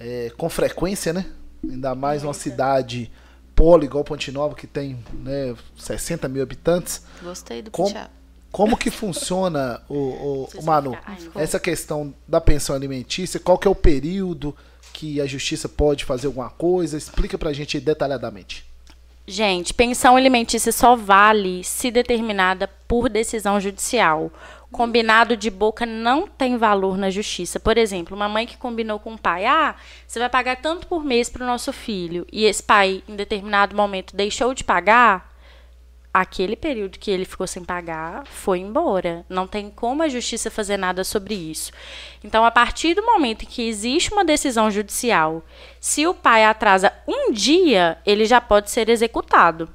[0.00, 1.26] é, com frequência, né?
[1.62, 3.12] Ainda mais numa cidade
[3.54, 7.02] polo igual Ponte Nova, que tem né, 60 mil habitantes.
[7.22, 7.94] Gostei do pitch
[8.52, 10.96] como que funciona, o, o, o Manu,
[11.34, 13.40] essa questão da pensão alimentícia?
[13.40, 14.54] Qual que é o período
[14.92, 16.96] que a justiça pode fazer alguma coisa?
[16.96, 18.64] Explica pra gente detalhadamente.
[19.26, 24.32] Gente, pensão alimentícia só vale se determinada por decisão judicial.
[24.70, 27.60] Combinado de boca não tem valor na justiça.
[27.60, 31.04] Por exemplo, uma mãe que combinou com o pai: ah, você vai pagar tanto por
[31.04, 35.31] mês para o nosso filho, e esse pai, em determinado momento, deixou de pagar,
[36.12, 39.24] aquele período que ele ficou sem pagar foi embora.
[39.28, 41.72] Não tem como a justiça fazer nada sobre isso.
[42.22, 45.42] Então, a partir do momento em que existe uma decisão judicial,
[45.80, 49.68] se o pai atrasa um dia, ele já pode ser executado.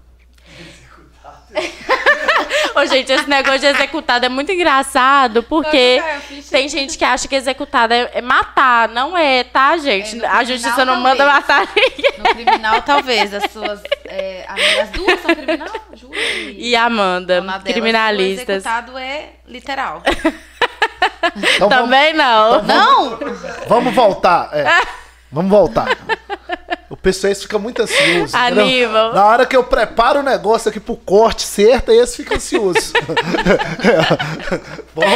[2.75, 5.99] Ô, gente, esse negócio de executado é muito engraçado, porque
[6.29, 8.87] Não, não tem gente que acha que executado é, é matar.
[8.89, 10.23] Não é, tá, gente?
[10.23, 11.47] É, a justiça criminal, não manda talvez.
[11.47, 12.13] matar ninguém.
[12.19, 13.33] No criminal, talvez.
[13.33, 13.81] As suas.
[14.05, 15.67] É, amigas- duas são criminal?
[15.93, 16.21] Júlia
[16.55, 18.49] E Amanda, Uma delas, O criminalistas.
[18.57, 20.03] executado é literal.
[21.55, 22.61] Então Também não.
[22.63, 23.17] Não!
[23.17, 24.49] Vamos, vamos voltar.
[24.53, 24.65] é.
[25.31, 25.87] Vamos voltar.
[26.97, 28.35] O pessoal esse fica muito ansioso.
[28.35, 29.13] Aníbal.
[29.13, 32.91] Na hora que eu preparo o negócio aqui pro corte certo, aí eles ficam ansiosos.
[34.95, 35.13] vamos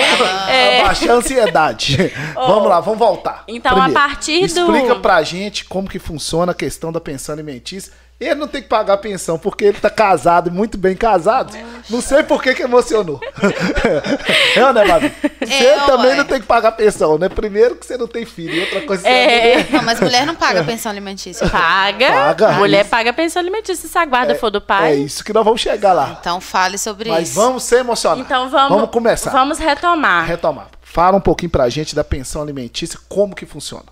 [0.79, 2.13] abaixar a ansiedade.
[2.35, 3.43] vamos lá, vamos voltar.
[3.47, 7.91] Então, a partir do- Explica pra gente como que funciona a questão da pensão alimentícia.
[8.21, 11.57] Ele não tem que pagar a pensão porque ele tá casado, muito bem casado.
[11.89, 13.19] Não sei por que que emocionou.
[14.55, 15.11] é, né, Babi?
[15.39, 16.15] Você É, também ué.
[16.17, 17.27] não tem que pagar pensão, né?
[17.29, 19.01] Primeiro que você não tem filho, e outra coisa...
[19.01, 19.67] você É.
[19.71, 21.49] Não, mas mulher não paga pensão alimentícia.
[21.49, 22.11] Paga.
[22.11, 22.51] Paga.
[22.51, 24.93] Mulher paga pensão alimentícia se a guarda for do É pai.
[24.97, 26.15] isso que nós vamos chegar lá.
[26.21, 27.39] Então fale sobre Mas isso.
[27.41, 28.23] vamos ser emocionados.
[28.23, 29.31] Então vamos, Vamos começar.
[29.31, 30.27] Vamos retomar.
[30.27, 30.67] Retomar.
[30.83, 33.85] Fala um pouquinho pra gente da pensão alimentícia, como que funciona.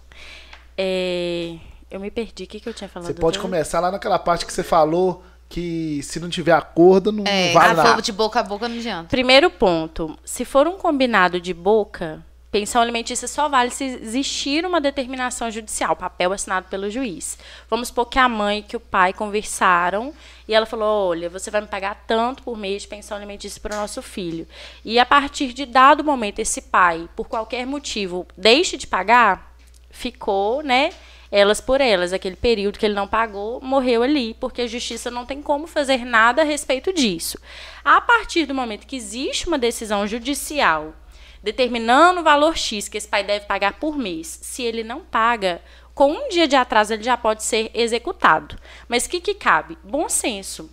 [0.77, 1.55] É,
[1.89, 2.43] Eu me perdi.
[2.43, 3.07] O que, que eu tinha falado?
[3.07, 7.23] Você pode começar lá naquela parte que você falou que se não tiver acordo, não
[7.25, 7.89] É, vale a nada.
[7.89, 9.09] fogo de boca a boca não adianta.
[9.09, 10.17] Primeiro ponto.
[10.23, 15.95] Se for um combinado de boca, pensão alimentícia só vale se existir uma determinação judicial,
[15.95, 17.35] papel assinado pelo juiz.
[17.67, 20.13] Vamos supor que a mãe e que o pai conversaram
[20.47, 23.75] e ela falou: olha, você vai me pagar tanto por mês de pensão alimentícia para
[23.75, 24.47] o nosso filho.
[24.85, 29.55] E a partir de dado momento, esse pai, por qualquer motivo, deixe de pagar,
[29.89, 30.91] ficou, né?
[31.31, 35.25] Elas por elas, aquele período que ele não pagou, morreu ali, porque a justiça não
[35.25, 37.37] tem como fazer nada a respeito disso.
[37.85, 40.93] A partir do momento que existe uma decisão judicial
[41.41, 45.61] determinando o valor X que esse pai deve pagar por mês, se ele não paga,
[45.93, 48.57] com um dia de atraso ele já pode ser executado.
[48.87, 49.77] Mas o que, que cabe?
[49.83, 50.69] Bom senso.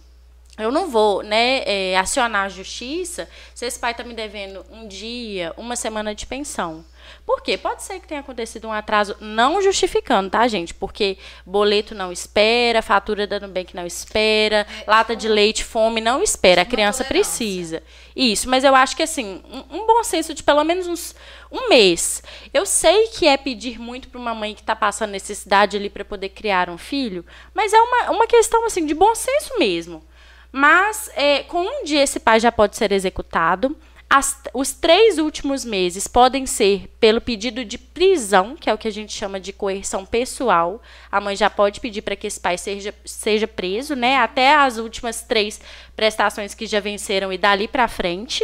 [0.59, 4.89] Eu não vou né, é, acionar a justiça se esse pai está me devendo um
[4.89, 6.85] dia, uma semana de pensão.
[7.24, 7.57] Por quê?
[7.57, 10.74] Pode ser que tenha acontecido um atraso, não justificando, tá, gente?
[10.74, 16.62] Porque boleto não espera, fatura da Nubank não espera, lata de leite, fome não espera.
[16.62, 17.37] A criança tolerância.
[17.37, 17.83] precisa.
[18.15, 21.15] Isso, mas eu acho que assim, um, um bom senso de pelo menos uns
[21.51, 22.23] um mês.
[22.53, 26.05] Eu sei que é pedir muito para uma mãe que está passando necessidade ali para
[26.05, 27.24] poder criar um filho,
[27.55, 30.05] mas é uma, uma questão assim de bom senso mesmo.
[30.53, 33.77] Mas é, com um dia esse pai já pode ser executado.
[34.16, 38.88] As- os três últimos meses podem ser pelo pedido de prisão, que é o que
[38.88, 40.80] a gente chama de coerção pessoal.
[41.12, 44.16] A mãe já pode pedir para que esse pai seja, seja preso, né?
[44.16, 45.60] Até as últimas três
[45.94, 48.43] prestações que já venceram e dali para frente.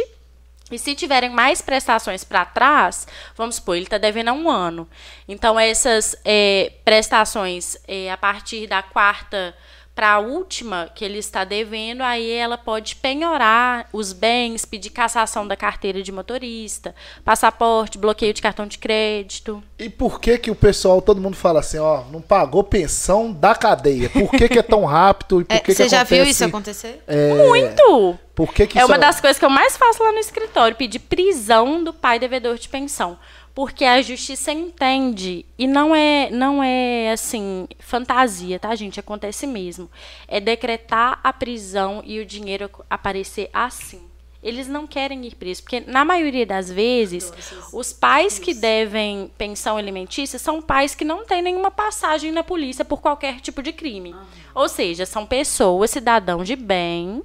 [0.71, 4.87] E se tiverem mais prestações para trás, vamos supor, ele está devendo há um ano.
[5.27, 9.55] Então, essas é, prestações, é, a partir da quarta
[9.95, 15.47] para a última que ele está devendo, aí ela pode penhorar os bens, pedir cassação
[15.47, 19.63] da carteira de motorista, passaporte, bloqueio de cartão de crédito.
[19.77, 23.53] E por que que o pessoal, todo mundo fala assim, ó, não pagou pensão da
[23.53, 24.09] cadeia?
[24.09, 26.21] Por que que é tão rápido e por É, que você que já acontece?
[26.21, 27.03] viu isso acontecer?
[27.47, 28.17] Muito!
[28.33, 30.75] Por que que É isso uma das coisas que eu mais faço lá no escritório,
[30.75, 33.17] pedir prisão do pai devedor de pensão.
[33.53, 38.99] Porque a justiça entende, e não é, não é assim, fantasia, tá, gente?
[38.99, 39.89] Acontece mesmo.
[40.27, 44.01] É decretar a prisão e o dinheiro aparecer assim.
[44.41, 47.31] Eles não querem ir presos, porque na maioria das vezes,
[47.71, 52.83] os pais que devem pensão alimentícia são pais que não têm nenhuma passagem na polícia
[52.83, 54.13] por qualquer tipo de crime.
[54.53, 57.23] Ou seja, são pessoas, cidadãos de bem,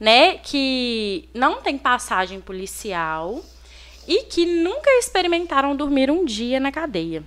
[0.00, 3.42] né, que não tem passagem policial
[4.06, 7.22] e que nunca experimentaram dormir um dia na cadeia.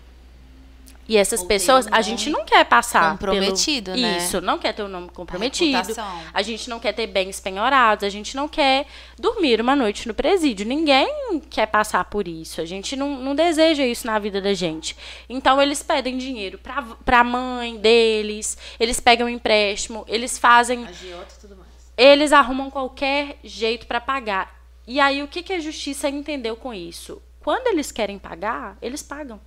[1.09, 4.01] E essas Ou pessoas, um a gente nome não quer passar comprometido, pelo...
[4.01, 4.17] né?
[4.17, 5.71] Isso, não quer ter o nome comprometido.
[5.71, 6.21] reputação.
[6.33, 8.85] A gente não quer ter bens penhorados, a gente não quer
[9.17, 10.65] dormir uma noite no presídio.
[10.65, 12.59] Ninguém quer passar por isso.
[12.59, 14.97] A gente não, não deseja isso na vida da gente.
[15.29, 21.39] Então, eles pedem dinheiro pra, pra mãe deles, eles pegam empréstimo, eles fazem Agiota e
[21.39, 21.69] tudo mais.
[21.95, 24.56] eles arrumam qualquer jeito para pagar.
[24.87, 27.21] E aí, o que, que a justiça entendeu com isso?
[27.41, 29.39] Quando eles querem pagar, eles pagam.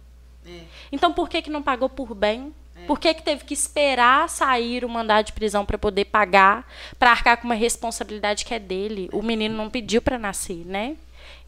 [0.46, 0.60] É.
[0.92, 2.54] Então, por que, que não pagou por bem?
[2.86, 6.66] Por que, que teve que esperar sair o mandado de prisão para poder pagar,
[6.98, 9.08] para arcar com uma responsabilidade que é dele?
[9.12, 10.96] O menino não pediu para nascer, né?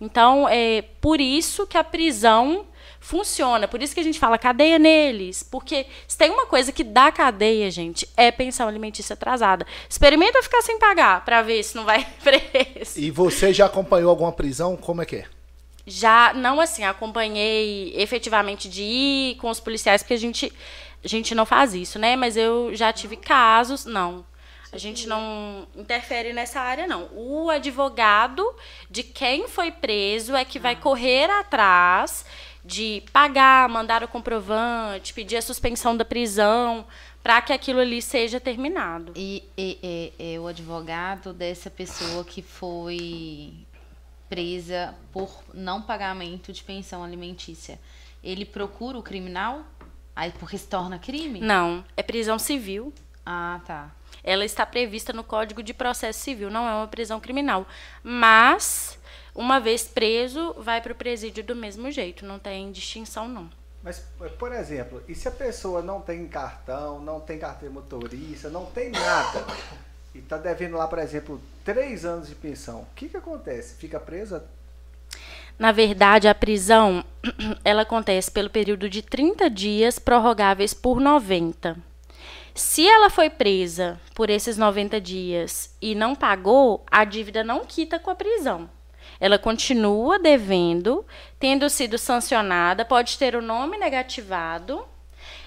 [0.00, 2.66] Então, é por isso que a prisão
[3.02, 3.68] funciona.
[3.68, 5.42] Por isso que a gente fala cadeia neles.
[5.42, 9.66] Porque se tem uma coisa que dá cadeia, gente, é pensão alimentícia atrasada.
[9.90, 12.98] Experimenta ficar sem pagar para ver se não vai preso.
[12.98, 14.76] E você já acompanhou alguma prisão?
[14.76, 15.24] Como é que é?
[15.84, 20.52] Já, não assim, acompanhei efetivamente de ir com os policiais, porque a gente,
[21.04, 22.14] a gente não faz isso, né?
[22.14, 24.24] Mas eu já tive casos, não.
[24.72, 27.10] A gente não interfere nessa área, não.
[27.12, 28.42] O advogado
[28.88, 32.24] de quem foi preso é que vai correr atrás
[32.64, 36.86] de pagar, mandar o comprovante, pedir a suspensão da prisão,
[37.22, 39.12] para que aquilo ali seja terminado.
[39.16, 39.78] E, e-
[40.18, 43.52] e- e o advogado dessa pessoa que foi
[44.28, 47.78] presa por não pagamento de pensão alimentícia,
[48.24, 49.62] ele procura o criminal?
[50.14, 51.40] Aí porque se torna crime?
[51.40, 52.92] Não, é prisão civil.
[53.24, 53.90] Ah, tá.
[54.24, 57.66] ela está prevista no Código de Processo Civil, não é uma prisão criminal.
[58.02, 58.98] Mas,
[59.34, 63.50] uma vez preso, vai para o presídio do mesmo jeito, não tem distinção, não.
[63.82, 64.04] Mas,
[64.38, 68.90] por exemplo, e se a pessoa não tem cartão, não tem carteira motorista, não tem
[68.90, 69.44] nada,
[70.14, 73.74] e está devendo lá, por exemplo, três anos de pensão, o que, que acontece?
[73.74, 74.44] Fica presa?
[75.58, 77.04] Na verdade, a prisão
[77.64, 81.76] ela acontece pelo período de 30 dias, prorrogáveis por 90.
[82.54, 87.98] Se ela foi presa por esses 90 dias e não pagou, a dívida não quita
[87.98, 88.68] com a prisão.
[89.22, 91.06] Ela continua devendo,
[91.38, 94.84] tendo sido sancionada, pode ter o nome negativado.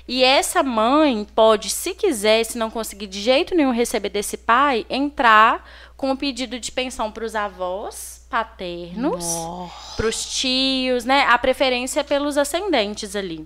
[0.07, 4.85] E essa mãe pode, se quiser, se não conseguir de jeito nenhum receber desse pai,
[4.89, 9.25] entrar com o pedido de pensão para os avós paternos,
[9.97, 11.25] para os tios, né?
[11.25, 13.45] A preferência é pelos ascendentes ali.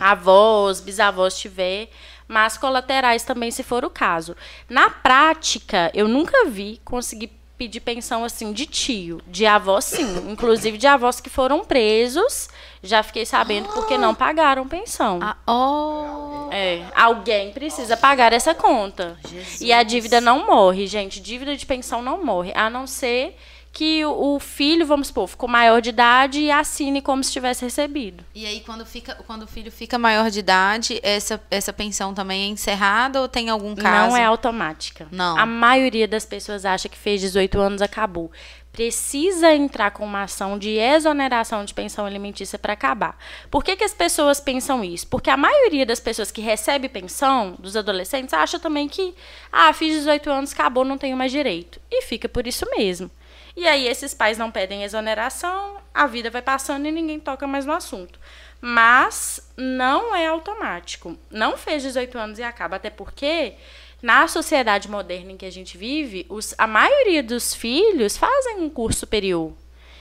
[0.00, 1.90] Avós, bisavós tiver,
[2.26, 4.34] mas colaterais também, se for o caso.
[4.68, 7.30] Na prática, eu nunca vi conseguir
[7.64, 12.48] pedir pensão assim de tio, de avó sim, inclusive de avós que foram presos,
[12.82, 15.18] já fiquei sabendo porque não pagaram pensão.
[15.22, 16.52] Ah, oh.
[16.52, 19.18] É, alguém precisa pagar essa conta.
[19.60, 21.20] E a dívida não morre, gente.
[21.20, 23.36] Dívida de pensão não morre, a não ser
[23.74, 28.24] que o filho, vamos supor, ficou maior de idade e assine como se tivesse recebido.
[28.32, 32.44] E aí, quando, fica, quando o filho fica maior de idade, essa, essa pensão também
[32.44, 34.10] é encerrada ou tem algum caso?
[34.10, 35.08] Não é automática.
[35.10, 35.36] Não.
[35.36, 38.30] A maioria das pessoas acha que fez 18 anos acabou.
[38.70, 43.18] Precisa entrar com uma ação de exoneração de pensão alimentícia para acabar.
[43.50, 45.08] Por que, que as pessoas pensam isso?
[45.08, 49.14] Porque a maioria das pessoas que recebe pensão, dos adolescentes, acha também que,
[49.50, 51.80] ah, fiz 18 anos, acabou, não tenho mais direito.
[51.90, 53.10] E fica por isso mesmo.
[53.56, 57.64] E aí esses pais não pedem exoneração, a vida vai passando e ninguém toca mais
[57.64, 58.18] no assunto.
[58.60, 61.16] Mas não é automático.
[61.30, 63.54] Não fez 18 anos e acaba, até porque
[64.02, 68.68] na sociedade moderna em que a gente vive, os, a maioria dos filhos fazem um
[68.68, 69.52] curso superior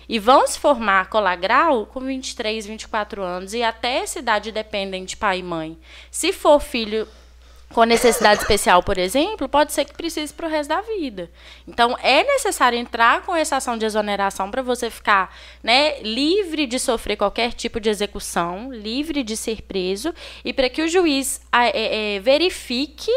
[0.09, 5.15] e vão se formar colagral com 23, 24 anos e até essa idade dependem de
[5.15, 5.77] pai e mãe.
[6.11, 7.07] Se for filho
[7.73, 11.29] com necessidade especial, por exemplo, pode ser que precise para o resto da vida.
[11.67, 16.79] Então, é necessário entrar com essa ação de exoneração para você ficar né, livre de
[16.79, 20.13] sofrer qualquer tipo de execução, livre de ser preso,
[20.45, 23.11] e para que o juiz é, é, verifique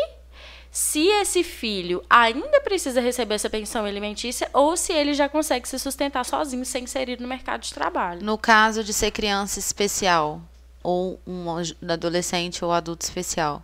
[0.71, 5.79] se esse filho ainda precisa receber essa pensão alimentícia ou se ele já consegue se
[5.79, 8.23] sustentar sozinho sem inserir no mercado de trabalho.
[8.23, 10.43] No caso de ser criança especial,
[10.83, 11.47] ou um
[11.91, 13.63] adolescente ou adulto especial,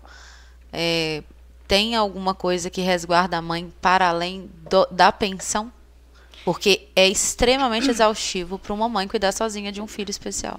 [0.72, 1.22] é,
[1.68, 5.72] tem alguma coisa que resguarda a mãe para além do, da pensão?
[6.44, 10.58] Porque é extremamente exaustivo para uma mãe cuidar sozinha de um filho especial.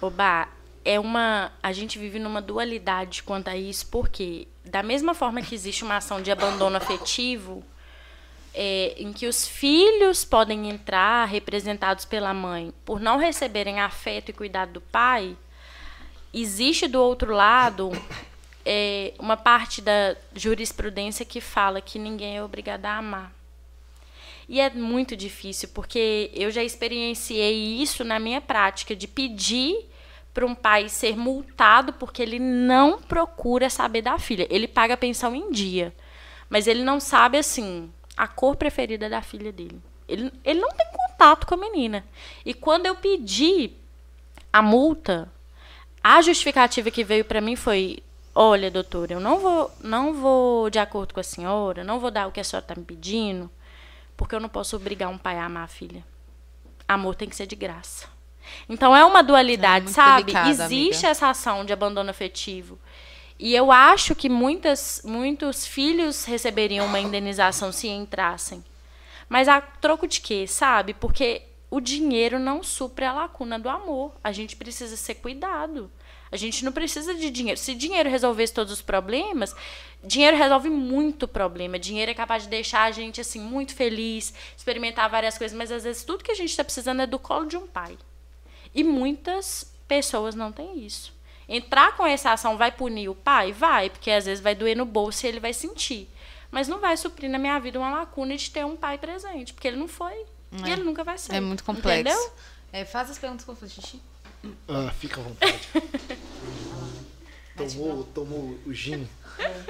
[0.00, 0.48] Oba,
[0.84, 1.52] é uma.
[1.62, 5.96] A gente vive numa dualidade quanto a isso, porque, da mesma forma que existe uma
[5.98, 7.62] ação de abandono afetivo,
[8.52, 14.34] é, em que os filhos podem entrar representados pela mãe por não receberem afeto e
[14.34, 15.36] cuidado do pai,
[16.34, 17.90] existe do outro lado
[18.64, 23.32] é, uma parte da jurisprudência que fala que ninguém é obrigado a amar.
[24.48, 29.88] E é muito difícil, porque eu já experienciei isso na minha prática, de pedir
[30.34, 34.46] para um pai ser multado porque ele não procura saber da filha.
[34.50, 35.94] Ele paga a pensão em dia,
[36.48, 39.80] mas ele não sabe, assim, a cor preferida da filha dele.
[40.08, 42.04] Ele, ele não tem contato com a menina.
[42.44, 43.72] E quando eu pedi
[44.52, 45.30] a multa,
[46.02, 48.02] a justificativa que veio para mim foi:
[48.34, 52.26] Olha, doutora, eu não vou, não vou de acordo com a senhora, não vou dar
[52.26, 53.50] o que a senhora está me pedindo,
[54.16, 56.02] porque eu não posso obrigar um pai a amar a filha.
[56.88, 58.08] Amor tem que ser de graça.
[58.68, 60.32] Então é uma dualidade, é sabe?
[60.32, 61.08] Delicado, Existe amiga.
[61.08, 62.78] essa ação de abandono afetivo.
[63.38, 68.64] E eu acho que muitas, muitos filhos receberiam uma indenização se entrassem.
[69.28, 70.94] Mas a troco de quê, sabe?
[70.94, 74.12] Porque o dinheiro não supre a lacuna do amor.
[74.22, 75.90] A gente precisa ser cuidado.
[76.32, 77.60] A gente não precisa de dinheiro.
[77.60, 79.54] Se dinheiro resolvesse todos os problemas,
[80.02, 81.78] dinheiro resolve muito problema.
[81.78, 85.84] Dinheiro é capaz de deixar a gente assim muito feliz, experimentar várias coisas, mas às
[85.84, 87.98] vezes tudo que a gente está precisando é do colo de um pai.
[88.74, 91.12] E muitas pessoas não têm isso.
[91.46, 93.52] Entrar com essa ação vai punir o pai?
[93.52, 96.08] Vai, porque às vezes vai doer no bolso e ele vai sentir.
[96.50, 99.68] Mas não vai suprir na minha vida uma lacuna de ter um pai presente, porque
[99.68, 100.14] ele não foi.
[100.14, 100.68] É.
[100.68, 101.34] E ele nunca vai ser.
[101.34, 102.00] É muito complexo.
[102.00, 102.32] Entendeu?
[102.72, 104.00] É, faz as perguntas que eu fiz, xixi.
[104.68, 105.68] Ah, fica à vontade.
[107.56, 109.06] tomou, tomou o gin.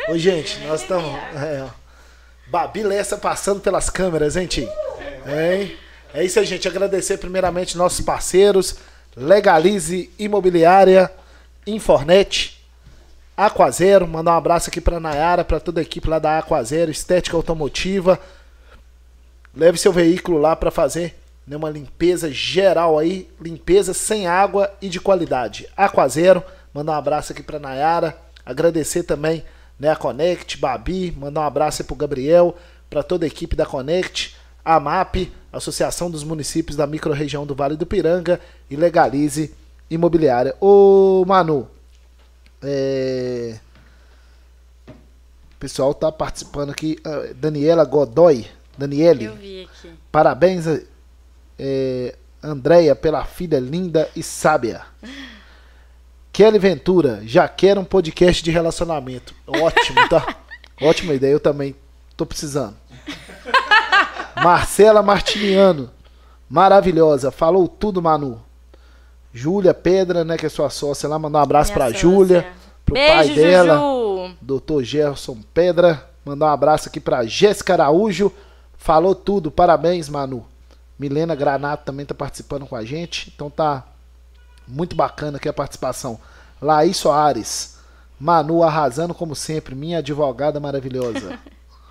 [0.09, 1.15] Ô, gente, nós estamos.
[1.37, 1.69] É,
[2.49, 4.69] Babi Lessa passando pelas câmeras, hein, Tim?
[5.27, 5.71] É,
[6.15, 6.69] é isso aí, gente.
[6.69, 8.77] Agradecer primeiramente nossos parceiros.
[9.17, 11.11] Legalize Imobiliária,
[11.67, 12.63] Infornet,
[13.37, 14.07] Aquazero.
[14.07, 18.19] Mandar um abraço aqui para Nayara, para toda a equipe lá da Aquazero, Estética Automotiva.
[19.55, 24.89] Leve seu veículo lá para fazer né, uma limpeza geral aí, limpeza sem água e
[24.89, 25.69] de qualidade.
[25.77, 26.43] Aquazero,
[26.73, 29.45] mandar um abraço aqui para Nayara, agradecer também
[29.79, 32.57] né, a Connect, Babi, mandar um abraço aí pro Gabriel,
[32.89, 37.77] para toda a equipe da Connect, a MAP, Associação dos Municípios da Microrregião do Vale
[37.77, 38.41] do Piranga
[38.71, 39.53] e Legalize
[39.91, 40.55] Imobiliária.
[40.61, 41.69] Ô Manu,
[42.63, 43.59] é...
[44.87, 48.47] o pessoal tá participando aqui, ah, Daniela Godoy,
[48.79, 49.25] Daniele.
[49.25, 49.93] Eu vi aqui.
[50.11, 50.67] Parabéns
[51.65, 54.83] é, Andréia pela filha linda e sábia.
[56.33, 59.33] Kelly Ventura, já quero um podcast de relacionamento.
[59.47, 60.39] Ótimo, tá?
[60.83, 61.77] Ótima ideia, eu também
[62.17, 62.75] tô precisando.
[64.43, 65.89] Marcela Martiniano,
[66.51, 68.43] maravilhosa, falou tudo, Manu.
[69.33, 72.01] Júlia Pedra, né, que é sua sócia lá, mandar um abraço Minha pra sócia.
[72.01, 72.47] Júlia,
[72.85, 74.37] pro Beijo, pai dela, Juju.
[74.41, 78.33] doutor Gerson Pedra, mandar um abraço aqui pra Jéssica Araújo,
[78.77, 80.45] falou tudo, parabéns, Manu.
[81.03, 83.33] Milena Granato também está participando com a gente.
[83.35, 83.85] Então tá
[84.69, 86.21] muito bacana aqui a participação.
[86.61, 87.79] Laís Soares.
[88.21, 89.75] Manu arrasando como sempre.
[89.75, 91.41] Minha advogada maravilhosa.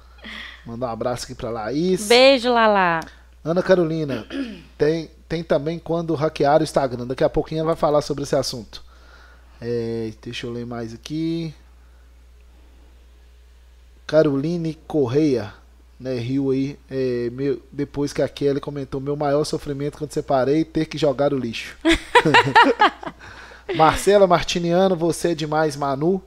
[0.66, 2.08] Mandar um abraço aqui para Laís.
[2.08, 3.02] Beijo, Lala.
[3.44, 4.26] Ana Carolina.
[4.78, 7.06] Tem, tem também quando hackear o Instagram.
[7.06, 8.84] Daqui a pouquinho ela vai falar sobre esse assunto.
[9.62, 11.54] É, deixa eu ler mais aqui.
[14.08, 15.54] Caroline Correia
[16.02, 20.65] né, riu aí é, meu, depois que a Kelly comentou meu maior sofrimento quando separei
[20.65, 21.78] ter que jogar o lixo.
[23.78, 26.22] Marcela Martiniano, você é demais, Manu.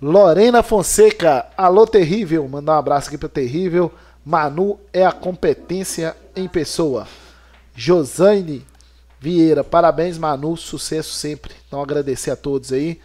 [0.00, 3.92] Lorena Fonseca, alô terrível, mandar um abraço aqui para terrível.
[4.24, 7.06] Manu é a competência em pessoa.
[7.74, 8.64] Josane
[9.20, 11.52] Vieira, parabéns Manu, sucesso sempre.
[11.66, 13.00] Então agradecer a todos aí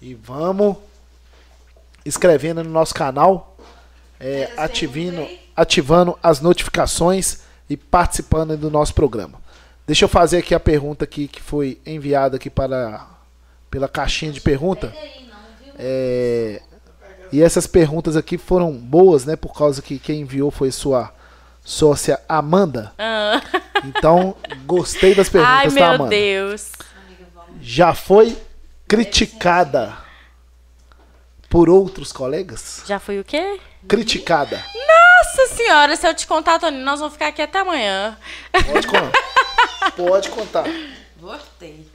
[0.00, 0.76] e vamos
[2.04, 3.51] inscrevendo no nosso canal,
[4.22, 9.42] é, ativando, ativando as notificações e participando do nosso programa.
[9.84, 13.08] Deixa eu fazer aqui a pergunta aqui que foi enviada aqui para
[13.68, 14.94] pela caixinha de pergunta.
[15.78, 16.62] É,
[17.32, 19.34] e essas perguntas aqui foram boas, né?
[19.34, 21.12] Por causa que quem enviou foi sua
[21.64, 22.92] sócia Amanda.
[22.98, 23.42] Ah.
[23.84, 26.10] Então, gostei das perguntas, Ai, tá, meu Amanda?
[26.10, 26.70] Deus.
[27.60, 28.38] Já foi
[28.86, 29.98] criticada
[31.48, 32.84] por outros colegas?
[32.86, 33.58] Já foi o quê?
[33.88, 34.64] Criticada.
[34.74, 38.16] Nossa senhora, se eu te contar, Tony, nós vamos ficar aqui até amanhã.
[38.52, 39.12] Pode contar.
[39.96, 40.64] Pode contar.
[41.20, 41.86] Gostei.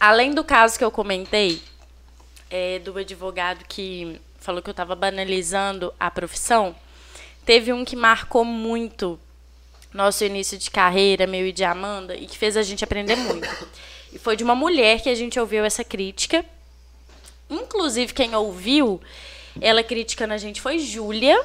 [0.00, 1.60] Além do caso que eu comentei,
[2.50, 6.74] é, do advogado que falou que eu estava banalizando a profissão,
[7.44, 9.18] teve um que marcou muito
[9.92, 13.68] nosso início de carreira, meu e de Amanda, e que fez a gente aprender muito.
[14.12, 16.44] E foi de uma mulher que a gente ouviu essa crítica.
[17.50, 19.00] Inclusive, quem ouviu
[19.60, 21.40] ela criticando a gente foi Júlia,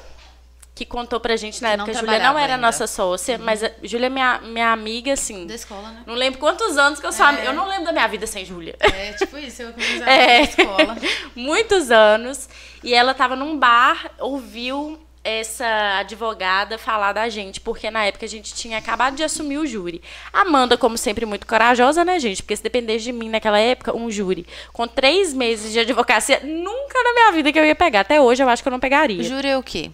[0.76, 1.94] que contou pra gente na Que época.
[1.94, 2.66] Júlia não era ainda.
[2.66, 5.46] nossa sócia, mas a Júlia é minha, minha amiga, assim.
[5.46, 6.04] Da escola, né?
[6.08, 7.46] Não lembro quantos anos que eu sou amiga.
[7.46, 8.76] Eu não lembro da minha vida sem Júlia.
[8.80, 10.38] É, tipo isso, eu comecei É.
[10.40, 10.98] na escola.
[11.36, 12.50] Muitos anos.
[12.84, 18.30] E ela tava num bar, ouviu essa advogada falar da gente, porque na época a
[18.30, 20.02] gente tinha acabado de assumir o júri.
[20.34, 22.44] Amanda, como sempre, muito corajosa, né, gente?
[22.44, 27.02] Porque se dependesse de mim naquela época, um júri com três meses de advocacia, nunca
[27.04, 28.02] na minha vida que eu ia pegar.
[28.02, 29.24] Até hoje eu acho que eu não pegaria.
[29.24, 29.92] Júri é o quê?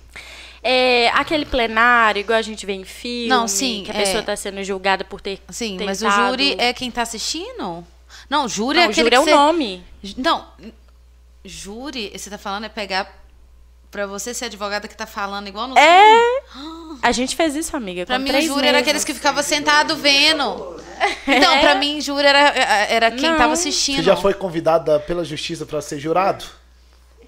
[0.63, 3.99] É, aquele plenário, igual a gente vê em filme, Não, sim, que a é.
[3.99, 7.85] pessoa está sendo julgada por ter Sim, mas o tentado- júri é quem tá assistindo?
[8.29, 9.83] Não, júri Não, é o aquele júri é o você- nome.
[10.17, 10.45] Não,
[11.45, 13.17] júri, você tá falando é pegar
[13.91, 16.41] pra você ser advogada que tá falando igual no É.
[17.01, 18.05] A gente fez isso, amiga.
[18.05, 20.79] Pra com mim, o três júri era aqueles que ficavam sentado vendo.
[21.25, 22.39] Então, pra mim, júri era,
[22.89, 23.37] era quem Não.
[23.37, 23.97] tava assistindo.
[23.97, 26.43] Você já foi convidada pela justiça para ser jurado?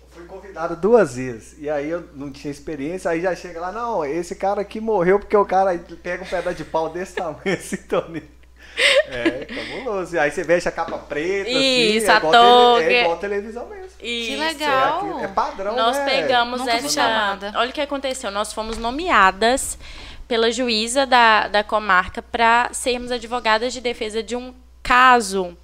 [0.09, 1.55] Fui convidado duas vezes.
[1.57, 5.19] E aí eu não tinha experiência, aí já chega lá, não, esse cara aqui morreu
[5.19, 8.23] porque o cara pega um pedaço de pau desse tamanho assim, Tony.
[9.07, 10.15] É, cabuloso.
[10.15, 12.83] E aí você veste a capa preta, Isso, assim, é a igual, tele- toga.
[12.93, 13.91] é igual televisão mesmo.
[14.01, 14.39] Isso.
[14.39, 15.07] legal.
[15.07, 16.05] É, aqui- é padrão, Nós né?
[16.05, 17.53] pegamos Nunca essa.
[17.55, 18.31] Olha o que aconteceu.
[18.31, 19.77] Nós fomos nomeadas
[20.27, 25.55] pela juíza da, da comarca para sermos advogadas de defesa de um caso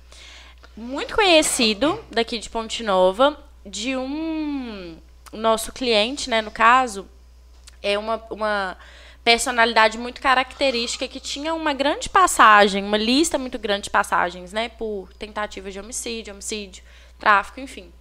[0.76, 4.98] muito conhecido daqui de Ponte Nova, de um
[5.32, 7.08] nosso cliente, né, no caso,
[7.82, 8.78] é uma, uma
[9.28, 14.70] personalidade muito característica que tinha uma grande passagem, uma lista muito grande de passagens, né,
[14.70, 16.82] por tentativa de homicídio, homicídio,
[17.20, 17.92] tráfico, enfim.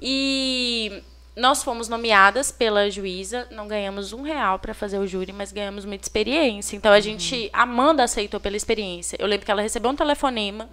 [0.00, 1.02] E
[1.36, 5.84] nós fomos nomeadas pela juíza, não ganhamos um real para fazer o júri, mas ganhamos
[5.84, 6.74] muita experiência.
[6.74, 9.18] Então a gente, Amanda aceitou pela experiência.
[9.20, 10.66] Eu lembro que ela recebeu um telefonema,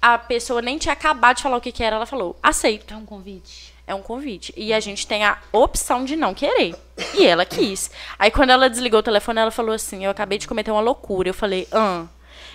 [0.00, 2.94] a pessoa nem tinha acabado de falar o que, que era, ela falou: aceito.
[2.94, 3.71] É um convite.
[3.92, 4.54] É um convite.
[4.56, 6.74] E a gente tem a opção de não querer.
[7.12, 7.90] E ela quis.
[8.18, 11.28] Aí quando ela desligou o telefone, ela falou assim: Eu acabei de cometer uma loucura.
[11.28, 12.06] Eu falei, ah.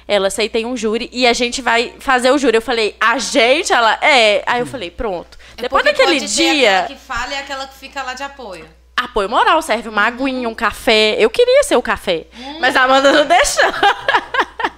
[0.07, 2.57] Ela aceitei um júri e a gente vai fazer o júri.
[2.57, 3.71] Eu falei, a gente?
[3.71, 4.41] Ela, é.
[4.47, 5.37] Aí eu falei, pronto.
[5.57, 8.65] Depois É Porque daquele dia, aquela que fala e aquela que fica lá de apoio.
[8.95, 11.17] apoio moral, serve uma aguinha, um café.
[11.19, 12.25] Eu queria ser o café.
[12.59, 13.63] Mas a Amanda não deixou.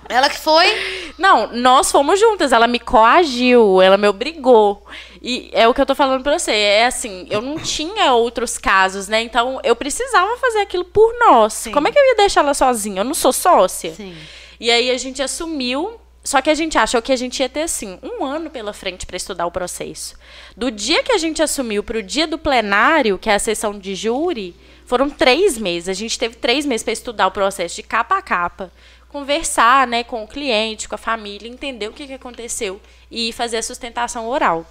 [0.10, 1.14] Ela que foi?
[1.20, 2.52] Não, nós fomos juntas.
[2.52, 4.84] Ela me coagiu, ela me obrigou.
[5.22, 6.52] E é o que eu tô falando pra você.
[6.52, 9.22] É assim, eu não tinha outros casos, né?
[9.22, 11.54] Então eu precisava fazer aquilo por nós.
[11.54, 11.72] Sim.
[11.72, 13.02] Como é que eu ia deixar ela sozinha?
[13.02, 13.94] Eu não sou sócia.
[13.94, 14.16] Sim.
[14.60, 16.00] E aí a gente assumiu.
[16.22, 19.06] Só que a gente achou que a gente ia ter, assim, um ano pela frente
[19.06, 20.16] para estudar o processo.
[20.56, 23.80] Do dia que a gente assumiu para o dia do plenário, que é a sessão
[23.80, 24.54] de júri,
[24.86, 25.88] foram três meses.
[25.88, 28.72] A gente teve três meses para estudar o processo de capa a capa.
[29.08, 33.58] Conversar né, com o cliente, com a família, entender o que, que aconteceu e fazer
[33.58, 34.70] a sustentação oral.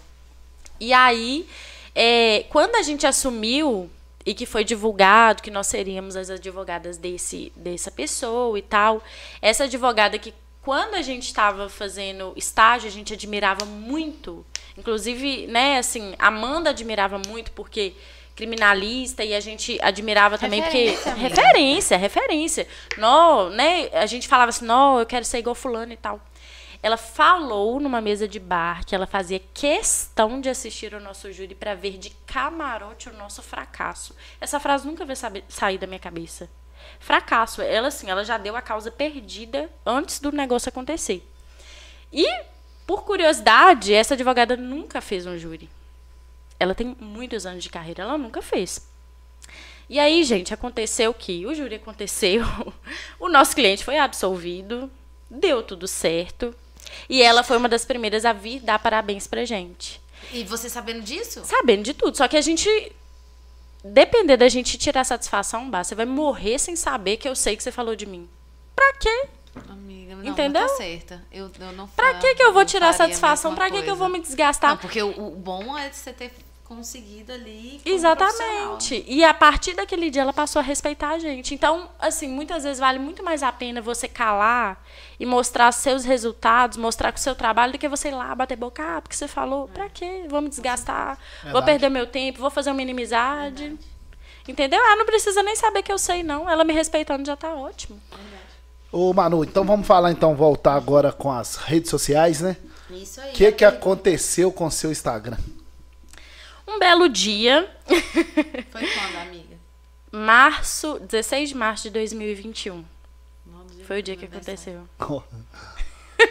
[0.80, 1.46] E aí,
[1.94, 3.90] é, quando a gente assumiu
[4.24, 9.02] e que foi divulgado que nós seríamos as advogadas desse, dessa pessoa e tal,
[9.40, 14.44] essa advogada que quando a gente estava fazendo estágio, a gente admirava muito.
[14.76, 17.94] Inclusive, né, assim, Amanda admirava muito porque
[18.36, 21.28] criminalista e a gente admirava também porque Referência, amiga.
[21.28, 22.68] referência, referência.
[22.96, 26.20] Nó, né, a gente falava assim: "Não, eu quero ser igual fulano e tal".
[26.82, 31.54] Ela falou numa mesa de bar que ela fazia questão de assistir ao nosso júri
[31.54, 34.14] para ver de camarote o nosso fracasso.
[34.40, 35.16] Essa frase nunca vai
[35.48, 36.48] sair da minha cabeça.
[37.00, 37.60] Fracasso.
[37.60, 41.26] Ela, assim, ela já deu a causa perdida antes do negócio acontecer.
[42.12, 42.26] E,
[42.86, 45.68] por curiosidade, essa advogada nunca fez um júri.
[46.60, 48.88] Ela tem muitos anos de carreira, ela nunca fez.
[49.88, 52.42] E aí, gente, aconteceu que o júri aconteceu,
[53.18, 54.90] o nosso cliente foi absolvido,
[55.30, 56.54] deu tudo certo.
[57.08, 60.00] E ela foi uma das primeiras a vir dar parabéns pra gente.
[60.32, 61.42] E você sabendo disso?
[61.44, 62.16] Sabendo de tudo.
[62.16, 62.68] Só que a gente.
[63.84, 67.62] Depender da gente tirar satisfação, bah, você vai morrer sem saber que eu sei que
[67.62, 68.28] você falou de mim.
[68.74, 69.28] Pra quê?
[69.68, 70.62] Amiga, não, Entendeu?
[70.62, 71.24] não tá certa.
[71.32, 73.54] Eu, eu não Pra que que eu vou tirar satisfação?
[73.54, 74.70] Pra que que eu vou me desgastar?
[74.70, 76.32] Não, porque o, o bom é você ter
[76.68, 77.80] conseguido ali.
[77.84, 79.02] Exatamente.
[79.08, 81.54] E a partir daquele dia ela passou a respeitar a gente.
[81.54, 84.84] Então, assim, muitas vezes vale muito mais a pena você calar
[85.18, 88.56] e mostrar seus resultados, mostrar com o seu trabalho, do que você ir lá bater
[88.56, 90.26] boca, ah, porque você falou, pra quê?
[90.28, 91.66] Vou me desgastar, vou Verdade.
[91.66, 93.76] perder meu tempo, vou fazer uma inimizade.
[94.46, 94.80] Entendeu?
[94.82, 96.48] Ah, não precisa nem saber que eu sei, não.
[96.48, 98.00] Ela me respeitando já tá ótimo.
[98.92, 102.56] Ô, Manu, então vamos falar, então, voltar agora com as redes sociais, né?
[102.90, 103.30] Isso aí.
[103.30, 105.36] O que que aconteceu com o seu Instagram?
[106.68, 107.68] Um belo dia,
[108.70, 109.56] Foi quando, amiga?
[110.12, 112.84] março, 16 de março de 2021.
[113.86, 114.86] Foi o dia que aconteceu.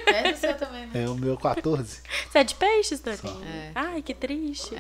[0.07, 1.03] É do seu também, né?
[1.03, 2.01] É o meu 14.
[2.30, 3.43] Você é de peixes, Toninho?
[3.45, 3.72] É.
[3.73, 4.76] Ai, que triste.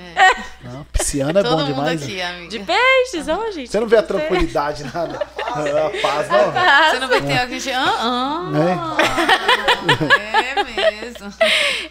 [0.61, 2.03] Não, pisciano é Todo bom mundo demais.
[2.03, 2.25] aqui, né?
[2.25, 2.49] amiga.
[2.49, 3.71] De peixes, ô, gente.
[3.71, 5.25] Você não vê a tranquilidade, nada.
[5.37, 6.51] A paz, não.
[6.91, 7.71] Você não vai ter alguém que...
[7.71, 8.97] Ah, ah.
[10.57, 11.33] É mesmo.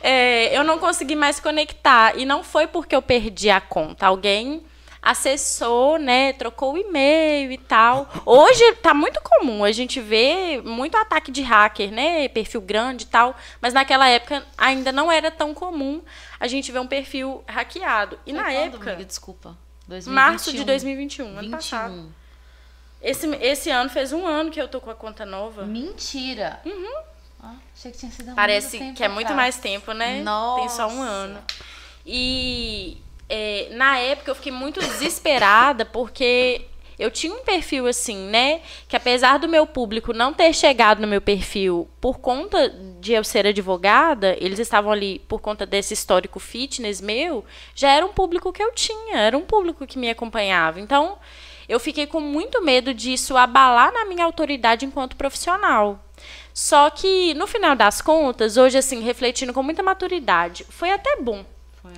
[0.03, 2.17] É, eu não consegui mais conectar.
[2.19, 4.07] E não foi porque eu perdi a conta.
[4.07, 4.63] Alguém
[5.03, 6.33] acessou, né?
[6.33, 8.09] Trocou o e-mail e tal.
[8.25, 9.65] Hoje tá muito comum.
[9.65, 12.29] A gente vê muito ataque de hacker, né?
[12.29, 13.35] Perfil grande e tal.
[13.61, 16.03] Mas naquela época ainda não era tão comum
[16.39, 18.19] a gente ver um perfil hackeado.
[18.27, 19.05] E Foi na quando, época, amiga?
[19.05, 19.57] Desculpa.
[19.89, 20.13] 2021.
[20.13, 21.51] março de 2021, ano 21.
[21.53, 22.15] passado.
[23.01, 25.65] Esse, esse ano fez um ano que eu tô com a conta nova.
[25.65, 26.61] Mentira.
[27.41, 29.37] Ah, achei que tinha sido Parece muito que é muito atrás.
[29.37, 30.15] mais tempo, né?
[30.17, 31.03] Tem só um Nossa.
[31.03, 31.45] ano.
[32.05, 32.97] E
[33.29, 36.67] é, na época eu fiquei muito desesperada porque
[36.99, 38.61] eu tinha um perfil assim, né?
[38.89, 42.71] Que apesar do meu público não ter chegado no meu perfil por conta
[43.01, 47.45] de eu ser advogada, eles estavam ali por conta desse histórico fitness meu,
[47.75, 50.81] já era um público que eu tinha, era um público que me acompanhava.
[50.81, 51.19] Então,
[51.69, 56.03] eu fiquei com muito medo disso abalar na minha autoridade enquanto profissional.
[56.55, 61.45] Só que, no final das contas, hoje, assim, refletindo com muita maturidade, foi até bom.
[61.83, 61.93] Foi.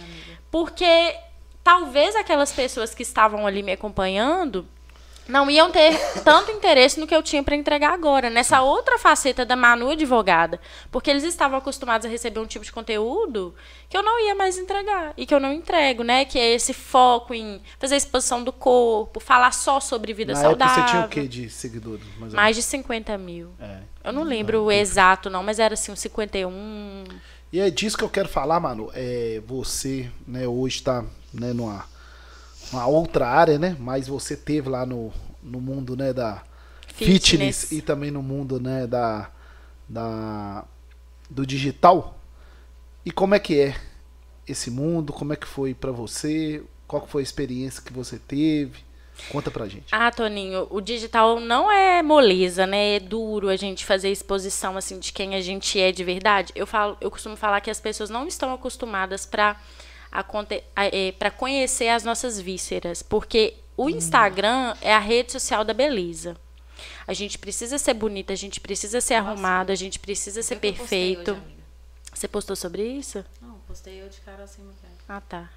[0.50, 1.16] Porque
[1.62, 4.66] talvez aquelas pessoas que estavam ali me acompanhando
[5.28, 5.94] não iam ter
[6.24, 10.58] tanto interesse no que eu tinha para entregar agora, nessa outra faceta da Manu advogada.
[10.90, 13.54] Porque eles estavam acostumados a receber um tipo de conteúdo
[13.88, 16.24] que eu não ia mais entregar e que eu não entrego, né?
[16.24, 20.40] Que é esse foco em fazer a exposição do corpo, falar só sobre vida Na
[20.40, 20.74] saudável.
[20.74, 22.06] época você tinha o quê de seguidores?
[22.18, 22.32] Mais?
[22.32, 23.50] Mais de 50 mil.
[23.60, 23.80] É.
[24.04, 27.04] Eu não lembro o exato, não, mas era assim, uns 51.
[27.52, 28.90] E é disso que eu quero falar, mano.
[28.92, 31.84] É, você, né, hoje tá né, numa,
[32.72, 33.76] numa outra área, né?
[33.78, 35.12] Mas você teve lá no,
[35.42, 36.42] no mundo, né, da
[36.94, 37.28] fitness.
[37.28, 37.72] Fitness.
[37.72, 39.30] e também no mundo, né, da,
[39.88, 40.64] da
[41.30, 42.18] do digital.
[43.04, 43.76] E como é que é
[44.46, 45.12] esse mundo?
[45.12, 46.62] Como é que foi pra você?
[46.86, 48.87] Qual foi a experiência que você teve?
[49.30, 49.86] Conta pra gente.
[49.92, 52.96] Ah, Toninho, o digital não é moleza, né?
[52.96, 56.52] É duro a gente fazer exposição assim de quem a gente é de verdade.
[56.54, 59.56] Eu falo, eu costumo falar que as pessoas não estão acostumadas para
[61.18, 66.36] para conhecer as nossas vísceras, porque o Instagram é a rede social da beleza.
[67.06, 70.60] A gente precisa ser bonita, a gente precisa ser arrumado, a gente precisa ser Eu
[70.60, 71.32] perfeito.
[71.32, 71.42] hoje.
[72.14, 73.24] Você postou sobre isso?
[73.40, 74.96] Não, postei eu de cara assim, maquiagem.
[75.08, 75.50] Ah, tá.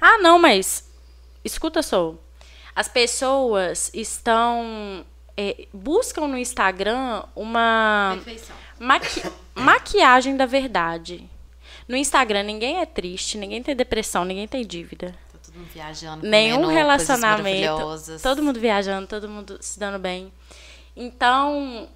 [0.00, 0.90] Ah, não, mas
[1.44, 2.14] escuta só.
[2.78, 5.04] As pessoas estão
[5.36, 8.54] é, buscam no Instagram uma Perfeição.
[8.78, 9.22] maqui-
[9.52, 11.28] maquiagem da verdade.
[11.88, 15.12] No Instagram ninguém é triste, ninguém tem depressão, ninguém tem dívida.
[15.32, 16.24] Tá todo mundo viajando.
[16.24, 18.20] Nenhum relacionamento.
[18.22, 20.32] Todo mundo viajando, todo mundo se dando bem.
[20.96, 21.88] Então,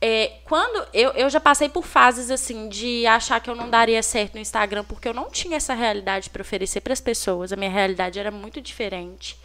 [0.00, 4.02] é, quando eu, eu já passei por fases assim de achar que eu não daria
[4.02, 7.52] certo no Instagram porque eu não tinha essa realidade para oferecer para as pessoas.
[7.52, 9.38] A minha realidade era muito diferente.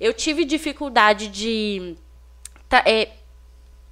[0.00, 1.96] Eu tive dificuldade de
[2.86, 3.10] é,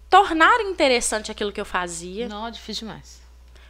[0.08, 2.28] tornar interessante aquilo que eu fazia.
[2.28, 3.20] Não, difícil demais.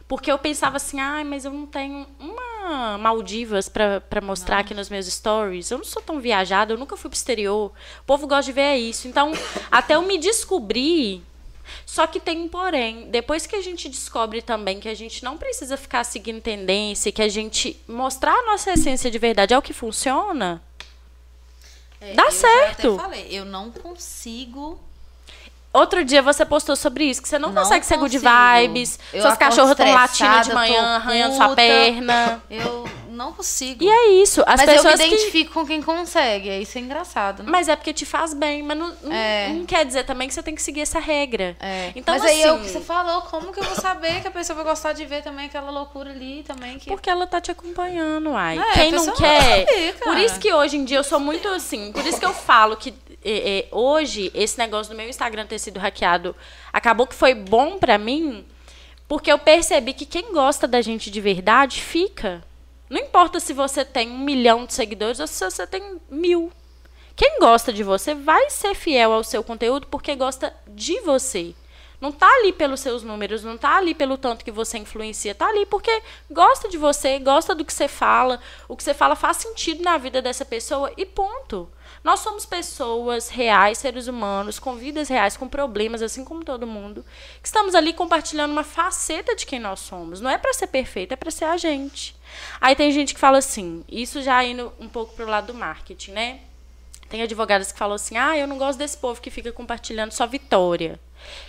[0.07, 4.73] Porque eu pensava assim, ai, mas eu não tenho uma Maldivas pra pra mostrar aqui
[4.73, 5.69] nos meus stories.
[5.69, 7.71] Eu não sou tão viajada, eu nunca fui pro exterior.
[8.01, 9.07] O povo gosta de ver isso.
[9.07, 9.31] Então,
[9.71, 11.23] até eu me descobrir.
[11.85, 13.09] Só que tem um porém.
[13.09, 17.21] Depois que a gente descobre também que a gente não precisa ficar seguindo tendência, que
[17.21, 20.61] a gente mostrar a nossa essência de verdade é o que funciona.
[22.01, 22.93] É, Dá eu certo.
[22.95, 24.79] até falei, eu não consigo.
[25.71, 28.31] Outro dia você postou sobre isso, que você não, Não consegue ser good consigo.
[28.61, 32.41] vibes, Eu suas cachorras estão latindo de manhã, arranhando sua perna.
[32.49, 32.85] Eu
[33.19, 33.83] não consigo.
[33.83, 34.41] E é isso.
[34.47, 35.07] As mas eu me pessoas que...
[35.07, 36.49] identifico com quem consegue.
[36.61, 37.49] Isso é engraçado, né?
[37.51, 38.63] Mas é porque te faz bem.
[38.63, 39.49] Mas não, não- É.
[39.49, 41.55] não quer dizer também que você tem que seguir essa regra.
[41.59, 41.91] É.
[41.95, 44.27] Então, mas aí é o assim, que você falou, como que eu vou saber que
[44.27, 46.79] a pessoa vai gostar de ver também aquela loucura ali também?
[46.79, 46.89] Que...
[46.89, 48.57] Porque ela tá te acompanhando, ai.
[48.57, 49.65] É, Quem não quer.
[49.93, 50.11] cara.
[50.11, 51.91] por isso que hoje em dia eu sou muito assim.
[51.91, 52.93] Por isso que eu falo que
[53.71, 56.35] hoje esse negócio do meu Instagram ter sido hackeado
[56.71, 58.45] acabou que foi bom pra mim,
[59.07, 62.41] porque eu percebi que quem gosta da gente de verdade fica.
[62.89, 66.51] Não importa se você tem um milhão de seguidores ou se você tem mil.
[67.15, 71.53] Quem gosta de você vai ser fiel ao seu conteúdo porque gosta de você.
[72.01, 75.47] Não tá ali pelos seus números, não tá ali pelo tanto que você influencia, tá
[75.47, 76.01] ali porque
[76.31, 78.39] gosta de você, gosta do que você fala,
[78.69, 81.69] o que você fala faz sentido na vida dessa pessoa e ponto.
[82.01, 87.03] Nós somos pessoas reais, seres humanos, com vidas reais, com problemas, assim como todo mundo,
[87.41, 90.21] que estamos ali compartilhando uma faceta de quem nós somos.
[90.21, 92.17] Não é para ser perfeito, é para ser a gente.
[92.61, 96.11] Aí tem gente que fala assim, isso já indo um pouco pro lado do marketing,
[96.11, 96.39] né?
[97.09, 100.27] Tem advogadas que falam assim: ah, eu não gosto desse povo que fica compartilhando só
[100.27, 100.99] vitória.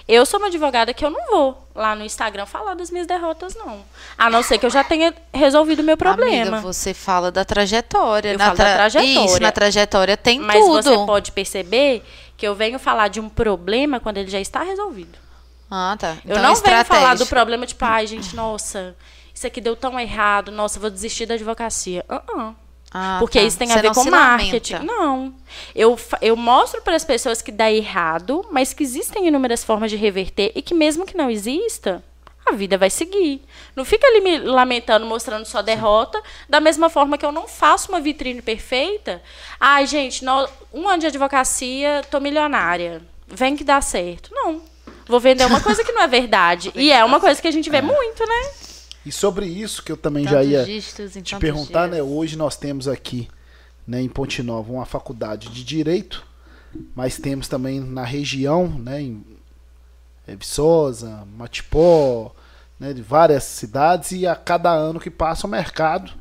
[0.08, 3.54] Eu sou uma advogada que eu não vou lá no Instagram falar das minhas derrotas,
[3.54, 3.84] não.
[4.18, 6.56] A não ser que eu já tenha resolvido o meu problema.
[6.56, 8.30] Amiga, você fala da trajetória.
[8.32, 9.24] Eu na falo da trajetória.
[9.26, 10.82] Isso, na trajetória tem Mas tudo.
[10.82, 12.02] você pode perceber
[12.36, 15.18] que eu venho falar de um problema quando ele já está resolvido.
[15.70, 16.16] Ah, tá.
[16.24, 18.96] Eu Então, não venho falar do problema tipo, ai, gente, nossa,
[19.40, 22.04] isso aqui deu tão errado, nossa, vou desistir da advocacia.
[22.08, 22.52] Ah, ah.
[22.92, 23.44] Ah, Porque tá.
[23.46, 24.74] isso tem Você a ver não com marketing.
[24.74, 24.92] lamenta.
[24.92, 25.34] Não.
[25.74, 29.96] Eu, eu mostro para as pessoas que dá errado, mas que existem inúmeras formas de
[29.96, 32.02] reverter e que mesmo que não exista,
[32.44, 33.42] a vida vai seguir.
[33.76, 37.88] Não fica ali me lamentando, mostrando só derrota, da mesma forma que eu não faço
[37.90, 39.22] uma vitrine perfeita.
[39.58, 43.00] Ai, gente, no- um ano de advocacia, tô milionária.
[43.26, 44.30] Vem que dá certo.
[44.34, 44.60] Não.
[45.06, 46.72] Vou vender uma coisa que não é verdade.
[46.76, 48.50] e é uma coisa que a gente vê muito, né?
[49.04, 50.82] E sobre isso que eu também Tantos já ia
[51.22, 51.96] te perguntar, dias.
[51.96, 52.02] né?
[52.02, 53.28] Hoje nós temos aqui,
[53.86, 56.26] né, em Ponte Nova, uma faculdade de direito,
[56.94, 59.24] mas temos também na região, né, em
[60.26, 62.34] é, Viçosa, Matipó,
[62.78, 66.12] né, de várias cidades e a cada ano que passa o mercado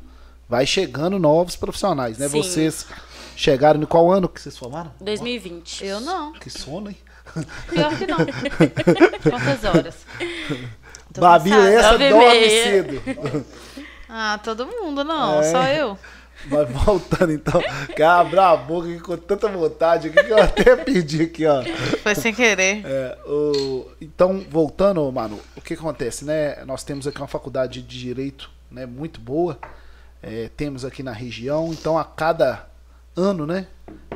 [0.50, 2.28] vai chegando novos profissionais, né?
[2.28, 2.42] Sim.
[2.42, 2.86] Vocês
[3.36, 4.92] chegaram em qual ano que vocês formaram?
[5.00, 5.84] 2020.
[5.84, 6.32] Eu não.
[6.32, 6.96] Que sono, hein?
[7.68, 8.18] Pior que não.
[9.30, 9.94] Quantas horas?
[11.12, 11.70] Tô Babi, cansada.
[11.74, 12.62] essa Nove e dorme meia.
[12.64, 13.46] cedo.
[14.12, 15.44] Ah, todo mundo não, É.
[15.52, 15.96] só eu.
[16.46, 17.62] Mas voltando então,
[17.94, 21.62] que abrir a boca aqui com tanta vontade aqui que eu até perdi aqui, ó.
[22.02, 22.82] Foi sem querer.
[22.84, 26.64] É, o- então, voltando, mano, o que acontece, né?
[26.64, 29.56] Nós temos aqui uma faculdade de direito, né, muito boa.
[30.20, 32.66] É, temos aqui na região, então a cada
[33.16, 33.68] ano, né?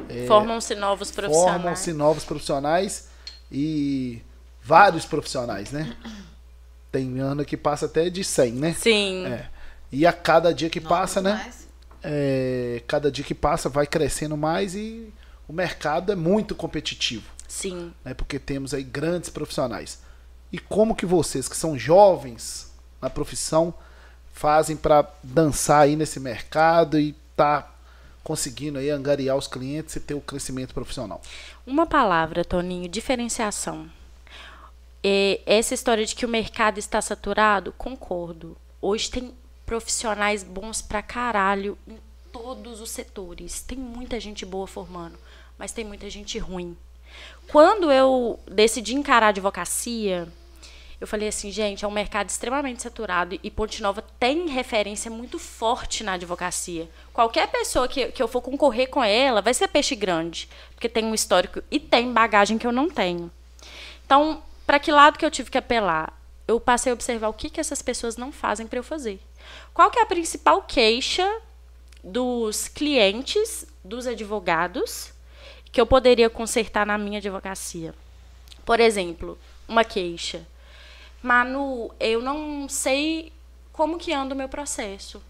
[0.08, 1.52] é, Formam-se novos profissionais.
[1.54, 3.08] Formam-se novos profissionais
[3.52, 4.20] e
[4.60, 5.94] vários profissionais, né?
[6.94, 8.72] Tem ano que passa até de 100, né?
[8.72, 9.26] Sim.
[9.26, 9.48] É.
[9.90, 11.52] E a cada dia que Nossa, passa, né?
[12.04, 15.12] é, cada dia que passa vai crescendo mais e
[15.48, 17.92] o mercado é muito competitivo, Sim.
[18.04, 18.14] né?
[18.14, 19.98] Porque temos aí grandes profissionais.
[20.52, 22.72] E como que vocês que são jovens
[23.02, 23.74] na profissão
[24.32, 27.72] fazem para dançar aí nesse mercado e tá
[28.22, 31.20] conseguindo aí angariar os clientes e ter o crescimento profissional?
[31.66, 33.90] Uma palavra, Toninho, diferenciação.
[35.06, 38.56] É, essa história de que o mercado está saturado, concordo.
[38.80, 39.34] Hoje tem
[39.66, 41.98] profissionais bons pra caralho em
[42.32, 43.60] todos os setores.
[43.60, 45.18] Tem muita gente boa formando,
[45.58, 46.74] mas tem muita gente ruim.
[47.48, 50.26] Quando eu decidi encarar a advocacia,
[50.98, 55.38] eu falei assim, gente, é um mercado extremamente saturado e Ponte Nova tem referência muito
[55.38, 56.88] forte na advocacia.
[57.12, 61.04] Qualquer pessoa que, que eu for concorrer com ela vai ser peixe grande, porque tem
[61.04, 63.30] um histórico e tem bagagem que eu não tenho.
[64.06, 66.12] Então, para que lado que eu tive que apelar?
[66.46, 69.20] Eu passei a observar o que, que essas pessoas não fazem para eu fazer.
[69.72, 71.40] Qual que é a principal queixa
[72.02, 75.12] dos clientes, dos advogados,
[75.72, 77.94] que eu poderia consertar na minha advocacia?
[78.64, 79.38] Por exemplo,
[79.68, 80.46] uma queixa.
[81.22, 83.32] Manu, eu não sei
[83.72, 85.22] como que anda o meu processo.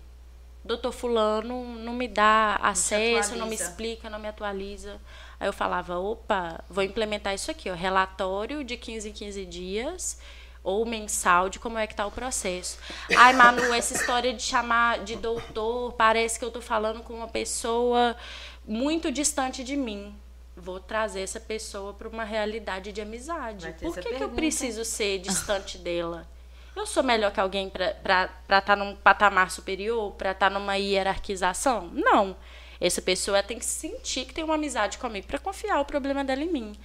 [0.65, 5.01] Doutor fulano não me dá acesso, não me explica, não me atualiza.
[5.45, 10.19] Aí eu falava, opa, vou implementar isso aqui, ó, relatório de 15 em 15 dias
[10.62, 12.79] ou mensal de como é que tá o processo.
[13.15, 17.29] Ai, Manu, essa história de chamar de doutor, parece que eu tô falando com uma
[17.29, 18.16] pessoa
[18.66, 20.16] muito distante de mim.
[20.57, 23.71] Vou trazer essa pessoa para uma realidade de amizade.
[23.83, 26.27] Por que, que eu preciso ser distante dela?
[26.75, 31.91] Eu sou melhor que alguém para estar num patamar superior, para estar numa hierarquização?
[31.93, 32.35] Não.
[32.86, 36.43] Essa pessoa tem que sentir que tem uma amizade comigo para confiar o problema dela
[36.43, 36.77] em mim.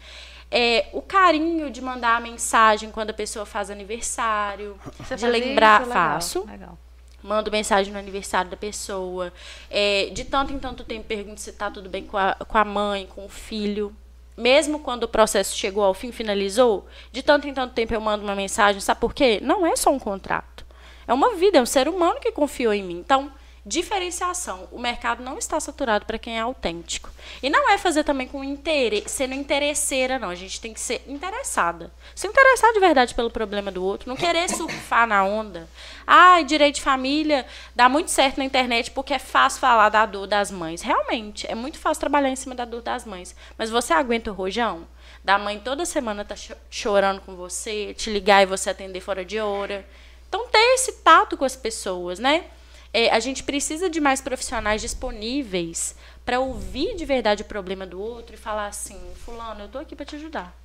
[0.49, 5.81] É, o carinho de mandar a mensagem quando a pessoa faz aniversário, Você de lembrar,
[5.81, 5.89] isso?
[5.89, 6.45] Legal, faço.
[6.45, 6.77] Legal.
[7.21, 9.33] Mando mensagem no aniversário da pessoa.
[9.69, 12.63] É, de tanto em tanto tempo pergunto se está tudo bem com a, com a
[12.63, 13.93] mãe, com o filho.
[14.37, 18.23] Mesmo quando o processo chegou ao fim, finalizou, de tanto em tanto tempo eu mando
[18.23, 18.79] uma mensagem.
[18.79, 19.39] Sabe por quê?
[19.43, 20.65] Não é só um contrato.
[21.05, 22.99] É uma vida, é um ser humano que confiou em mim.
[22.99, 23.29] Então,
[23.69, 24.67] Diferenciação.
[24.71, 27.11] O mercado não está saturado para quem é autêntico.
[27.41, 30.29] E não é fazer também com interesse, sendo interesseira, não.
[30.31, 31.91] A gente tem que ser interessada.
[32.15, 35.69] Se interessar de verdade pelo problema do outro, não querer surfar na onda.
[36.07, 40.25] Ai, direito de família dá muito certo na internet porque é fácil falar da dor
[40.25, 40.81] das mães.
[40.81, 43.35] Realmente, é muito fácil trabalhar em cima da dor das mães.
[43.55, 44.87] Mas você aguenta o rojão?
[45.23, 46.33] Da mãe toda semana tá
[46.71, 49.85] chorando com você, te ligar e você atender fora de hora.
[50.27, 52.45] Então, ter esse tato com as pessoas, né?
[52.93, 55.95] É, a gente precisa de mais profissionais disponíveis
[56.25, 59.95] para ouvir de verdade o problema do outro e falar assim: Fulano, eu estou aqui
[59.95, 60.55] para te ajudar.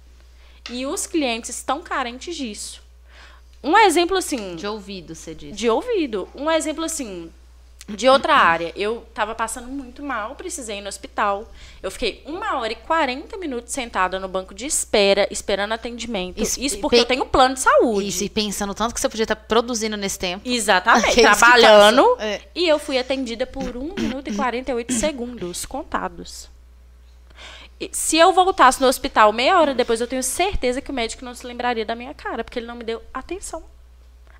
[0.70, 2.82] E os clientes estão carentes disso.
[3.62, 4.56] Um exemplo assim.
[4.56, 5.56] De ouvido, você diz.
[5.56, 6.28] De ouvido.
[6.34, 7.30] Um exemplo assim
[7.88, 8.72] de outra área.
[8.74, 11.50] Eu estava passando muito mal, precisei ir no hospital.
[11.82, 16.42] Eu fiquei uma hora e 40 minutos sentada no banco de espera, esperando atendimento.
[16.42, 18.08] Isso, isso porque eu tenho plano de saúde.
[18.08, 20.48] Isso, e pensando tanto que você podia estar produzindo nesse tempo.
[20.48, 22.16] Exatamente, trabalhando.
[22.18, 22.40] É.
[22.54, 26.48] E eu fui atendida por 1 minuto e 48 segundos, contados.
[27.92, 31.34] Se eu voltasse no hospital meia hora depois, eu tenho certeza que o médico não
[31.34, 33.62] se lembraria da minha cara, porque ele não me deu atenção.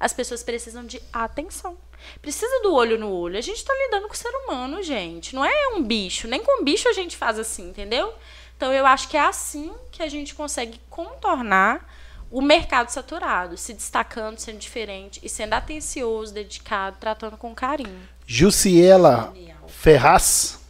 [0.05, 1.79] As pessoas precisam de atenção.
[2.21, 3.39] Precisa do olho no olho.
[3.39, 5.35] A gente está lidando com o ser humano, gente.
[5.35, 6.29] Não é um bicho.
[6.29, 8.13] Nem com bicho a gente faz assim, entendeu?
[8.55, 11.89] Então eu acho que é assim que a gente consegue contornar
[12.31, 18.07] o mercado saturado, se destacando, sendo diferente e sendo atencioso, dedicado, tratando com carinho.
[18.27, 19.33] Jussiela
[19.67, 20.61] Ferraz.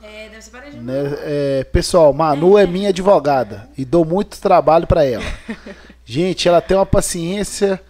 [0.00, 5.04] É, deve ser né, é, pessoal, Manu é minha advogada e dou muito trabalho para
[5.04, 5.24] ela.
[6.06, 7.82] Gente, ela tem uma paciência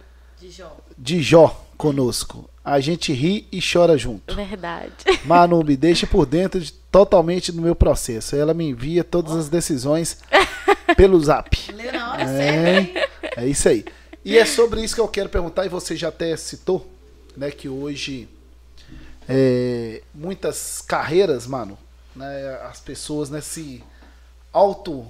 [1.05, 4.33] de Jó, conosco a gente ri e chora junto.
[4.33, 4.91] Verdade.
[5.23, 8.35] Manu, me deixa por dentro de, totalmente do meu processo.
[8.35, 10.17] Ela me envia todas as decisões
[10.97, 11.55] pelo zap.
[12.19, 13.07] é,
[13.37, 13.85] é isso aí.
[14.23, 16.89] E é sobre isso que eu quero perguntar, e você já até citou,
[17.37, 18.27] né, que hoje
[19.29, 21.77] é, muitas carreiras, mano,
[22.15, 23.83] né, as pessoas né, se
[24.51, 25.05] auto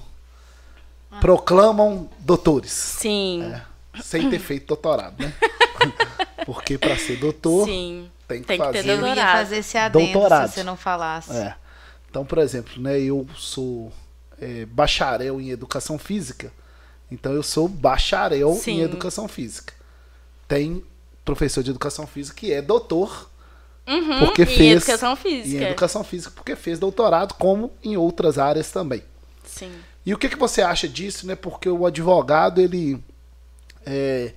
[1.21, 2.73] proclamam doutores.
[2.73, 3.43] Sim.
[3.43, 3.61] É,
[4.01, 5.33] sem ter feito doutorado, né?
[6.45, 9.17] Porque para ser doutor, Sim, tem que, tem que fazer, ter doutorado.
[9.17, 10.47] Eu ia fazer esse adendo doutorado.
[10.49, 11.35] se você não falasse.
[11.35, 11.55] É.
[12.09, 13.91] Então, por exemplo, né, eu sou
[14.39, 16.51] é, bacharel em educação física.
[17.11, 18.79] Então, eu sou bacharel Sim.
[18.79, 19.73] em educação física.
[20.47, 20.83] Tem
[21.23, 23.29] professor de educação física que é doutor
[23.87, 25.63] uhum, porque em fez educação física.
[25.63, 29.03] em educação física porque fez doutorado, como em outras áreas também.
[29.43, 29.71] Sim.
[30.05, 31.35] E o que, que você acha disso, né?
[31.35, 33.03] Porque o advogado ele
[33.85, 34.33] é,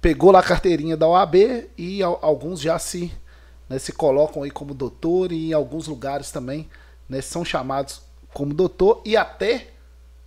[0.00, 3.12] pegou lá a carteirinha da OAB e alguns já se,
[3.68, 6.68] né, se colocam aí como doutor e em alguns lugares também
[7.08, 8.02] né, são chamados
[8.32, 9.68] como doutor e até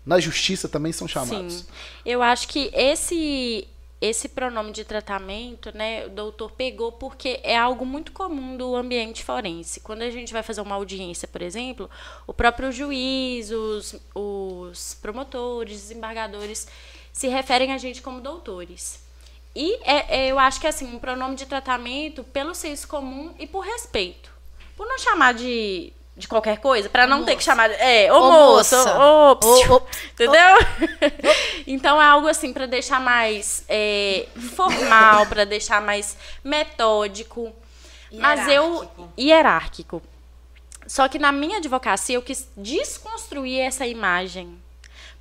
[0.05, 1.53] na justiça também são chamados.
[1.53, 1.65] Sim.
[2.05, 3.67] Eu acho que esse
[4.01, 9.23] esse pronome de tratamento, né, o doutor pegou porque é algo muito comum do ambiente
[9.23, 9.79] forense.
[9.79, 11.89] Quando a gente vai fazer uma audiência, por exemplo,
[12.27, 16.67] o próprio juiz, os, os promotores, desembargadores
[17.13, 19.02] se referem a gente como doutores.
[19.55, 23.45] E é, é, eu acho que assim, um pronome de tratamento pelo senso comum e
[23.45, 24.31] por respeito.
[24.75, 27.29] Por não chamar de, de qualquer coisa, para não moça.
[27.29, 27.75] ter que chamar de.
[27.75, 29.81] É, ô, ô moça, ô, ô, ô,
[30.11, 30.57] entendeu?
[31.67, 37.53] então é algo assim para deixar mais é, formal, para deixar mais metódico.
[38.11, 38.89] Mas eu.
[39.17, 40.01] Hierárquico.
[40.87, 44.59] Só que na minha advocacia eu quis desconstruir essa imagem.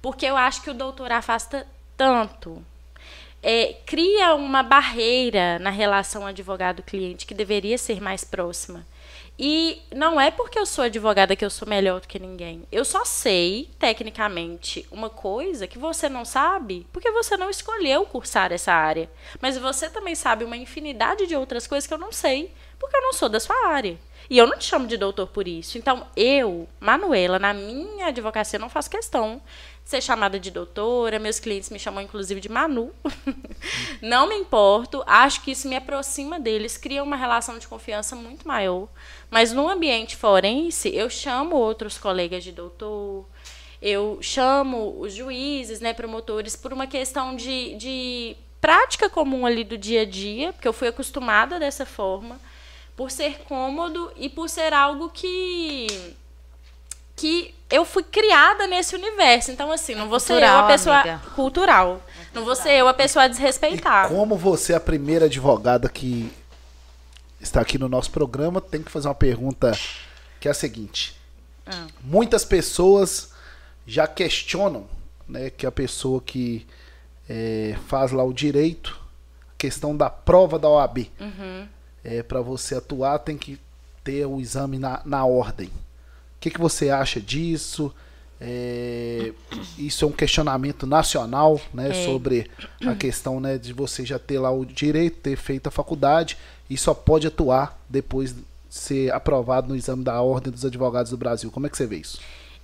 [0.01, 2.65] Porque eu acho que o doutor afasta tanto
[3.43, 8.87] é, cria uma barreira na relação advogado-cliente que deveria ser mais próxima.
[9.39, 12.63] E não é porque eu sou advogada que eu sou melhor do que ninguém.
[12.71, 18.53] Eu só sei, tecnicamente, uma coisa que você não sabe porque você não escolheu cursar
[18.53, 19.11] essa área.
[19.41, 23.03] Mas você também sabe uma infinidade de outras coisas que eu não sei porque eu
[23.03, 23.99] não sou da sua área.
[24.29, 25.77] E eu não te chamo de doutor por isso.
[25.77, 29.43] Então, eu, Manuela, na minha advocacia, não faço questão
[29.85, 32.93] ser chamada de doutora, meus clientes me chamam inclusive de Manu.
[34.01, 38.47] não me importo, acho que isso me aproxima deles, cria uma relação de confiança muito
[38.47, 38.89] maior.
[39.31, 43.27] Mas no ambiente forense, eu chamo outros colegas de doutor,
[43.81, 49.77] eu chamo os juízes, né, promotores, por uma questão de, de prática comum ali do
[49.77, 52.39] dia a dia, porque eu fui acostumada dessa forma,
[52.95, 56.15] por ser cômodo e por ser algo que
[57.17, 59.51] que eu fui criada nesse universo.
[59.51, 61.21] Então, assim, não vou ser eu a pessoa amiga.
[61.35, 62.03] cultural.
[62.35, 64.07] Não vou ser eu a pessoa a desrespeitar.
[64.07, 66.31] E como você é a primeira advogada que
[67.41, 69.73] está aqui no nosso programa, tem que fazer uma pergunta
[70.41, 71.17] que é a seguinte.
[71.67, 71.87] Ah.
[72.03, 73.33] Muitas pessoas
[73.87, 74.87] já questionam
[75.29, 76.67] né, que a pessoa que
[77.29, 78.99] é, faz lá o direito,
[79.51, 81.11] a questão da prova da OAB.
[82.05, 83.59] É, Para você atuar, tem que
[84.03, 85.71] ter o exame na, na ordem.
[86.43, 87.95] O que, que você acha disso?
[88.41, 89.33] É,
[89.79, 92.05] isso é um questionamento nacional né, É.
[92.05, 92.51] sobre
[92.85, 96.37] a questão né, de você já ter lá o direito, ter feito a faculdade
[96.69, 101.17] e só pode atuar depois de ser aprovado no exame da Ordem dos Advogados do
[101.17, 101.49] Brasil.
[101.53, 102.19] Como é que você vê isso?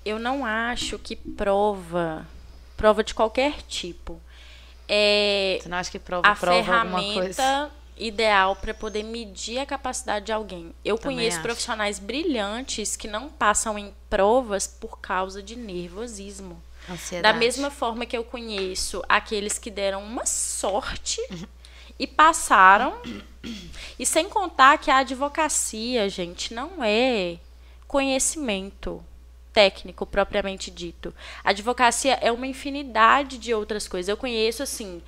[0.04, 2.26] Eu não acho que prova,
[2.76, 4.20] prova de qualquer tipo,
[4.88, 7.70] é Você não acha que prova, a prova alguma coisa?
[7.98, 10.74] Ideal para poder medir a capacidade de alguém.
[10.84, 11.42] Eu Também conheço acho.
[11.42, 16.62] profissionais brilhantes que não passam em provas por causa de nervosismo.
[16.86, 17.38] Da Ansiedade.
[17.38, 21.20] mesma forma que eu conheço aqueles que deram uma sorte
[21.98, 22.98] e passaram.
[23.98, 27.38] E sem contar que a advocacia, gente, não é
[27.86, 29.04] conhecimento
[29.52, 31.12] técnico propriamente dito.
[31.42, 34.08] A advocacia é uma infinidade de outras coisas.
[34.08, 35.02] Eu conheço assim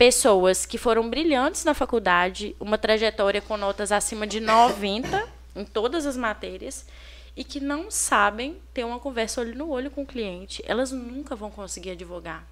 [0.00, 6.06] pessoas que foram brilhantes na faculdade, uma trajetória com notas acima de 90 em todas
[6.06, 6.86] as matérias
[7.36, 10.62] e que não sabem ter uma conversa olho no olho com o cliente.
[10.66, 12.46] Elas nunca vão conseguir advogar.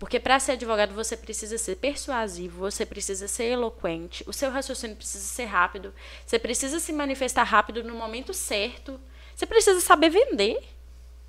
[0.00, 4.96] Porque para ser advogado você precisa ser persuasivo, você precisa ser eloquente, o seu raciocínio
[4.96, 5.94] precisa ser rápido,
[6.26, 8.98] você precisa se manifestar rápido no momento certo,
[9.36, 10.60] você precisa saber vender.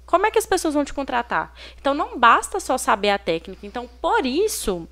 [0.07, 1.53] Como é que as pessoas vão te contratar?
[1.79, 3.67] Então não basta só saber a técnica.
[3.67, 4.89] Então, por isso,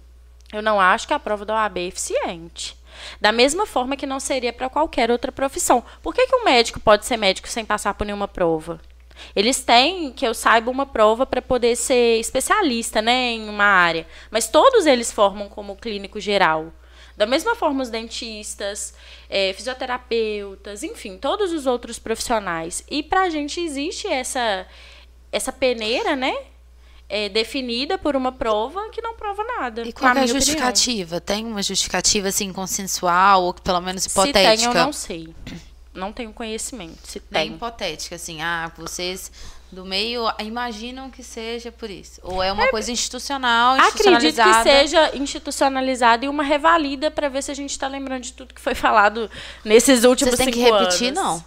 [0.51, 2.77] eu não acho que a prova da OAB é eficiente.
[3.21, 5.83] Da mesma forma que não seria para qualquer outra profissão.
[6.01, 8.81] Por que, que um médico pode ser médico sem passar por nenhuma prova?
[9.35, 14.07] Eles têm, que eu saiba, uma prova para poder ser especialista né, em uma área.
[14.31, 16.73] Mas todos eles formam como clínico geral.
[17.15, 18.93] Da mesma forma, os dentistas,
[19.29, 22.83] eh, fisioterapeutas, enfim, todos os outros profissionais.
[22.89, 24.65] E para a gente existe essa,
[25.29, 26.33] essa peneira, né?
[27.09, 29.81] Eh, definida por uma prova que não prova nada.
[29.81, 30.39] E qual que é a minha opinião.
[30.39, 31.19] justificativa?
[31.19, 34.55] Tem uma justificativa assim consensual ou que pelo menos Se hipotética?
[34.55, 35.35] tem, eu não sei.
[35.93, 36.99] Não tenho conhecimento.
[37.03, 37.55] Se Nem tem.
[37.55, 39.31] hipotética, assim, ah, vocês
[39.71, 42.19] do meio imaginam que seja por isso.
[42.23, 47.51] Ou é uma coisa institucional, Acredito que seja institucionalizada e uma revalida para ver se
[47.51, 49.29] a gente está lembrando de tudo que foi falado
[49.63, 51.19] nesses últimos Vocês têm que cinco repetir, anos.
[51.23, 51.45] não?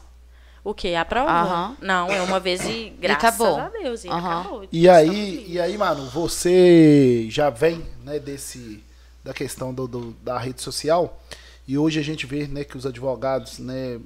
[0.65, 0.95] O quê?
[0.95, 1.31] A prova?
[1.31, 1.77] Aham.
[1.81, 3.57] Não, é uma vez e graças acabou.
[3.59, 4.05] a Deus.
[4.05, 4.41] E Aham.
[4.41, 4.65] acabou.
[4.71, 8.83] E aí, e aí, mano, você já vem, né, desse
[9.25, 11.21] da questão do, do- da rede social
[11.67, 14.01] e hoje a gente vê, né, que os advogados, né,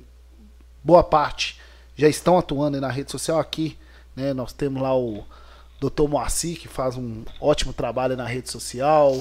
[0.85, 1.59] boa parte
[1.97, 3.79] já estão atuando na rede social aqui,
[4.15, 4.33] né?
[4.35, 5.25] Nós temos lá o
[5.81, 6.07] Dr.
[6.09, 9.19] Moacir que faz um ótimo trabalho na rede social,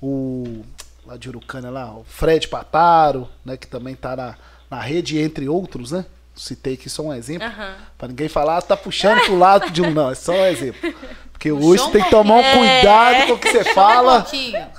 [0.00, 0.64] o
[1.04, 4.36] lá de Urucânia lá, o Fred Pataro, né, que também tá na,
[4.70, 6.06] na rede entre outros, né?
[6.34, 7.46] Citei aqui só um exemplo.
[7.46, 7.74] Aham.
[7.98, 10.92] Pra ninguém falar, ah, tá puxando pro lado de um, não, é só um exemplo.
[11.32, 12.64] Porque hoje tem que tomar um pouquinho.
[12.80, 14.22] cuidado com o que você fala.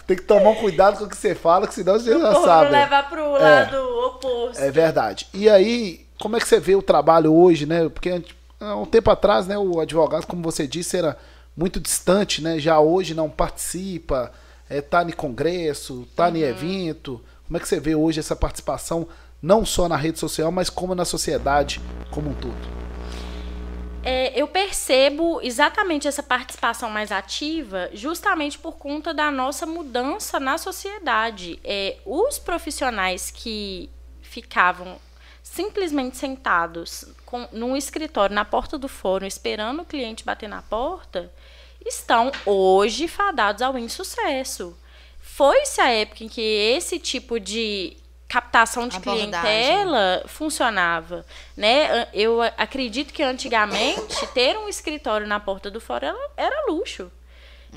[0.08, 2.72] Tem que tomar um cuidado com o que você fala, que senão você já sabe.
[2.72, 3.76] não levar pro lado
[4.08, 4.60] oposto.
[4.62, 5.28] É verdade.
[5.34, 7.88] E aí, como é que você vê o trabalho hoje, né?
[7.90, 8.24] Porque
[8.60, 11.18] há um tempo atrás, né, o advogado, como você disse, era
[11.56, 12.58] muito distante, né?
[12.60, 14.32] Já hoje não participa,
[14.70, 16.36] é, tá em congresso, tá Uhum.
[16.38, 17.22] em evento.
[17.46, 19.06] Como é que você vê hoje essa participação,
[19.44, 22.56] não só na rede social, mas como na sociedade como um todo?
[24.02, 30.57] É, eu percebo exatamente essa participação mais ativa justamente por conta da nossa mudança na
[30.57, 31.60] sociedade.
[31.64, 33.90] É, os profissionais que
[34.22, 34.98] ficavam
[35.41, 41.32] simplesmente sentados com, num escritório na porta do fórum esperando o cliente bater na porta
[41.86, 44.78] estão hoje fadados ao insucesso.
[45.22, 47.98] Foi-se a época em que esse tipo de
[48.34, 49.30] captação de Abordagem.
[49.30, 51.24] clientela funcionava,
[51.56, 52.08] né?
[52.12, 57.12] Eu acredito que antigamente ter um escritório na porta do fórum era, luxo.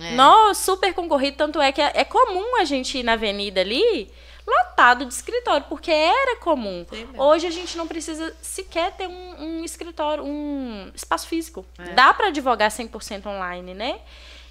[0.00, 0.12] É.
[0.12, 4.10] Nossa, super concorrido, tanto é que é, é comum a gente ir na avenida ali
[4.46, 6.86] lotado de escritório, porque era comum.
[6.88, 7.06] Sim.
[7.18, 11.66] Hoje a gente não precisa sequer ter um, um escritório, um espaço físico.
[11.78, 11.92] É.
[11.92, 14.00] Dá para advogar 100% online, né?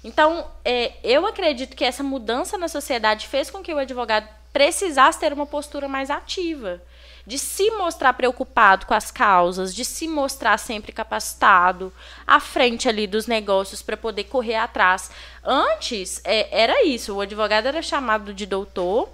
[0.04, 5.20] Então, é, eu acredito que essa mudança na sociedade fez com que o advogado precisasse
[5.20, 6.80] ter uma postura mais ativa,
[7.26, 11.92] de se mostrar preocupado com as causas, de se mostrar sempre capacitado,
[12.26, 15.10] à frente ali dos negócios para poder correr atrás.
[15.44, 19.10] Antes, é, era isso, o advogado era chamado de doutor,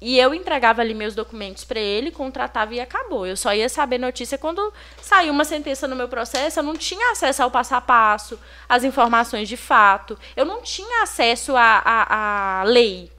[0.00, 3.26] e eu entregava ali meus documentos para ele, contratava e acabou.
[3.26, 6.60] Eu só ia saber notícia quando saiu uma sentença no meu processo.
[6.60, 10.18] Eu não tinha acesso ao passo a passo, às informações de fato.
[10.34, 13.17] Eu não tinha acesso à, à, à lei.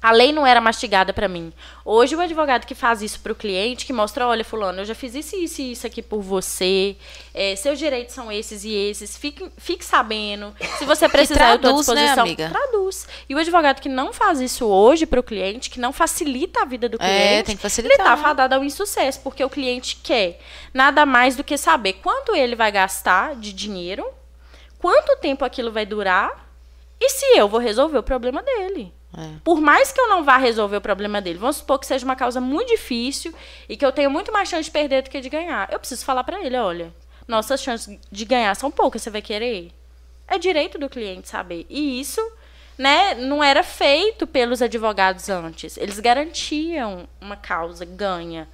[0.00, 1.52] A lei não era mastigada para mim.
[1.84, 4.94] Hoje o advogado que faz isso para o cliente, que mostra, olha, fulano, eu já
[4.94, 6.96] fiz isso, isso e isso aqui por você.
[7.34, 9.16] É, seus direitos são esses e esses.
[9.16, 10.54] Fique, fique sabendo.
[10.78, 12.24] Se você precisar, eu traduz, estou à né, disposição.
[12.24, 12.48] amiga?
[12.48, 13.08] Traduz.
[13.28, 16.64] E o advogado que não faz isso hoje para o cliente, que não facilita a
[16.64, 17.98] vida do É, cliente, tem que ele facilitar.
[17.98, 20.38] está fadado ao insucesso, porque o cliente quer
[20.72, 24.06] nada mais do que saber quanto ele vai gastar de dinheiro,
[24.78, 26.48] quanto tempo aquilo vai durar
[27.00, 28.92] e se eu vou resolver o problema dele.
[29.16, 29.38] É.
[29.42, 32.16] Por mais que eu não vá resolver o problema dele, vamos supor que seja uma
[32.16, 33.32] causa muito difícil
[33.68, 35.68] e que eu tenho muito mais chance de perder do que de ganhar.
[35.72, 36.92] Eu preciso falar para ele, olha,
[37.26, 39.72] nossas chances de ganhar são poucas, você vai querer?
[40.26, 41.64] É direito do cliente saber.
[41.70, 42.20] E isso,
[42.76, 45.78] né, não era feito pelos advogados antes.
[45.78, 48.46] Eles garantiam uma causa ganha.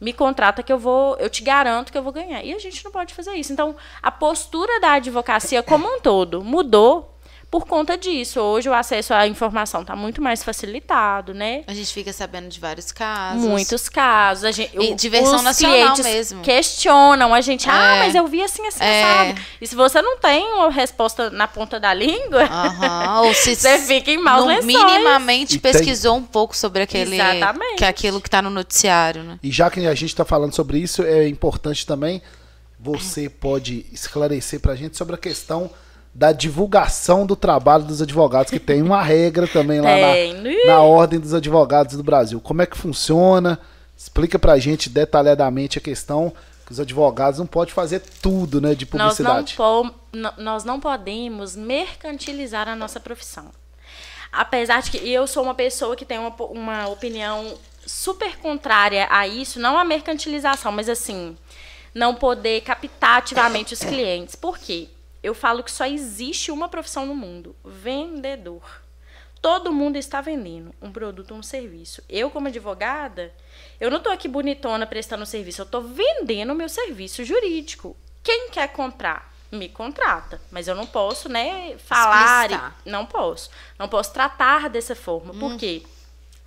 [0.00, 2.42] Me contrata que eu vou, eu te garanto que eu vou ganhar.
[2.42, 3.52] E a gente não pode fazer isso.
[3.52, 7.17] Então, a postura da advocacia como um todo mudou
[7.50, 8.40] por conta disso.
[8.40, 11.64] Hoje o acesso à informação está muito mais facilitado, né?
[11.66, 13.42] A gente fica sabendo de vários casos.
[13.42, 14.44] Muitos casos.
[14.44, 16.42] A gente, E diversão os nacional clientes mesmo.
[16.42, 17.68] questionam a gente.
[17.70, 17.98] Ah, É.
[18.00, 19.02] mas eu vi assim, assim, É.
[19.02, 19.40] assado.
[19.62, 22.42] E se você não tem uma resposta na ponta da língua,
[23.24, 24.66] ou se você fica em maus no lençóis.
[24.66, 27.76] minimamente E tem- pesquisou um pouco sobre aquele Exatamente.
[27.76, 29.38] que é aquilo que tá no noticiário, né?
[29.42, 32.20] E já que a gente está falando sobre isso, é importante também
[32.78, 35.70] você pode esclarecer para a gente sobre a questão
[36.18, 41.20] da divulgação do trabalho dos advogados, que tem uma regra também lá na, na Ordem
[41.20, 42.40] dos Advogados do Brasil.
[42.40, 43.56] Como é que funciona?
[43.96, 46.32] Explica para a gente detalhadamente a questão
[46.66, 49.54] que os advogados não podem fazer tudo né, de Nós não, publicidade.
[49.56, 53.46] po- n- nós não podemos mercantilizar a nossa profissão.
[54.32, 57.54] Apesar de que eu sou uma pessoa que tem uma, uma opinião
[57.86, 61.36] super contrária a isso, não a mercantilização, mas assim,
[61.94, 64.34] não poder captar ativamente os clientes.
[64.34, 64.88] Por quê?
[65.28, 68.62] Eu falo que só existe uma profissão no mundo: vendedor.
[69.40, 72.02] Todo mundo está vendendo um produto ou um serviço.
[72.08, 73.32] Eu, como advogada,
[73.78, 77.96] eu não estou aqui bonitona prestando serviço, eu estou vendendo o meu serviço jurídico.
[78.22, 80.40] Quem quer comprar, me contrata.
[80.50, 82.10] Mas eu não posso, né, falar.
[82.86, 83.48] E- Não posso.
[83.78, 85.32] Não posso tratar dessa forma.
[85.32, 85.82] Por quê?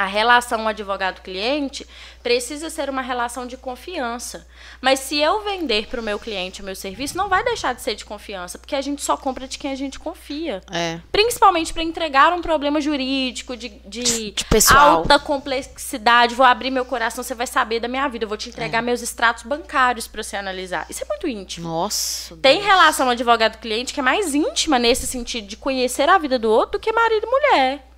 [0.02, 1.86] A relação advogado-cliente
[2.24, 4.48] precisa ser uma relação de confiança.
[4.82, 7.84] Mas se eu vender para o meu cliente o meu serviço, não vai deixar de
[7.84, 10.64] ser de confiança, porque a gente só compra de quem a gente confia.
[10.72, 11.00] É.
[11.12, 14.36] Principalmente para entregar um problema jurídico, de, de, De
[14.76, 16.34] alta complexidade.
[16.34, 18.26] Vou abrir meu coração, você vai saber da minha vida.
[18.26, 18.52] Eu vou te É.
[18.52, 20.88] entregar meus extratos bancários para você analisar.
[20.90, 21.68] Isso é muito íntimo.
[21.70, 22.36] Nossa.
[22.38, 22.66] Tem Deus.
[22.66, 26.80] relação advogado-cliente que é mais íntima nesse sentido de conhecer a vida do outro do
[26.80, 27.91] que marido e mulher.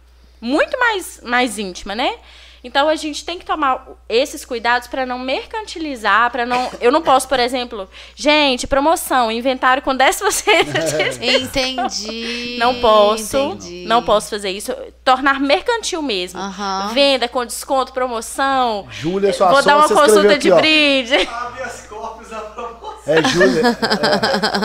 [0.44, 2.18] Muito mais, mais íntima, né?
[2.64, 6.70] Então a gente tem que tomar esses cuidados para não mercantilizar, para não.
[6.80, 12.56] Eu não posso, por exemplo, gente, promoção, inventário com 10% de Entendi.
[12.60, 13.86] não posso, entendi.
[13.86, 14.74] não posso fazer isso.
[15.04, 16.40] Tornar mercantil mesmo.
[16.40, 16.92] Aham.
[16.94, 18.88] Venda com desconto, promoção.
[18.92, 20.56] Júlia, sua Vou dar uma consulta aqui, de ó.
[20.56, 21.16] brinde.
[21.30, 22.94] Habeas corpus a promoção.
[23.06, 23.78] É, Júlia.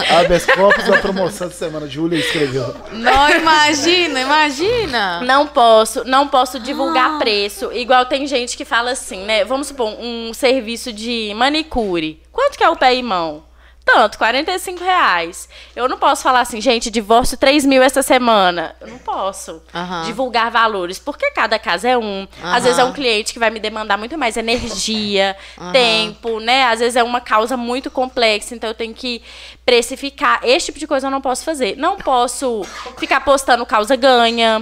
[0.08, 1.88] É, habeas corpus da promoção de semana.
[1.88, 2.72] Júlia escreveu.
[2.92, 5.20] Não, imagina, imagina.
[5.22, 7.18] Não posso, não posso divulgar Ah.
[7.18, 7.72] preço.
[7.88, 9.46] Igual tem gente que fala assim, né?
[9.46, 12.22] Vamos supor, um serviço de manicure.
[12.30, 13.44] Quanto que é o pé e mão?
[13.82, 15.48] Tanto, 45 reais.
[15.74, 18.76] Eu não posso falar assim, gente, divórcio 3 mil essa semana.
[18.78, 19.62] Eu não posso
[20.04, 22.28] divulgar valores, porque cada caso é um.
[22.42, 25.34] Às vezes é um cliente que vai me demandar muito mais energia,
[25.72, 26.64] tempo, né?
[26.64, 29.22] Às vezes é uma causa muito complexa, então eu tenho que
[29.64, 30.40] precificar.
[30.44, 31.74] Esse tipo de coisa eu não posso fazer.
[31.78, 32.66] Não posso
[32.98, 34.60] ficar postando causa ganha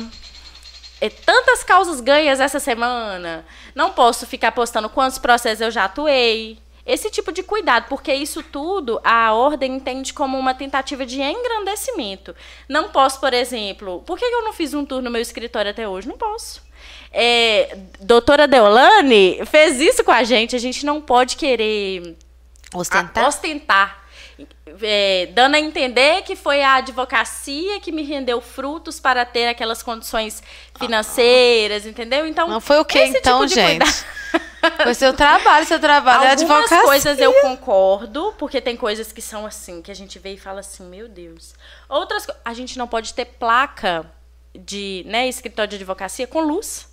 [1.01, 3.45] é, tantas causas ganhas essa semana.
[3.75, 6.59] Não posso ficar postando quantos processos eu já atuei.
[6.87, 12.35] Esse tipo de cuidado, porque isso tudo a ordem entende como uma tentativa de engrandecimento.
[12.69, 15.89] Não posso, por exemplo, por que eu não fiz um tour no meu escritório até
[15.89, 16.07] hoje?
[16.07, 16.63] Não posso.
[17.13, 20.55] É, doutora Deolane fez isso com a gente.
[20.55, 22.17] A gente não pode querer
[22.73, 23.27] Ostentar?
[23.27, 24.06] ostentar.
[24.83, 29.81] É, dando a entender que foi a advocacia que me rendeu frutos para ter aquelas
[29.83, 30.43] condições
[30.79, 32.27] financeiras, entendeu?
[32.27, 33.79] Então, Não foi o que esse então, tipo gente?
[33.79, 34.17] cuidado-
[34.83, 36.83] Foi seu trabalho, seu trabalho é Algumas advocacia.
[36.85, 40.59] coisas eu concordo, porque tem coisas que são assim, que a gente vê e fala
[40.59, 41.55] assim, meu Deus.
[41.89, 44.05] Outras a gente não pode ter placa
[44.59, 46.89] de, né, escritório de advocacia com luz.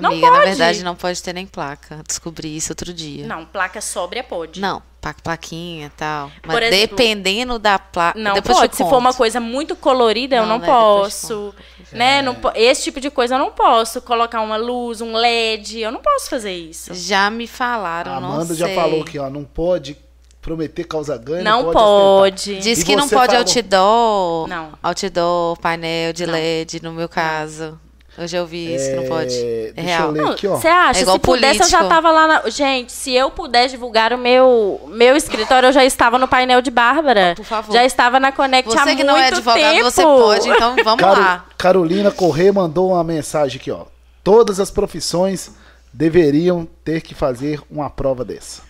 [0.00, 0.48] Não Amiga, na pode.
[0.48, 2.00] verdade não pode ter nem placa.
[2.06, 3.26] Descobri isso outro dia.
[3.26, 4.60] Não, placa sóbria pode.
[4.60, 4.82] Não,
[5.22, 6.30] plaquinha e tal.
[6.46, 8.18] Mas Por exemplo, dependendo da placa.
[8.18, 8.70] Não depois pode.
[8.72, 11.54] te Se for uma coisa muito colorida, eu Não, não né, posso.
[11.92, 12.22] Né?
[12.22, 14.00] Não po- esse tipo de coisa eu não posso.
[14.00, 16.94] Colocar uma luz, um LED, eu não posso fazer isso.
[16.94, 18.74] Já me falaram, A não Amanda já sei.
[18.74, 19.28] falou aqui, ó.
[19.28, 19.96] Não pode
[20.40, 21.44] prometer causa ganha.
[21.44, 21.82] Não ostentar.
[21.82, 22.58] pode.
[22.60, 24.48] Diz E que não pode falou- outdoor.
[24.48, 24.72] Não.
[24.82, 26.32] Outdoor, painel de Não.
[26.32, 27.78] LED, no meu caso.
[28.18, 29.34] Eu já ouvi isso, não pode.
[29.34, 30.06] É deixa real.
[30.08, 30.56] eu ler aqui, ó.
[30.56, 30.98] Você acha?
[31.00, 31.88] É igual se pudesse, eu já político.
[32.02, 32.50] tava lá na...
[32.50, 36.70] Gente, se eu pudesse divulgar o meu, meu escritório, eu já estava no painel de
[36.70, 37.32] Bárbara.
[37.34, 37.72] Por favor.
[37.72, 39.84] Já estava na Connect há Você muito que não é advogado, tempo.
[39.90, 41.46] você pode, então vamos Caro- lá.
[41.56, 43.86] Carolina Corrêa mandou uma mensagem aqui, ó.
[44.22, 45.50] Todas as profissões
[45.92, 48.60] deveriam ter que fazer uma prova dessa.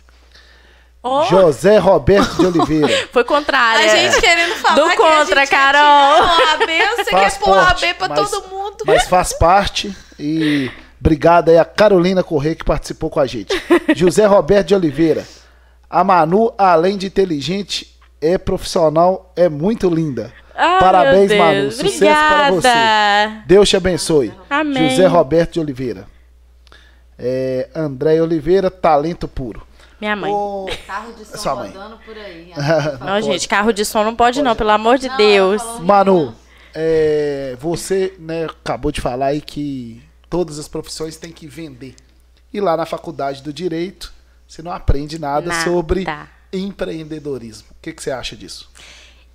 [1.03, 3.09] Oh, José Roberto de Oliveira.
[3.13, 3.93] foi contrária.
[3.93, 6.27] A gente querendo falar Do que contra, a gente Carol.
[6.27, 8.77] quer tirar OAB, você Faz quer pôr OAB parte, pra mas- todo mundo.
[8.87, 10.71] Mas faz parte e
[11.01, 13.53] obrigado aí a Carolina Corrêa que participou com a gente.
[13.97, 15.27] José Roberto de Oliveira.
[15.91, 20.33] A Manu, além de inteligente, é profissional, é muito linda.
[20.55, 21.73] Ai, Parabéns, meu Manu.
[21.73, 21.99] Sucesso
[22.29, 22.69] para você.
[22.69, 23.43] Obrigada.
[23.47, 24.33] Deus te abençoe.
[24.49, 24.89] Amém.
[24.91, 26.07] José Roberto de Oliveira.
[27.19, 29.67] É, André Oliveira, talento puro.
[30.03, 30.33] Minha mãe.
[30.33, 31.71] Ô, Carro de som Sua mãe.
[31.71, 32.53] rodando por aí.
[32.99, 35.63] Não, gente, carro de som não pode, não, pelo amor de Deus.
[35.79, 36.35] Manu,
[36.75, 41.95] é, você né, acabou de falar aí que todas as profissões têm que vender.
[42.53, 44.13] E lá na faculdade do Direito,
[44.49, 45.63] você não aprende nada, Nada.
[45.63, 46.05] sobre
[46.53, 47.69] empreendedorismo.
[47.71, 48.69] O que, que você acha disso?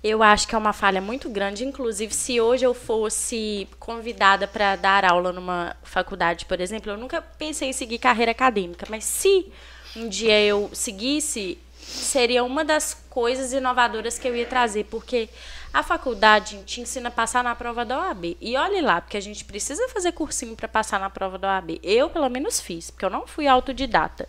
[0.04, 1.64] Eu acho que é uma falha muito grande.
[1.64, 7.22] Inclusive, se hoje eu fosse convidada para dar aula numa faculdade, por exemplo, eu nunca
[7.22, 9.50] pensei em seguir carreira acadêmica, mas se
[9.96, 15.28] um dia eu seguisse, seria uma das coisas inovadoras que eu ia trazer, porque
[15.72, 18.36] a faculdade te ensina a passar na prova da OAB.
[18.40, 21.78] E olhe lá, porque a gente precisa fazer cursinho para passar na prova da OAB.
[21.82, 24.28] Eu, pelo menos, fiz, porque eu não fui autodidata.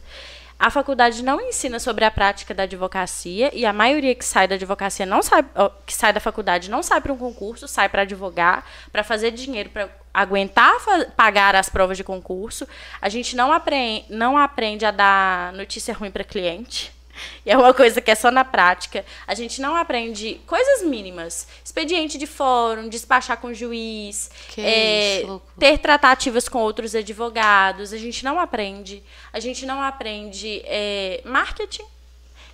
[0.60, 4.56] A faculdade não ensina sobre a prática da advocacia e a maioria que sai da
[4.56, 5.46] advocacia não sai,
[5.86, 9.70] que sai da faculdade não sai para um concurso, sai para advogar, para fazer dinheiro,
[9.70, 10.74] para aguentar
[11.16, 12.68] pagar as provas de concurso.
[13.02, 16.99] A gente não aprende, não aprende a dar notícia ruim para cliente.
[17.46, 19.06] E é uma coisa que é só na prática.
[19.26, 21.48] A gente não aprende coisas mínimas.
[21.64, 27.94] Expediente de fórum, despachar com juiz, é, isso, ter tratativas com outros advogados.
[27.94, 29.02] A gente não aprende.
[29.32, 31.86] A gente não aprende é, marketing,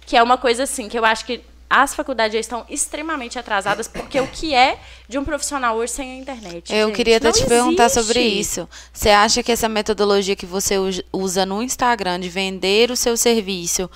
[0.06, 3.88] que é uma coisa assim que eu acho que as faculdades já estão extremamente atrasadas,
[3.88, 4.78] porque o que é
[5.10, 6.72] de um profissional hoje sem a internet?
[6.72, 6.96] Eu gente?
[6.96, 8.02] queria até te perguntar existe.
[8.06, 8.70] sobre isso.
[8.94, 13.18] Você acha que essa metodologia que você us- usa no Instagram de vender o seu
[13.18, 13.90] serviço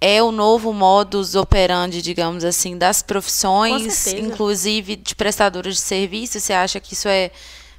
[0.00, 6.38] é o novo modus operandi, digamos assim, das profissões, Com inclusive de prestadores de serviço?
[6.38, 7.30] Você acha que isso é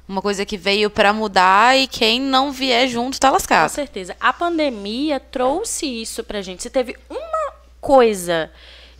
[0.08, 3.68] uma coisa que veio para mudar e quem não vier junto tá Com lascado?
[3.70, 4.16] certeza.
[4.20, 6.62] A pandemia trouxe isso pra gente.
[6.62, 8.50] Se teve uma coisa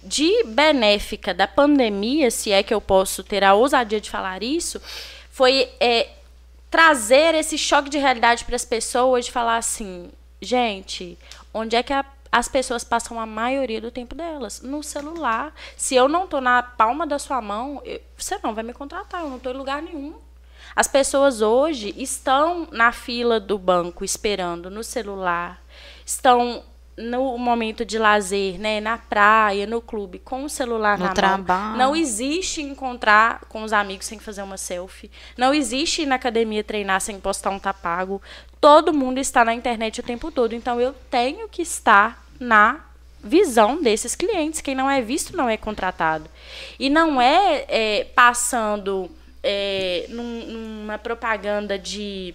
[0.02, 4.80] de benéfica da pandemia, se é que eu posso ter a ousadia de falar isso,
[5.32, 6.08] foi é,
[6.70, 10.08] trazer esse choque de realidade para as pessoas, de falar assim,
[10.40, 11.18] gente,
[11.52, 14.60] onde é que a- as pessoas passam a maioria do tempo delas?
[14.62, 15.54] No celular.
[15.76, 19.22] Se eu não tô na palma da sua mão, eu- você não vai me contratar,
[19.22, 20.14] eu não tô em lugar nenhum.
[20.74, 25.62] As pessoas hoje estão na fila do banco esperando no celular,
[26.04, 26.62] estão
[26.96, 31.44] no momento de lazer, né, na praia, no clube, com o celular No na trabalho.
[31.70, 31.76] mão.
[31.76, 35.10] Não existe encontrar com os amigos sem fazer uma selfie.
[35.36, 38.22] Não existe ir na academia treinar sem postar um tapago.
[38.60, 40.54] Todo mundo está na internet o tempo todo.
[40.54, 42.80] Então eu tenho que estar na
[43.22, 44.60] visão desses clientes.
[44.62, 46.30] Quem não é visto não é contratado.
[46.78, 49.10] E não é, é, passando
[49.42, 52.34] é, num- numa propaganda de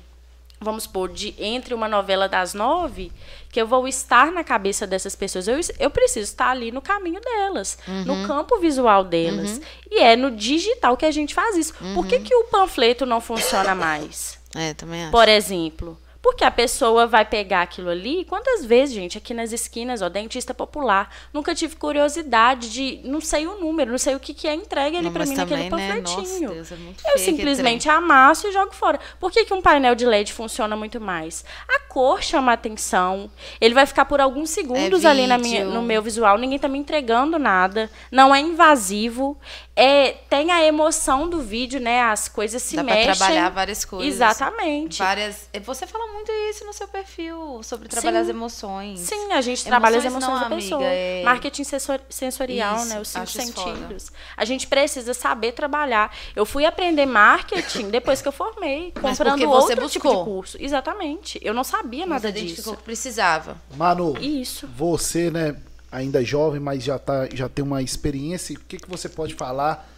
[0.63, 3.11] vamos supor, de entre uma novela das nove,
[3.51, 5.47] que eu vou estar na cabeça dessas pessoas.
[5.47, 9.59] Eu, eu preciso estar ali no caminho delas, no campo visual delas.
[9.89, 11.73] E é no digital que a gente faz isso.
[11.93, 14.39] Por que, que o panfleto não funciona mais?
[14.55, 15.11] É, também acho.
[15.11, 15.97] Por exemplo.
[16.21, 18.23] Porque a pessoa vai pegar aquilo ali.
[18.25, 22.99] Quantas vezes, gente, aqui nas esquinas, ó, dentista popular, nunca tive curiosidade de.
[23.03, 25.69] Não sei o número, não sei o que, que é entregue ali mas mim naquele
[25.69, 25.95] também, né?
[26.01, 26.49] panfletinho.
[26.55, 28.99] Nossa, Deus, é Eu simplesmente amasso e jogo fora.
[29.19, 31.43] Por que, que um painel de LED funciona muito mais?
[31.67, 33.29] A cor chama a atenção.
[33.59, 36.37] Ele vai ficar por alguns segundos ali na minha, É no meu visual.
[36.37, 37.89] Ninguém tá me entregando nada.
[38.11, 39.37] Não é invasivo.
[39.73, 42.01] É, tem a emoção do vídeo, né?
[42.01, 43.15] As coisas se Dá pra mexem.
[43.15, 44.13] trabalhar várias coisas.
[44.13, 44.99] Exatamente.
[44.99, 45.47] Várias.
[45.63, 48.23] Você fala muito isso no seu perfil, sobre trabalhar Sim.
[48.23, 48.99] as emoções.
[48.99, 50.83] Sim, a gente trabalha as Emoções emoções não, da amiga, pessoa.
[50.83, 52.99] é- Marketing sensor- sensorial, Isso, né?
[52.99, 53.75] Os cinco isso foda.
[53.77, 54.11] sentidos.
[54.35, 56.13] A gente precisa saber trabalhar.
[56.35, 60.25] Eu fui aprender marketing depois que eu formei, Mas comprando você outro tipo de buscou.
[60.25, 60.57] curso.
[60.59, 61.39] Exatamente.
[61.41, 62.77] Eu não sabia nada Você identificou disso.
[62.77, 63.55] que precisava.
[63.75, 64.67] Manu, Isso.
[64.67, 65.55] você, né,
[65.91, 68.55] ainda jovem, mas já, tá, já tem uma experiência.
[68.55, 69.89] O que, que você pode falar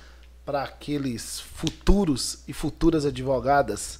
[0.46, 4.00] para aqueles futuros e futuras advogadas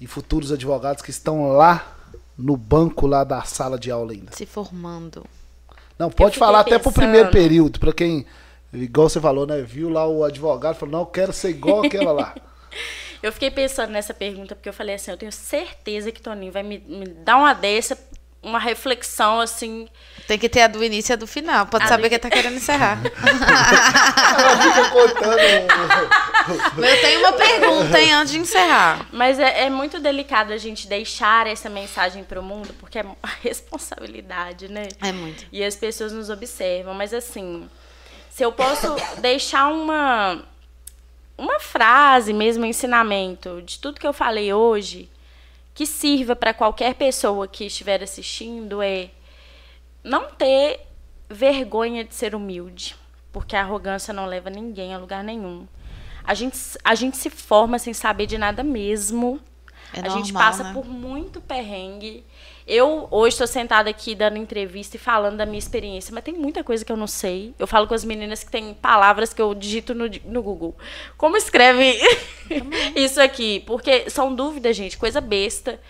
[0.00, 1.96] e futuros advogados que estão lá
[2.36, 4.32] no banco lá da sala de aula ainda?
[4.32, 5.24] Se formando.
[5.98, 6.94] Não, pode falar até pro pensando.
[6.94, 8.26] primeiro período, para quem,
[8.72, 12.12] igual você falou, né, viu lá o advogado, falou, não, eu quero ser igual aquela
[12.12, 12.34] lá.
[13.22, 16.62] Eu fiquei pensando nessa pergunta, porque eu falei assim, eu tenho certeza que Toninho vai
[16.62, 17.96] me, me dar uma dessa,
[18.42, 19.88] uma reflexão assim.
[20.26, 21.66] Tem que ter a do início e a do final.
[21.66, 22.98] Pode A saber do- que tá querendo encerrar.
[23.04, 25.36] Ela fica contando.
[26.86, 29.06] Eu tenho uma pergunta, hein, antes de encerrar.
[29.12, 33.02] Mas é, é muito delicado a gente deixar essa mensagem para o mundo, porque é
[33.02, 34.88] uma responsabilidade, né?
[35.02, 35.44] É muito.
[35.52, 36.94] E as pessoas nos observam.
[36.94, 37.68] Mas assim,
[38.30, 40.42] se eu posso deixar uma,
[41.36, 45.08] uma frase, mesmo um ensinamento, de tudo que eu falei hoje,
[45.74, 49.10] que sirva para qualquer pessoa que estiver assistindo, é
[50.04, 50.80] não ter
[51.28, 52.94] vergonha de ser humilde.
[53.32, 55.66] Porque a arrogância não leva ninguém a lugar nenhum.
[56.22, 59.40] A gente, a gente se forma sem saber de nada mesmo.
[59.92, 60.72] É a gente normal, passa né?
[60.72, 62.24] por muito perrengue.
[62.66, 66.64] Eu hoje estou sentada aqui dando entrevista e falando da minha experiência, mas tem muita
[66.64, 67.54] coisa que eu não sei.
[67.58, 70.74] Eu falo com as meninas que tem palavras que eu digito no, no Google.
[71.16, 71.98] Como escreve
[72.96, 73.60] isso aqui?
[73.66, 75.80] Porque são dúvidas, gente, coisa besta.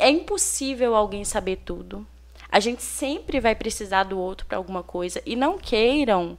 [0.00, 2.06] É impossível alguém saber tudo.
[2.56, 5.20] A gente sempre vai precisar do outro para alguma coisa.
[5.26, 6.38] E não queiram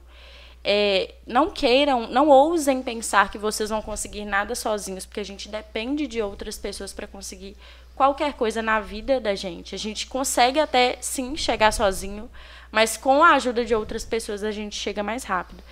[0.64, 5.48] é, não queiram, não ousem pensar que vocês vão conseguir nada sozinhos, porque a gente
[5.48, 7.56] depende de outras pessoas para conseguir
[7.94, 9.76] qualquer coisa na vida da gente.
[9.76, 12.28] A gente consegue até sim chegar sozinho,
[12.72, 15.62] mas com a ajuda de outras pessoas a gente chega mais rápido.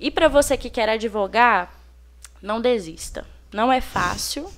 [0.00, 1.72] E para você que quer advogar,
[2.42, 3.24] não desista.
[3.52, 4.50] Não é fácil.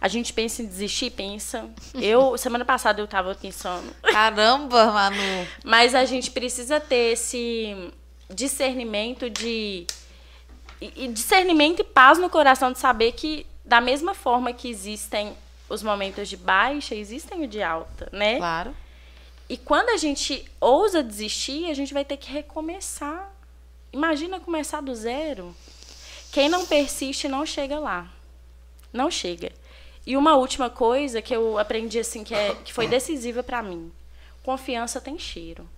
[0.00, 1.68] A gente pensa em desistir, pensa.
[1.94, 5.48] Eu semana passada eu estava pensando, Caramba, Manu.
[5.64, 7.92] mas a gente precisa ter esse
[8.30, 9.86] discernimento de.
[10.80, 15.36] E e discernimento e paz no coração de saber que, da mesma forma que existem
[15.68, 18.36] os momentos de baixa, existem o de alta, né?
[18.36, 18.74] Claro.
[19.48, 23.32] E quando a gente ousa desistir, a gente vai ter que recomeçar.
[23.92, 25.56] Imagina começar do zero.
[26.30, 28.06] Quem não persiste não chega lá.
[28.92, 29.50] Não chega.
[30.08, 33.92] E uma última coisa que eu aprendi assim que, é, que foi decisiva para mim.
[34.42, 35.68] Confiança tem cheiro.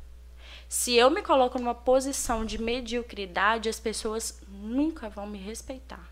[0.68, 6.08] Se eu me coloco numa posição de mediocridade, as pessoas nunca vão me respeitar.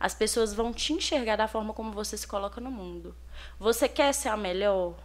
[0.00, 3.14] As pessoas vão te enxergar da forma como você se coloca no mundo.
[3.60, 4.96] Você quer ser a melhor?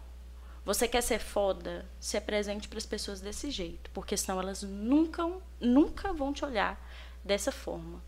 [0.65, 1.85] Você quer ser foda?
[1.99, 5.31] Se apresente para as pessoas desse jeito, porque senão elas nunca,
[5.61, 6.75] nunca vão te olhar
[7.23, 8.01] dessa forma.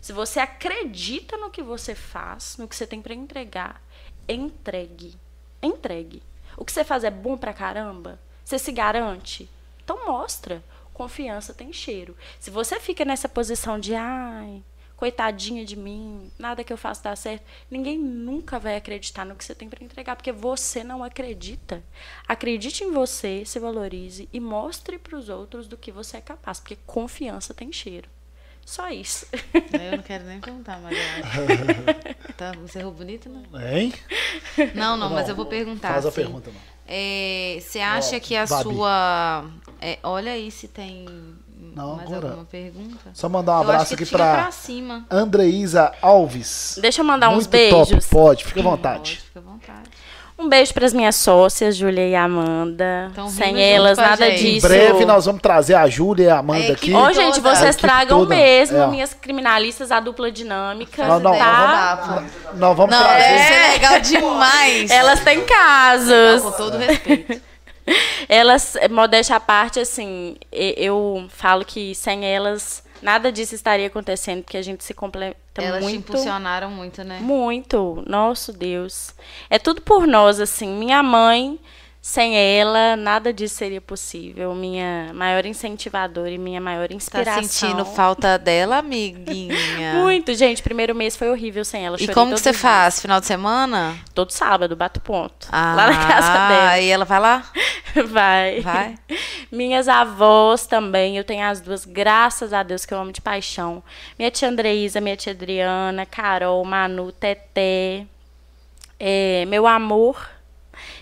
[0.00, 3.82] Se você acredita no que você faz, no que você tem para entregar,
[4.28, 5.14] entregue.
[5.62, 6.22] Entregue.
[6.56, 8.18] O que você faz é bom pra caramba?
[8.44, 9.48] Você se garante?
[9.82, 10.62] Então mostra.
[10.92, 12.16] Confiança tem cheiro.
[12.38, 14.62] Se você fica nessa posição de ai,
[15.00, 19.42] coitadinha de mim, nada que eu faço dá certo, ninguém nunca vai acreditar no que
[19.42, 21.82] você tem para entregar, porque você não acredita.
[22.28, 26.60] Acredite em você, se valorize e mostre para os outros do que você é capaz,
[26.60, 28.10] porque confiança tem cheiro.
[28.70, 29.26] Só isso.
[29.52, 32.34] Eu não quero nem perguntar, mas acho.
[32.36, 33.42] Tá, você errou bonito, não?
[33.60, 33.92] Hein?
[34.76, 35.88] Não, não, mas Não, eu vou perguntar.
[35.88, 36.22] Faz a assim.
[36.22, 36.60] pergunta, mano.
[36.86, 38.62] É, Você acha Ó, que a Babi.
[38.62, 39.44] sua.
[39.80, 41.04] é, olha aí se tem
[41.74, 43.10] Não, mais agora- alguma pergunta.
[43.12, 45.04] Só mandar um Eu abraço acho que aqui pra, pra cima.
[45.10, 46.78] Andreísa Alves.
[46.80, 47.88] Deixa eu mandar uns Muito beijos.
[47.88, 49.16] top, pode, fica à Pode, vontade.
[49.16, 49.90] fica à vontade.
[50.40, 53.10] Um beijo para as minhas sócias, Júlia e Amanda.
[53.14, 54.46] Tão Sem elas, nada gente.
[54.46, 54.66] Em disso.
[54.66, 56.94] breve nós vamos trazer a Júlia e a Amanda É, aqui.
[56.94, 58.34] Ô, gente, vocês tragam toda.
[58.34, 58.86] mesmo, É.
[58.86, 61.06] minhas criminalistas, a dupla dinâmica.
[61.06, 62.24] Não, não, tá?
[62.54, 63.34] Nós vamos Não, trazer.
[63.36, 64.90] isso é legal demais.
[64.90, 66.42] Elas têm casos.
[66.42, 67.40] Com todo respeito.
[68.28, 74.56] Elas, modéstia à parte, assim, eu falo que sem elas nada disso estaria acontecendo, porque
[74.56, 74.94] a gente se
[75.50, 75.98] completa Elas te muito.
[76.10, 77.18] impulsionaram muito, né?
[77.20, 79.14] Muito, nosso Deus.
[79.48, 80.68] É tudo por nós, assim.
[80.68, 81.58] Minha mãe,
[82.02, 84.54] sem ela, nada disso seria possível.
[84.54, 87.42] Minha maior incentivadora e minha maior Tá inspiração.
[87.42, 89.94] sentindo falta dela, amiguinha?
[90.00, 90.62] Muito, gente.
[90.62, 91.98] Primeiro mês foi horrível sem ela.
[92.00, 92.62] E como que você dias.
[92.62, 93.00] faz?
[93.00, 93.96] Final de semana?
[94.14, 95.46] Todo sábado, bato ponto.
[95.52, 96.78] Ah, lá na casa dela.
[96.80, 97.44] E ela vai lá?
[98.08, 98.60] Vai.
[98.60, 98.94] Vai?
[99.50, 103.82] Minhas avós também, eu tenho as duas, graças a Deus, que eu amo de paixão.
[104.16, 108.06] Minha tia Andreísa, minha tia Adriana, Carol, Manu, Teté.
[108.98, 110.16] É, meu amor.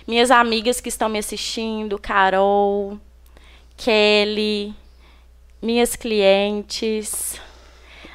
[0.09, 2.99] Minhas amigas que estão me assistindo, Carol,
[3.77, 4.75] Kelly,
[5.61, 7.39] minhas clientes.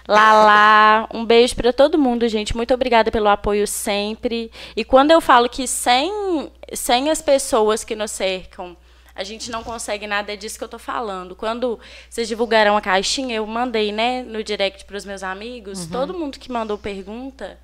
[0.08, 2.58] Lala, um beijo para todo mundo, gente.
[2.58, 4.52] Muito obrigada pelo apoio sempre.
[4.76, 8.76] E quando eu falo que sem, sem as pessoas que nos cercam,
[9.16, 11.36] a gente não consegue nada, é disso que eu tô falando.
[11.36, 11.80] Quando
[12.10, 15.86] vocês divulgaram a caixinha, eu mandei, né, no direct para os meus amigos.
[15.86, 17.60] Todo mundo que mandou pergunta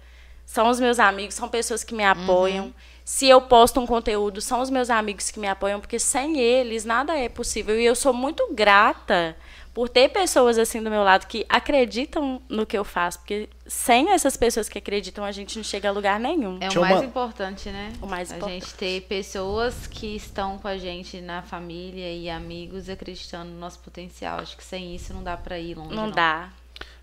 [0.45, 2.72] são os meus amigos, são pessoas que me apoiam.
[3.11, 6.86] Se eu posto um conteúdo, são os meus amigos que me apoiam, porque sem eles
[6.86, 7.76] nada é possível.
[7.80, 9.36] E eu sou muito grata
[9.73, 14.11] por ter pessoas assim do meu lado que acreditam no que eu faço, porque sem
[14.11, 16.60] essas pessoas que acreditam a gente não chega a lugar nenhum.
[16.61, 17.94] É o mais ma- importante, né?
[17.99, 18.60] O mais a importante.
[18.65, 23.80] gente ter pessoas que estão com a gente na família e amigos acreditando no nosso
[23.80, 24.38] potencial.
[24.38, 25.95] Acho que sem isso não dá pra ir longe.
[25.95, 26.49] Não dá.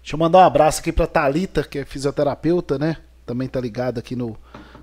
[0.00, 2.96] Deixa eu mandar um abraço aqui pra Thalita, que é fisioterapeuta, né?
[3.26, 4.38] Também tá ligada aqui no,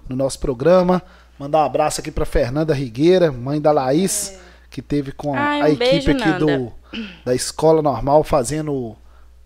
[0.08, 1.02] no nosso programa.
[1.40, 4.38] Mandar um abraço aqui pra Fernanda Rigueira, mãe da Laís,
[4.70, 6.46] que teve com Ai, a um equipe beijo, aqui Nanda.
[6.46, 6.74] do,
[7.26, 8.96] da Escola Normal fazendo o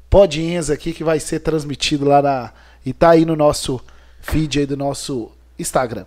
[0.09, 2.51] Podinhas aqui, que vai ser transmitido lá na.
[2.85, 3.81] E tá aí no nosso
[4.21, 6.05] feed aí do nosso Instagram.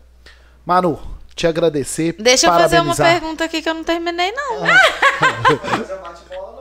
[0.64, 0.98] Manu,
[1.35, 2.14] te agradecer.
[2.18, 3.20] Deixa eu fazer uma parabenizar.
[3.20, 4.64] pergunta aqui que eu não terminei, não.
[5.20, 6.59] É não.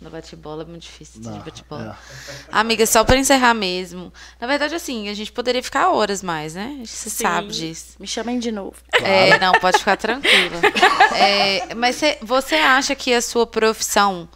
[0.00, 1.98] No bate-bola é muito difícil de Não, bate-bola.
[2.52, 4.12] Amiga, só pra encerrar mesmo.
[4.40, 6.78] Na verdade, assim, a gente poderia ficar horas mais, né?
[6.84, 7.24] Você Sim.
[7.24, 7.86] sabe disso.
[7.98, 8.76] Me chamem de novo.
[8.92, 10.60] É, não, pode ficar tranquila.
[11.20, 14.28] É, mas cê- você acha que a sua profissão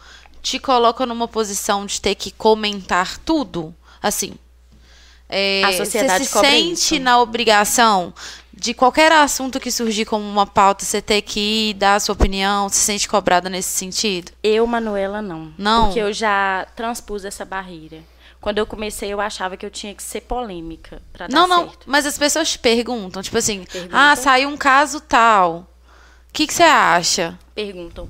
[0.42, 3.72] te coloca numa posição de ter que comentar tudo?
[4.02, 4.34] Assim.
[5.28, 6.98] é, A sociedade Você se sente isso.
[6.98, 8.12] na obrigação
[8.54, 12.12] de qualquer assunto que surgir como uma pauta, você ter que ir, dar a sua
[12.14, 12.68] opinião?
[12.68, 14.32] Se sente cobrada nesse sentido?
[14.42, 15.52] Eu, Manuela, não.
[15.56, 15.86] Não?
[15.86, 17.98] Porque eu já transpus essa barreira.
[18.40, 21.64] Quando eu comecei, eu achava que eu tinha que ser polêmica pra dar Não, não.
[21.68, 21.84] certo.
[21.86, 23.98] Mas as pessoas te perguntam, tipo assim, Perguntam.
[23.98, 25.58] ah, saiu um caso tal.
[26.28, 27.38] O que que você acha?
[27.54, 28.08] Perguntam.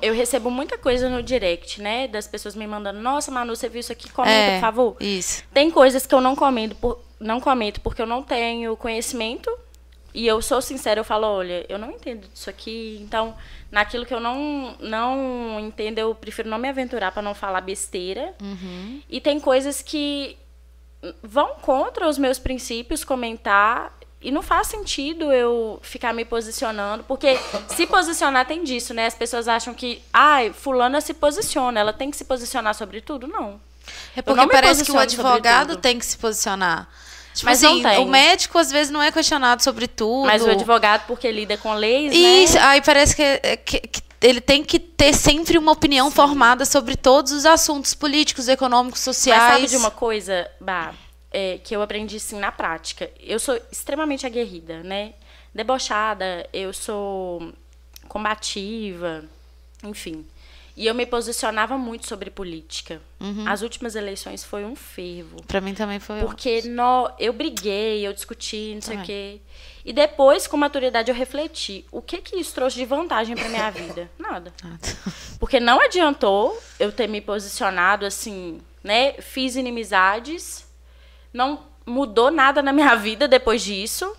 [0.00, 2.06] Eu recebo muita coisa no direct, né?
[2.06, 4.10] Das pessoas me mandando, nossa, Manu, você viu isso aqui?
[4.12, 4.96] Comenta, É, por favor.
[5.00, 5.42] Isso.
[5.52, 9.50] Tem coisas que eu não comento, por, não comento porque eu não tenho conhecimento.
[10.14, 12.98] E eu sou sincera, eu falo, olha, eu não entendo disso aqui.
[13.00, 13.34] Então,
[13.70, 18.34] naquilo que eu não, não entendo, eu prefiro não me aventurar para não falar besteira.
[19.08, 20.36] E tem coisas que
[21.22, 23.92] vão contra os meus princípios comentar.
[24.20, 27.36] E não faz sentido eu ficar me posicionando, porque
[27.68, 29.06] se posicionar tem disso, né?
[29.06, 33.26] As pessoas acham que, ai, fulana se posiciona, ela tem que se posicionar sobre tudo.
[33.26, 33.60] Não.
[34.14, 36.88] É porque parece que o advogado tem que se posicionar.
[37.34, 40.26] Tipo Mas assim, o médico às vezes não é questionado sobre tudo.
[40.26, 42.60] Mas o advogado, porque lida com leis, Isso, né?
[42.62, 46.94] aí parece que, é- que- que ele tem que ter sempre uma opinião formada sobre
[46.96, 49.54] todos os assuntos políticos, econômicos, Mas sociais.
[49.54, 50.92] sabe de uma coisa, Bah,
[51.32, 53.10] é, que eu aprendi sim na prática?
[53.18, 55.14] Eu sou extremamente aguerrida, né?
[55.54, 57.52] Debochada, eu sou
[58.08, 59.24] combativa,
[59.82, 60.24] enfim.
[60.76, 63.00] E eu me posicionava muito sobre política.
[63.20, 63.46] Uhum.
[63.46, 65.42] As últimas eleições foi um fervo.
[65.46, 66.20] Pra mim também foi.
[66.20, 69.40] Porque nó, eu briguei, eu discuti, não sei o quê.
[69.84, 71.84] E depois, com maturidade, eu refleti.
[71.90, 74.10] O que que isso trouxe de vantagem pra minha vida?
[74.18, 74.52] Nada.
[75.38, 79.14] Porque não adiantou eu ter me posicionado assim, né?
[79.14, 80.66] Fiz inimizades.
[81.32, 84.16] Não mudou nada na minha vida depois disso.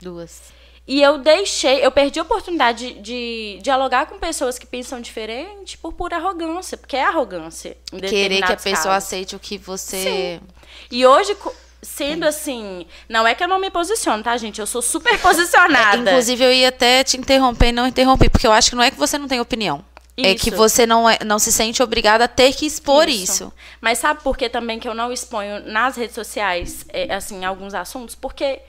[0.00, 0.54] Duas.
[0.86, 5.76] E eu deixei, eu perdi a oportunidade de, de dialogar com pessoas que pensam diferente
[5.76, 7.76] por pura arrogância, porque é arrogância.
[8.08, 8.86] Querer que a pessoa casos.
[8.86, 10.40] aceite o que você.
[10.88, 11.36] E hoje,
[11.82, 14.60] sendo assim, não é que eu não me posiciono, tá, gente?
[14.60, 16.10] Eu sou super posicionada.
[16.10, 18.90] Inclusive, eu ia até te interromper e não interromper, porque eu acho que não é
[18.90, 19.84] que você não tem opinião.
[20.16, 20.56] É que Isso.
[20.56, 23.52] você não, é, não se sente obrigada a ter que expor isso.
[23.82, 27.74] Mas sabe por que também que eu não exponho nas redes sociais, é, assim, alguns
[27.74, 28.14] assuntos?
[28.14, 28.60] Porque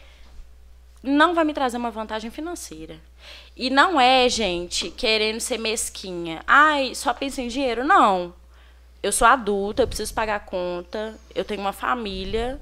[1.04, 3.00] não vai me trazer uma vantagem financeira.
[3.56, 6.42] E não é, gente, querendo ser mesquinha.
[6.46, 7.84] Ai, só pensa em dinheiro.
[7.84, 8.34] Não.
[9.02, 12.60] Eu sou adulta, eu preciso pagar conta, eu tenho uma família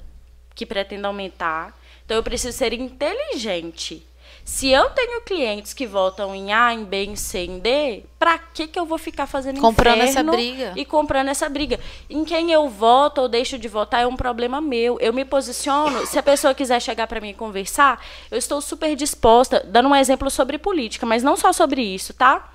[0.53, 1.77] que pretendo aumentar.
[2.05, 4.05] Então eu preciso ser inteligente.
[4.45, 8.37] Se eu tenho clientes que votam em A, em B, em C, em D, pra
[8.37, 10.73] que que eu vou ficar fazendo Comprando essa briga.
[10.75, 11.79] E comprando essa briga.
[12.07, 14.99] Em quem eu voto ou deixo de votar é um problema meu.
[15.01, 17.99] Eu me posiciono, se a pessoa quiser chegar pra mim e conversar,
[18.29, 22.51] eu estou super disposta, dando um exemplo sobre política, mas não só sobre isso, tá?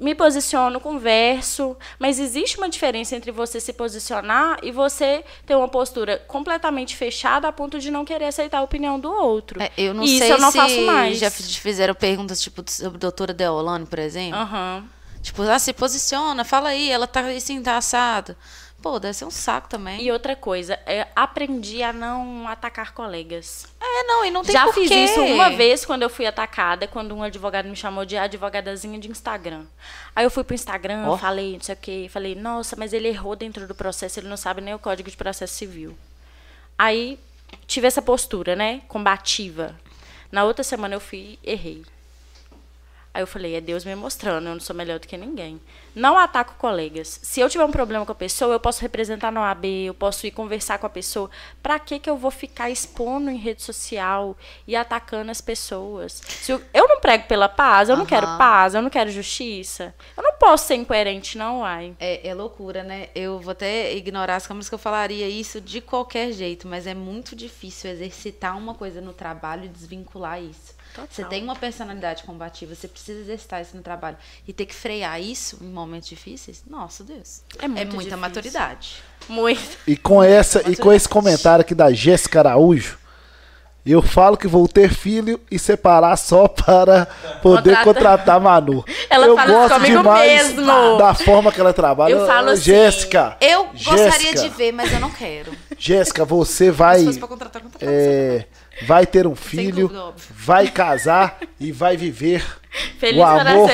[0.00, 5.68] Me posiciono, converso, mas existe uma diferença entre você se posicionar e você ter uma
[5.68, 9.62] postura completamente fechada a ponto de não querer aceitar a opinião do outro.
[9.62, 11.18] É, eu não E sei isso eu não se faço mais.
[11.18, 14.38] já fizeram perguntas, tipo, sobre a doutora Deolane, por exemplo.
[14.40, 14.84] Aham.
[15.22, 18.34] Tipo, ah, se posiciona, fala aí, ela tá assim, tá assado.
[18.82, 20.02] Pô, deve ser um saco também.
[20.02, 23.66] E outra coisa, é, aprendi a não atacar colegas.
[23.78, 24.88] É, não, e não tem Já porquê.
[24.88, 28.98] fiz isso uma vez quando eu fui atacada, quando um advogado me chamou de advogadazinha
[28.98, 29.64] de Instagram.
[30.16, 31.18] Aí eu fui pro Instagram, Ó.
[31.18, 34.36] falei, não sei o quê, falei, nossa, mas ele errou dentro do processo, ele não
[34.36, 35.96] sabe nem o código de processo civil.
[36.78, 37.18] Aí
[37.66, 39.78] tive essa postura, né, combativa.
[40.32, 41.84] Na outra semana eu fui, errei.
[43.12, 45.60] Aí eu falei, é Deus me mostrando, eu não sou melhor do que ninguém.
[45.96, 47.18] Não ataco colegas.
[47.20, 50.28] Se eu tiver um problema com a pessoa, eu posso representar na OAB, eu posso
[50.28, 51.28] ir conversar com a pessoa.
[51.60, 56.22] Pra que que eu vou ficar expondo em rede social e atacando as pessoas?
[56.24, 58.08] Se eu, eu não prego pela paz, eu não Aham.
[58.08, 59.92] quero paz, eu não quero justiça.
[60.16, 61.96] Eu não posso ser incoerente, não, uai.
[61.98, 63.08] É, é loucura, né?
[63.12, 66.94] Eu vou até ignorar as câmeras que eu falaria isso de qualquer jeito, mas é
[66.94, 70.78] muito difícil exercitar uma coisa no trabalho e desvincular isso.
[70.94, 71.08] Total.
[71.10, 74.16] Você tem uma personalidade combativa, você precisa exercitar isso no trabalho.
[74.46, 77.42] E ter que frear isso em momentos difíceis, nossa Deus.
[77.58, 78.16] É muito muita difícil.
[78.18, 78.96] maturidade.
[79.28, 79.78] Muito.
[79.86, 82.98] E com essa e com esse comentário aqui da Jéssica Araújo,
[83.86, 87.06] eu falo que vou ter filho e separar só para
[87.42, 88.84] poder Contrata- contratar Manu.
[89.08, 90.98] Ela eu fala gosto comigo demais mesmo.
[90.98, 92.12] da forma que ela trabalha.
[92.12, 95.52] Eu falo assim, Jéssica, Eu gostaria Jéssica, de ver, mas eu não quero.
[95.78, 98.46] Jéssica, você vai Se fosse pra contratar, contratar é,
[98.86, 102.44] vai ter um filho, vai casar e vai viver
[102.98, 103.70] Feliz o amor.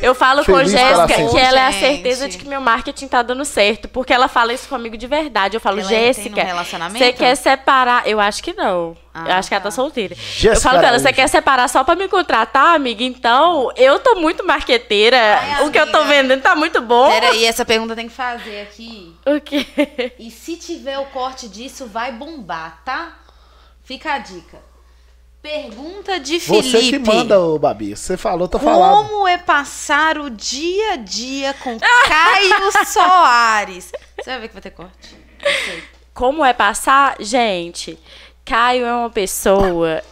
[0.00, 1.80] Eu falo com Feliz para Jéssica que ela é a Gente.
[1.80, 3.88] certeza de que meu marketing tá dando certo.
[3.88, 5.56] Porque ela fala isso comigo de verdade.
[5.56, 8.06] Eu falo, Ela Jéssica, um você quer separar?
[8.06, 8.96] Eu acho que não.
[9.14, 9.68] Ah, eu acho que ela tá.
[9.68, 10.14] tá solteira.
[10.14, 13.04] Jéssica eu falo com ela, você quer separar só pra me contratar, amiga?
[13.04, 15.18] Então, eu tô muito marqueteira.
[15.18, 16.14] Ai, o que eu tô amiga.
[16.14, 17.10] vendendo tá muito bom.
[17.10, 19.14] Peraí, essa pergunta tem que fazer aqui.
[19.24, 19.64] O quê?
[20.18, 23.18] E se tiver o corte disso, vai bombar, tá?
[23.92, 24.58] Fica a dica.
[25.42, 26.90] Pergunta de Você Felipe.
[26.90, 27.94] que manda, ô Babi.
[27.94, 29.08] Você falou, tá falando.
[29.08, 33.92] Como é passar o dia a dia com Caio Soares?
[34.16, 35.16] Você vai ver que vai ter corte.
[36.14, 37.16] Como é passar?
[37.20, 37.98] Gente,
[38.46, 40.02] Caio é uma pessoa,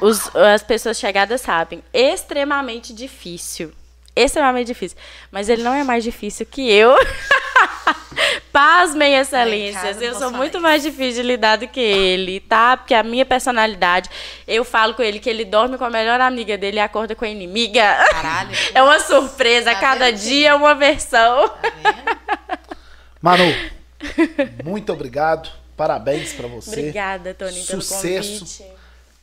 [0.00, 3.72] os- as pessoas chegadas sabem, extremamente difícil.
[4.16, 4.96] Extremamente difícil.
[5.30, 6.94] Mas ele não é mais difícil que eu.
[8.52, 10.00] Pasmem, excelências.
[10.02, 12.76] eu sou muito mais difícil de lidar do que ele, tá?
[12.76, 14.08] Porque a minha personalidade,
[14.46, 17.24] eu falo com ele que ele dorme com a melhor amiga dele e acorda com
[17.24, 17.82] a inimiga.
[18.10, 18.50] Caralho.
[18.74, 21.48] É uma surpresa, Tá cada vendo, dia é uma versão.
[21.48, 22.58] Tá?
[23.22, 23.44] Manu,
[24.64, 25.50] muito obrigado.
[25.76, 26.80] Parabéns pra você.
[26.80, 28.40] Obrigada, Tony, pelo Sucesso.
[28.40, 28.64] convite.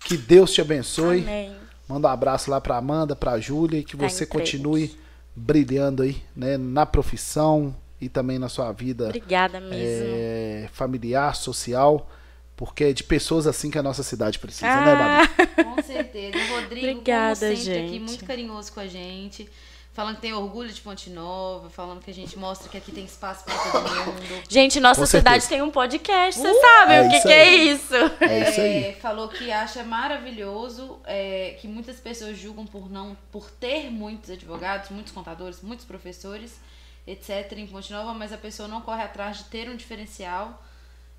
[0.05, 1.19] Que Deus te abençoe.
[1.19, 1.55] Amém.
[1.87, 4.97] Manda um abraço lá pra Amanda, pra Júlia e que Tá você continue
[5.35, 10.07] brilhando aí, né, na profissão e também na sua vida Obrigada mesmo.
[10.09, 12.09] é, familiar, social,
[12.55, 14.85] porque é de pessoas assim que a nossa cidade precisa, Ah.
[14.85, 15.63] né, Babi?
[15.75, 16.37] Com certeza.
[16.37, 17.99] O Rodrigo, Obrigada, como sempre, aqui, gente.
[17.99, 19.49] muito carinhoso com a gente.
[19.93, 23.05] Falando que tem orgulho de Ponte Nova, falando que a gente mostra que aqui tem
[23.05, 24.43] espaço pra todo mundo.
[24.49, 25.49] Gente, nossa Com cidade certeza.
[25.49, 27.95] tem um podcast, você sabe é o que, que é isso?
[28.19, 28.83] É isso aí.
[28.87, 34.29] É, falou que acha maravilhoso é, que muitas pessoas julgam por não por ter muitos
[34.29, 36.59] advogados, muitos contadores, muitos professores,
[37.05, 37.53] etc.
[37.57, 40.63] em Ponte Nova, mas a pessoa não corre atrás de ter um diferencial,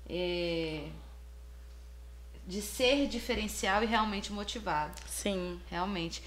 [0.09, 0.87] é,
[2.45, 4.93] de ser diferencial e realmente motivado.
[5.07, 5.59] Sim.
[5.69, 6.23] Realmente.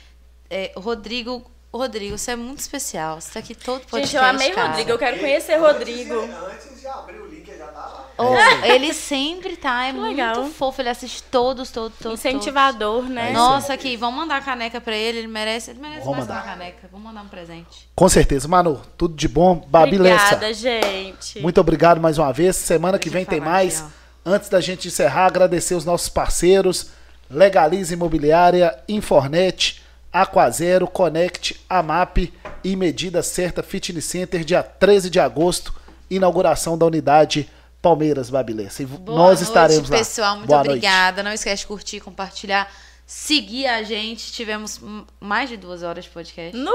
[0.48, 3.20] É, Rodrigo, Rodrigo, você é muito especial.
[3.20, 4.68] Você tá aqui todo podcast, Gente, eu amei cara.
[4.68, 6.14] Rodrigo, eu quero conhecer Rodrigo.
[6.14, 8.06] Antes de abrir o link, ele já tá lá.
[8.18, 10.44] Oh, ele sempre tá, é Que muito legal.
[10.46, 12.18] fofo, ele assiste todos, todos, todos.
[12.18, 13.24] Incentivador, É né?
[13.30, 16.28] isso Nossa, aqui, vamos mandar a caneca pra ele, ele merece, ele merece Vamos mais
[16.28, 16.42] mandar.
[16.42, 16.88] uma caneca.
[16.90, 17.88] Vamos mandar um presente.
[17.94, 19.64] Com certeza, Manu, tudo de bom.
[19.68, 21.40] Babi Lessa, Obrigada, gente.
[21.40, 22.56] muito obrigado mais uma vez.
[22.56, 23.80] Semana que Deixa vem tem mais.
[23.82, 23.92] aqui,
[24.26, 26.88] Antes da gente encerrar, agradecer os nossos parceiros:
[27.30, 29.80] Legalize Imobiliária, Infornet,
[30.12, 32.18] Aquazero, Connect, Amap
[32.64, 35.74] e Medida Certa Fitness Center, dia 13 de agosto,
[36.10, 37.48] inauguração da unidade
[37.80, 38.82] Palmeiras Babilessa.
[38.82, 39.96] E Boa nós noite, estaremos lá.
[39.98, 40.36] pessoal.
[40.36, 40.70] Muito Boa noite.
[40.70, 41.22] obrigada.
[41.22, 42.70] Não esquece de curtir, compartilhar,
[43.06, 44.30] seguir a gente.
[44.32, 44.80] Tivemos
[45.18, 46.54] mais de duas horas de podcast.
[46.56, 46.70] Nu!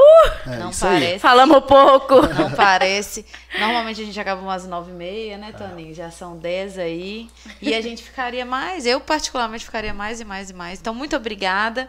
[0.48, 0.94] É Não isso aí.
[1.00, 1.20] parece.
[1.20, 2.22] Falamos pouco.
[2.34, 3.24] Não parece.
[3.60, 5.94] Normalmente a gente acaba umas nove e meia, né, Toninho?
[5.94, 7.30] Já são dez aí.
[7.62, 8.86] E a gente ficaria mais.
[8.88, 10.80] Eu, particularmente, ficaria mais e mais e mais.
[10.80, 11.88] Então, muito obrigada.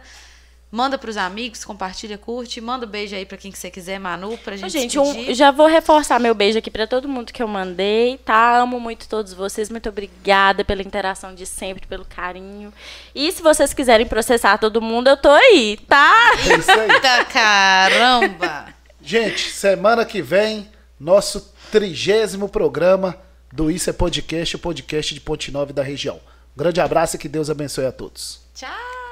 [0.69, 2.59] Manda pros amigos, compartilha, curte.
[2.59, 5.49] Manda um beijo aí pra quem que você quiser, Manu, pra gente Gente, um- já
[5.49, 8.57] vou reforçar meu beijo aqui pra todo mundo que eu mandei, tá?
[8.57, 12.73] Amo muito todos vocês, muito obrigada pela interação de sempre, pelo carinho.
[13.15, 16.31] E se vocês quiserem processar todo mundo, eu tô aí, tá?
[16.49, 16.91] É isso aí.
[16.91, 18.67] Eita caramba!
[19.01, 20.69] Gente, semana que vem,
[20.99, 23.17] nosso trigésimo programa
[23.53, 26.17] do Isso é Podcast, o podcast de Ponte Nova da região.
[26.17, 28.41] Um grande abraço e que Deus abençoe a todos.
[28.53, 29.06] Tchau!